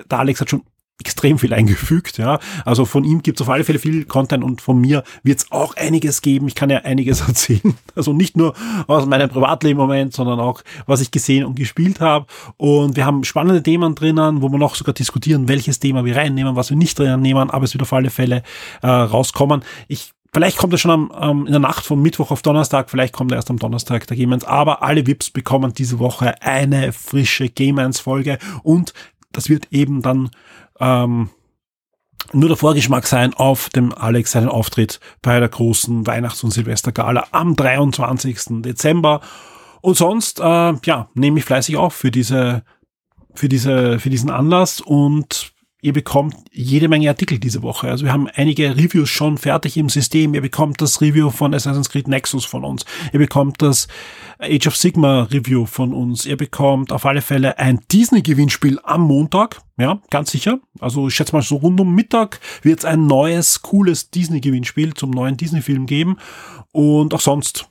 Der 0.09 0.19
Alex 0.19 0.41
hat 0.41 0.49
schon 0.49 0.63
extrem 0.99 1.37
viel 1.37 1.53
eingefügt, 1.53 2.17
ja. 2.17 2.39
Also 2.63 2.85
von 2.85 3.03
ihm 3.03 3.21
gibt 3.21 3.39
es 3.39 3.45
auf 3.45 3.53
alle 3.53 3.63
Fälle 3.65 3.79
viel 3.79 4.05
Content 4.05 4.43
und 4.43 4.61
von 4.61 4.79
mir 4.79 5.03
wird 5.23 5.39
es 5.39 5.51
auch 5.51 5.75
einiges 5.75 6.21
geben. 6.21 6.47
Ich 6.47 6.55
kann 6.55 6.69
ja 6.69 6.79
einiges 6.79 7.21
erzählen. 7.27 7.75
Also 7.95 8.13
nicht 8.13 8.37
nur 8.37 8.53
aus 8.87 9.05
meinem 9.05 9.29
Privatleben 9.29 9.77
Moment, 9.77 10.13
sondern 10.13 10.39
auch, 10.39 10.61
was 10.85 11.01
ich 11.01 11.11
gesehen 11.11 11.45
und 11.45 11.55
gespielt 11.55 11.99
habe. 11.99 12.27
Und 12.57 12.95
wir 12.95 13.05
haben 13.05 13.23
spannende 13.25 13.61
Themen 13.61 13.95
drinnen, 13.95 14.41
wo 14.41 14.49
wir 14.49 14.57
noch 14.57 14.75
sogar 14.75 14.93
diskutieren, 14.93 15.47
welches 15.49 15.79
Thema 15.79 16.05
wir 16.05 16.15
reinnehmen, 16.15 16.55
was 16.55 16.69
wir 16.69 16.77
nicht 16.77 16.97
drinnen 16.97 17.21
nehmen, 17.21 17.49
aber 17.49 17.65
es 17.65 17.73
wird 17.73 17.81
auf 17.81 17.93
alle 17.93 18.09
Fälle 18.09 18.43
äh, 18.81 18.87
rauskommen. 18.87 19.63
Ich 19.87 20.11
Vielleicht 20.33 20.57
kommt 20.57 20.73
er 20.73 20.77
schon 20.77 20.91
am, 20.91 21.13
ähm, 21.17 21.45
in 21.45 21.53
der 21.53 21.61
Nacht 21.61 21.85
von 21.85 22.01
Mittwoch 22.01 22.29
auf 22.29 22.41
Donnerstag, 22.41 22.89
vielleicht 22.89 23.13
kommt 23.13 23.31
er 23.31 23.37
erst 23.37 23.49
am 23.49 23.57
Donnerstag 23.57 24.05
der 24.07 24.17
Game 24.17 24.33
Aber 24.33 24.83
alle 24.83 25.07
VIPs 25.07 25.29
bekommen 25.29 25.73
diese 25.73 25.97
Woche 25.97 26.41
eine 26.41 26.91
frische 26.91 27.47
Game 27.47 27.79
Folge 27.93 28.37
und 28.61 28.93
das 29.31 29.47
wird 29.47 29.67
eben 29.71 30.01
dann 30.01 30.29
ähm, 30.79 31.29
nur 32.33 32.49
der 32.49 32.57
Vorgeschmack 32.57 33.05
sein 33.05 33.33
auf 33.33 33.69
dem 33.69 33.93
Alex 33.93 34.31
seinen 34.31 34.49
Auftritt 34.49 34.99
bei 35.21 35.39
der 35.39 35.49
großen 35.49 36.07
Weihnachts- 36.07 36.43
und 36.43 36.51
Silvestergala 36.51 37.27
am 37.31 37.55
23. 37.55 38.61
Dezember. 38.61 39.21
Und 39.81 39.95
sonst, 39.95 40.39
äh, 40.39 40.73
ja, 40.83 41.09
nehme 41.13 41.39
ich 41.39 41.45
fleißig 41.45 41.77
auf 41.77 41.93
für 41.93 42.11
diese, 42.11 42.63
für 43.35 43.47
diese, 43.47 43.99
für 43.99 44.09
diesen 44.09 44.31
Anlass 44.31 44.81
und 44.81 45.54
Ihr 45.85 45.93
bekommt 45.93 46.35
jede 46.51 46.87
Menge 46.87 47.09
Artikel 47.09 47.37
diese 47.37 47.61
Woche. 47.61 47.91
Also 47.91 48.05
wir 48.05 48.11
haben 48.11 48.27
einige 48.33 48.75
Reviews 48.75 49.07
schon 49.07 49.37
fertig 49.37 49.77
im 49.77 49.87
System. 49.87 50.33
Ihr 50.33 50.41
bekommt 50.41 50.81
das 50.81 50.99
Review 50.99 51.29
von 51.29 51.53
Assassin's 51.53 51.91
Creed 51.91 52.07
Nexus 52.07 52.43
von 52.43 52.65
uns. 52.65 52.85
Ihr 53.13 53.19
bekommt 53.19 53.61
das 53.61 53.87
Age 54.39 54.65
of 54.65 54.75
Sigma 54.75 55.27
Review 55.31 55.67
von 55.67 55.93
uns. 55.93 56.25
Ihr 56.25 56.37
bekommt 56.37 56.91
auf 56.91 57.05
alle 57.05 57.21
Fälle 57.21 57.59
ein 57.59 57.81
Disney-Gewinnspiel 57.91 58.79
am 58.81 59.01
Montag. 59.01 59.61
Ja, 59.77 60.01
ganz 60.09 60.31
sicher. 60.31 60.57
Also 60.79 61.07
ich 61.07 61.13
schätze 61.13 61.35
mal 61.35 61.43
so 61.43 61.57
rund 61.57 61.79
um 61.79 61.93
Mittag 61.93 62.39
wird 62.63 62.79
es 62.79 62.85
ein 62.85 63.05
neues, 63.05 63.61
cooles 63.61 64.09
Disney-Gewinnspiel 64.09 64.95
zum 64.95 65.11
neuen 65.11 65.37
Disney-Film 65.37 65.85
geben. 65.85 66.17
Und 66.71 67.13
auch 67.13 67.21
sonst 67.21 67.67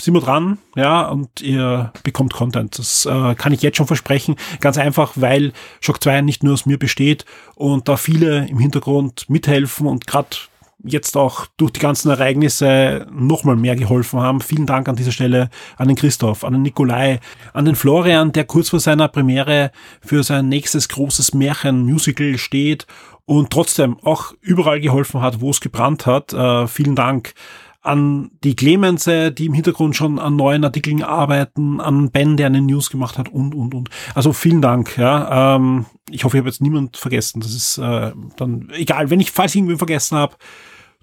sind 0.00 0.14
wir 0.14 0.20
dran, 0.20 0.58
ja, 0.76 1.08
und 1.08 1.40
ihr 1.40 1.92
bekommt 2.02 2.34
Content. 2.34 2.78
Das 2.78 3.06
äh, 3.06 3.34
kann 3.34 3.52
ich 3.52 3.62
jetzt 3.62 3.76
schon 3.76 3.86
versprechen. 3.86 4.36
Ganz 4.60 4.78
einfach, 4.78 5.12
weil 5.16 5.52
Shock 5.80 6.02
2 6.02 6.22
nicht 6.22 6.42
nur 6.42 6.54
aus 6.54 6.66
mir 6.66 6.78
besteht 6.78 7.24
und 7.54 7.88
da 7.88 7.96
viele 7.96 8.48
im 8.48 8.58
Hintergrund 8.58 9.28
mithelfen 9.28 9.86
und 9.86 10.06
gerade 10.06 10.36
jetzt 10.84 11.16
auch 11.16 11.46
durch 11.56 11.72
die 11.72 11.80
ganzen 11.80 12.10
Ereignisse 12.10 13.06
nochmal 13.10 13.56
mehr 13.56 13.76
geholfen 13.76 14.20
haben. 14.20 14.40
Vielen 14.40 14.66
Dank 14.66 14.88
an 14.88 14.96
dieser 14.96 15.10
Stelle 15.10 15.50
an 15.76 15.88
den 15.88 15.96
Christoph, 15.96 16.44
an 16.44 16.52
den 16.52 16.62
Nikolai, 16.62 17.20
an 17.52 17.64
den 17.64 17.74
Florian, 17.74 18.32
der 18.32 18.44
kurz 18.44 18.68
vor 18.68 18.80
seiner 18.80 19.08
Premiere 19.08 19.72
für 20.00 20.22
sein 20.22 20.48
nächstes 20.48 20.88
großes 20.88 21.34
Märchen-Musical 21.34 22.38
steht 22.38 22.86
und 23.24 23.50
trotzdem 23.50 23.98
auch 24.04 24.32
überall 24.40 24.80
geholfen 24.80 25.20
hat, 25.20 25.40
wo 25.40 25.50
es 25.50 25.60
gebrannt 25.60 26.06
hat. 26.06 26.32
Äh, 26.32 26.66
vielen 26.68 26.94
Dank 26.94 27.34
an 27.80 28.30
die 28.42 28.56
Clemense, 28.56 29.32
die 29.32 29.46
im 29.46 29.54
Hintergrund 29.54 29.96
schon 29.96 30.18
an 30.18 30.36
neuen 30.36 30.64
Artikeln 30.64 31.02
arbeiten, 31.02 31.80
an 31.80 32.10
Ben, 32.10 32.36
der 32.36 32.46
eine 32.46 32.60
News 32.60 32.90
gemacht 32.90 33.18
hat 33.18 33.28
und, 33.28 33.54
und, 33.54 33.74
und. 33.74 33.90
Also 34.14 34.32
vielen 34.32 34.60
Dank, 34.60 34.98
ja. 34.98 35.56
Ähm, 35.56 35.86
ich 36.10 36.24
hoffe, 36.24 36.36
ich 36.36 36.40
habe 36.40 36.48
jetzt 36.48 36.60
niemand 36.60 36.96
vergessen. 36.96 37.40
Das 37.40 37.54
ist 37.54 37.78
äh, 37.78 38.12
dann 38.36 38.68
egal, 38.72 39.10
wenn 39.10 39.20
ich, 39.20 39.30
falls 39.30 39.52
ich 39.52 39.58
irgendwen 39.58 39.78
vergessen 39.78 40.18
habe, 40.18 40.36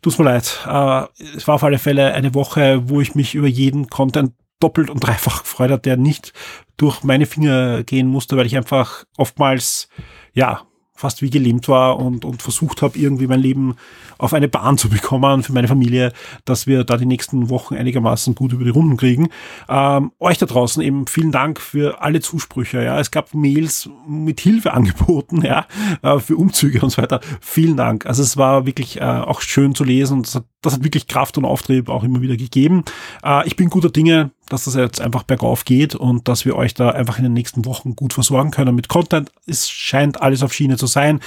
tut's 0.01 0.17
mir 0.17 0.25
leid. 0.25 0.65
Äh, 0.67 1.05
es 1.37 1.47
war 1.47 1.55
auf 1.55 1.63
alle 1.63 1.79
Fälle 1.79 2.13
eine 2.13 2.33
Woche, 2.33 2.89
wo 2.89 2.99
ich 2.99 3.15
mich 3.15 3.35
über 3.35 3.47
jeden 3.47 3.87
Content 3.87 4.33
doppelt 4.59 4.89
und 4.89 4.99
dreifach 4.99 5.43
gefreut 5.43 5.71
habe, 5.71 5.81
der 5.81 5.97
nicht 5.97 6.33
durch 6.77 7.03
meine 7.03 7.25
Finger 7.25 7.83
gehen 7.83 8.07
musste, 8.07 8.35
weil 8.37 8.45
ich 8.45 8.57
einfach 8.57 9.05
oftmals, 9.17 9.89
ja, 10.33 10.61
fast 10.95 11.21
wie 11.21 11.29
gelähmt 11.29 11.67
war 11.67 11.99
und, 11.99 12.23
und 12.23 12.41
versucht 12.41 12.81
habe, 12.81 12.97
irgendwie 12.97 13.27
mein 13.27 13.41
Leben 13.41 13.75
auf 14.17 14.33
eine 14.33 14.47
Bahn 14.47 14.77
zu 14.77 14.89
bekommen 14.95 15.43
für 15.43 15.53
meine 15.53 15.67
Familie, 15.67 16.13
dass 16.45 16.67
wir 16.67 16.83
da 16.83 16.97
die 16.97 17.05
nächsten 17.05 17.49
Wochen 17.49 17.75
einigermaßen 17.75 18.33
gut 18.33 18.53
über 18.53 18.63
die 18.63 18.69
Runden 18.69 18.97
kriegen. 18.97 19.29
Ähm, 19.67 20.11
euch 20.19 20.37
da 20.37 20.45
draußen 20.45 20.81
eben 20.81 21.05
vielen 21.07 21.31
Dank 21.31 21.59
für 21.59 22.01
alle 22.01 22.21
Zusprüche. 22.21 22.83
Ja, 22.83 22.99
es 22.99 23.11
gab 23.11 23.33
Mails 23.33 23.89
mit 24.07 24.39
Hilfe 24.39 24.73
angeboten, 24.73 25.41
ja, 25.41 25.65
äh, 26.01 26.19
für 26.19 26.37
Umzüge 26.37 26.81
und 26.81 26.89
so 26.89 27.01
weiter. 27.01 27.19
Vielen 27.41 27.75
Dank. 27.75 28.05
Also 28.05 28.23
es 28.23 28.37
war 28.37 28.65
wirklich 28.65 29.01
äh, 29.01 29.03
auch 29.03 29.41
schön 29.41 29.75
zu 29.75 29.83
lesen 29.83 30.17
und 30.17 30.27
das 30.27 30.35
hat, 30.35 30.45
das 30.61 30.73
hat 30.73 30.83
wirklich 30.83 31.07
Kraft 31.07 31.37
und 31.37 31.45
Auftrieb 31.45 31.89
auch 31.89 32.03
immer 32.03 32.21
wieder 32.21 32.37
gegeben. 32.37 32.85
Äh, 33.23 33.45
ich 33.47 33.55
bin 33.57 33.69
guter 33.69 33.89
Dinge, 33.89 34.31
dass 34.49 34.65
das 34.65 34.75
jetzt 34.75 35.01
einfach 35.01 35.23
bergauf 35.23 35.65
geht 35.65 35.95
und 35.95 36.27
dass 36.27 36.45
wir 36.45 36.55
euch 36.55 36.73
da 36.73 36.89
einfach 36.89 37.17
in 37.17 37.23
den 37.23 37.33
nächsten 37.33 37.65
Wochen 37.65 37.95
gut 37.95 38.13
versorgen 38.13 38.51
können 38.51 38.75
mit 38.75 38.89
Content. 38.89 39.31
Es 39.45 39.69
scheint 39.69 40.21
alles 40.21 40.43
auf 40.43 40.53
Schiene 40.53 40.77
zu 40.77 40.87
sein. 40.87 41.19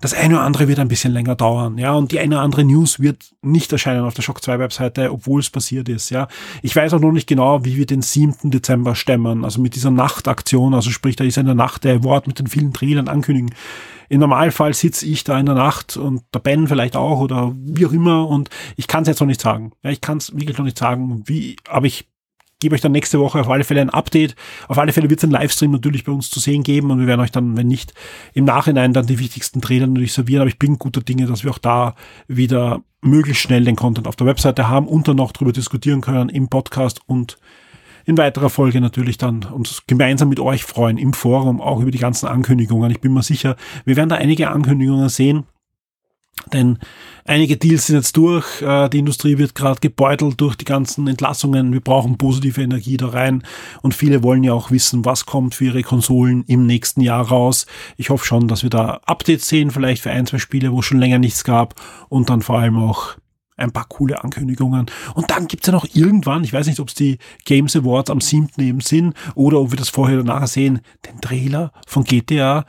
Das 0.00 0.12
eine 0.12 0.34
oder 0.34 0.44
andere 0.44 0.68
wird 0.68 0.78
ein 0.78 0.88
bisschen 0.88 1.12
länger 1.12 1.36
dauern, 1.36 1.78
ja, 1.78 1.92
und 1.92 2.12
die 2.12 2.20
eine 2.20 2.34
oder 2.34 2.44
andere 2.44 2.64
News 2.64 3.00
wird 3.00 3.30
nicht 3.40 3.72
erscheinen 3.72 4.04
auf 4.04 4.12
der 4.12 4.22
Shock 4.22 4.42
2 4.42 4.58
Webseite, 4.58 5.10
obwohl 5.10 5.40
es 5.40 5.48
passiert 5.48 5.88
ist, 5.88 6.10
ja. 6.10 6.28
Ich 6.60 6.76
weiß 6.76 6.92
auch 6.92 7.00
noch 7.00 7.12
nicht 7.12 7.26
genau, 7.26 7.64
wie 7.64 7.76
wir 7.76 7.86
den 7.86 8.02
7. 8.02 8.50
Dezember 8.50 8.94
stemmen, 8.94 9.44
also 9.44 9.60
mit 9.60 9.74
dieser 9.74 9.90
Nachtaktion, 9.90 10.74
also 10.74 10.90
sprich, 10.90 11.16
da 11.16 11.24
ist 11.24 11.38
in 11.38 11.46
der 11.46 11.54
Nacht 11.54 11.84
der 11.84 12.04
Wort 12.04 12.26
mit 12.26 12.38
den 12.38 12.46
vielen 12.46 12.74
Trailern 12.74 13.08
ankündigen. 13.08 13.54
Im 14.08 14.20
Normalfall 14.20 14.74
sitze 14.74 15.06
ich 15.06 15.24
da 15.24 15.38
in 15.38 15.46
der 15.46 15.54
Nacht 15.54 15.96
und 15.96 16.22
der 16.32 16.38
Ben 16.40 16.68
vielleicht 16.68 16.94
auch 16.94 17.20
oder 17.20 17.52
wie 17.56 17.86
auch 17.86 17.92
immer 17.92 18.28
und 18.28 18.50
ich 18.76 18.86
kann 18.86 19.02
es 19.02 19.08
jetzt 19.08 19.20
noch 19.20 19.26
nicht 19.26 19.40
sagen. 19.40 19.72
Ja, 19.82 19.90
ich 19.90 20.00
kann 20.00 20.18
es 20.18 20.32
wirklich 20.32 20.58
noch 20.58 20.64
nicht 20.64 20.78
sagen, 20.78 21.22
wie, 21.26 21.56
aber 21.68 21.86
ich 21.86 22.06
gebe 22.60 22.74
euch 22.74 22.80
dann 22.80 22.92
nächste 22.92 23.20
Woche 23.20 23.40
auf 23.40 23.48
alle 23.48 23.64
Fälle 23.64 23.80
ein 23.80 23.90
Update. 23.90 24.34
Auf 24.68 24.78
alle 24.78 24.92
Fälle 24.92 25.10
wird 25.10 25.20
es 25.20 25.24
einen 25.24 25.32
Livestream 25.32 25.72
natürlich 25.72 26.04
bei 26.04 26.12
uns 26.12 26.30
zu 26.30 26.40
sehen 26.40 26.62
geben 26.62 26.90
und 26.90 26.98
wir 26.98 27.06
werden 27.06 27.20
euch 27.20 27.32
dann, 27.32 27.56
wenn 27.56 27.66
nicht, 27.66 27.92
im 28.32 28.44
Nachhinein 28.44 28.92
dann 28.92 29.06
die 29.06 29.18
wichtigsten 29.18 29.60
Trailer 29.60 29.86
natürlich 29.86 30.12
servieren. 30.12 30.40
Aber 30.40 30.48
ich 30.48 30.58
bin 30.58 30.78
guter 30.78 31.02
Dinge, 31.02 31.26
dass 31.26 31.44
wir 31.44 31.50
auch 31.50 31.58
da 31.58 31.94
wieder 32.28 32.82
möglichst 33.02 33.42
schnell 33.42 33.64
den 33.64 33.76
Content 33.76 34.08
auf 34.08 34.16
der 34.16 34.26
Webseite 34.26 34.68
haben 34.68 34.88
und 34.88 35.06
dann 35.06 35.16
noch 35.16 35.32
drüber 35.32 35.52
diskutieren 35.52 36.00
können 36.00 36.28
im 36.28 36.48
Podcast 36.48 37.00
und 37.06 37.38
in 38.04 38.16
weiterer 38.16 38.50
Folge 38.50 38.80
natürlich 38.80 39.18
dann 39.18 39.42
uns 39.44 39.82
gemeinsam 39.86 40.28
mit 40.28 40.38
euch 40.38 40.64
freuen 40.64 40.96
im 40.96 41.12
Forum, 41.12 41.60
auch 41.60 41.80
über 41.80 41.90
die 41.90 41.98
ganzen 41.98 42.26
Ankündigungen. 42.26 42.90
Ich 42.90 43.00
bin 43.00 43.12
mir 43.12 43.22
sicher, 43.22 43.56
wir 43.84 43.96
werden 43.96 44.08
da 44.08 44.16
einige 44.16 44.50
Ankündigungen 44.50 45.08
sehen 45.08 45.44
denn 46.52 46.78
einige 47.24 47.56
Deals 47.56 47.86
sind 47.86 47.96
jetzt 47.96 48.16
durch, 48.16 48.62
äh, 48.62 48.88
die 48.88 48.98
Industrie 48.98 49.38
wird 49.38 49.54
gerade 49.54 49.80
gebeutelt 49.80 50.40
durch 50.40 50.54
die 50.54 50.64
ganzen 50.64 51.08
Entlassungen, 51.08 51.72
wir 51.72 51.80
brauchen 51.80 52.18
positive 52.18 52.62
Energie 52.62 52.96
da 52.96 53.08
rein 53.08 53.42
und 53.82 53.94
viele 53.94 54.22
wollen 54.22 54.44
ja 54.44 54.52
auch 54.52 54.70
wissen, 54.70 55.04
was 55.04 55.26
kommt 55.26 55.54
für 55.54 55.66
ihre 55.66 55.82
Konsolen 55.82 56.44
im 56.46 56.66
nächsten 56.66 57.00
Jahr 57.00 57.26
raus. 57.26 57.66
Ich 57.96 58.10
hoffe 58.10 58.26
schon, 58.26 58.48
dass 58.48 58.62
wir 58.62 58.70
da 58.70 59.00
Updates 59.06 59.48
sehen, 59.48 59.70
vielleicht 59.70 60.02
für 60.02 60.10
ein, 60.10 60.26
zwei 60.26 60.38
Spiele, 60.38 60.72
wo 60.72 60.80
es 60.80 60.86
schon 60.86 61.00
länger 61.00 61.18
nichts 61.18 61.42
gab 61.42 61.74
und 62.08 62.30
dann 62.30 62.42
vor 62.42 62.58
allem 62.58 62.76
auch 62.76 63.16
ein 63.56 63.72
paar 63.72 63.86
coole 63.88 64.22
Ankündigungen. 64.22 64.86
Und 65.14 65.30
dann 65.30 65.48
gibt's 65.48 65.66
ja 65.66 65.72
noch 65.72 65.86
irgendwann, 65.94 66.44
ich 66.44 66.52
weiß 66.52 66.66
nicht, 66.66 66.80
ob 66.80 66.88
es 66.88 66.94
die 66.94 67.18
Games 67.44 67.74
Awards 67.74 68.10
am 68.10 68.20
7. 68.20 68.50
eben 68.58 68.80
sind 68.80 69.14
oder 69.34 69.60
ob 69.60 69.72
wir 69.72 69.78
das 69.78 69.88
vorher 69.88 70.18
oder 70.20 70.34
nachher 70.34 70.46
sehen, 70.46 70.80
den 71.06 71.20
Trailer 71.20 71.72
von 71.86 72.04
GTA. 72.04 72.66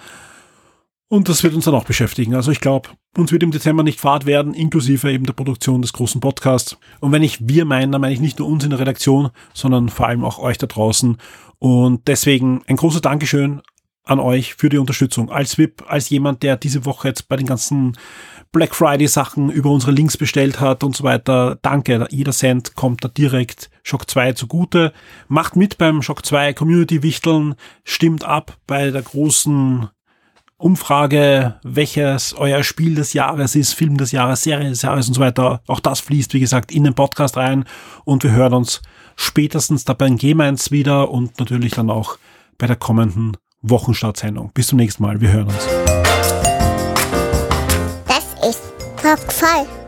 Und 1.09 1.29
das 1.29 1.41
wird 1.43 1.53
uns 1.53 1.65
dann 1.65 1.75
auch 1.75 1.85
beschäftigen. 1.85 2.35
Also 2.35 2.51
ich 2.51 2.59
glaube, 2.59 2.89
uns 3.15 3.31
wird 3.31 3.43
im 3.43 3.51
Dezember 3.51 3.83
nicht 3.83 3.99
fad 3.99 4.25
werden, 4.25 4.53
inklusive 4.53 5.09
eben 5.09 5.25
der 5.25 5.33
Produktion 5.33 5.81
des 5.81 5.93
großen 5.93 6.19
Podcasts. 6.19 6.77
Und 6.99 7.13
wenn 7.13 7.23
ich 7.23 7.47
wir 7.47 7.63
meine, 7.63 7.93
dann 7.93 8.01
meine 8.01 8.13
ich 8.13 8.19
nicht 8.19 8.39
nur 8.39 8.47
uns 8.49 8.65
in 8.65 8.71
der 8.71 8.79
Redaktion, 8.79 9.29
sondern 9.53 9.87
vor 9.87 10.07
allem 10.07 10.25
auch 10.25 10.37
euch 10.37 10.57
da 10.57 10.67
draußen. 10.67 11.17
Und 11.59 12.07
deswegen 12.07 12.61
ein 12.67 12.75
großes 12.75 13.01
Dankeschön 13.01 13.61
an 14.03 14.19
euch 14.19 14.55
für 14.55 14.69
die 14.69 14.77
Unterstützung. 14.77 15.29
Als 15.29 15.57
VIP, 15.57 15.83
als 15.87 16.09
jemand, 16.09 16.43
der 16.43 16.57
diese 16.57 16.85
Woche 16.85 17.09
jetzt 17.09 17.27
bei 17.27 17.35
den 17.35 17.47
ganzen 17.47 17.97
Black 18.51 18.75
Friday 18.75 19.07
Sachen 19.07 19.49
über 19.49 19.69
unsere 19.69 19.91
Links 19.91 20.17
bestellt 20.17 20.59
hat 20.59 20.83
und 20.83 20.95
so 20.95 21.03
weiter. 21.03 21.57
Danke. 21.61 22.07
Jeder 22.09 22.31
Cent 22.31 22.75
kommt 22.75 23.03
da 23.03 23.07
direkt 23.07 23.69
Shock 23.83 24.09
2 24.09 24.33
zugute. 24.33 24.93
Macht 25.27 25.55
mit 25.55 25.77
beim 25.77 26.01
Shock 26.01 26.25
2 26.25 26.53
Community 26.53 27.03
Wichteln. 27.03 27.55
Stimmt 27.83 28.23
ab 28.23 28.57
bei 28.67 28.91
der 28.91 29.01
großen 29.01 29.89
Umfrage, 30.59 31.59
welches 31.61 32.33
euer 32.33 32.63
Spiel 32.63 32.95
des 32.95 33.13
Jahres 33.13 33.55
ist, 33.55 33.73
Film 33.73 33.97
des 33.97 34.11
Jahres, 34.11 34.41
Serie 34.41 34.69
des 34.69 34.81
Jahres 34.81 35.07
und 35.07 35.13
so 35.13 35.21
weiter. 35.21 35.61
Auch 35.67 35.79
das 35.79 35.99
fließt, 35.99 36.33
wie 36.33 36.39
gesagt, 36.39 36.71
in 36.71 36.83
den 36.83 36.95
Podcast 36.95 37.37
rein 37.37 37.65
und 38.05 38.23
wir 38.23 38.31
hören 38.31 38.53
uns 38.53 38.81
spätestens 39.15 39.85
da 39.85 39.93
beim 39.93 40.17
G-Mainz 40.17 40.71
wieder 40.71 41.11
und 41.11 41.39
natürlich 41.39 41.73
dann 41.73 41.91
auch 41.91 42.17
bei 42.57 42.65
der 42.65 42.75
kommenden 42.75 43.37
Wochenstartsendung. 43.61 44.51
Bis 44.53 44.67
zum 44.67 44.77
nächsten 44.79 45.03
Mal. 45.03 45.21
Wir 45.21 45.31
hören 45.31 45.47
uns. 45.47 45.67
Das 48.07 48.49
ist 48.49 48.61
Top 49.01 49.31
voll. 49.31 49.86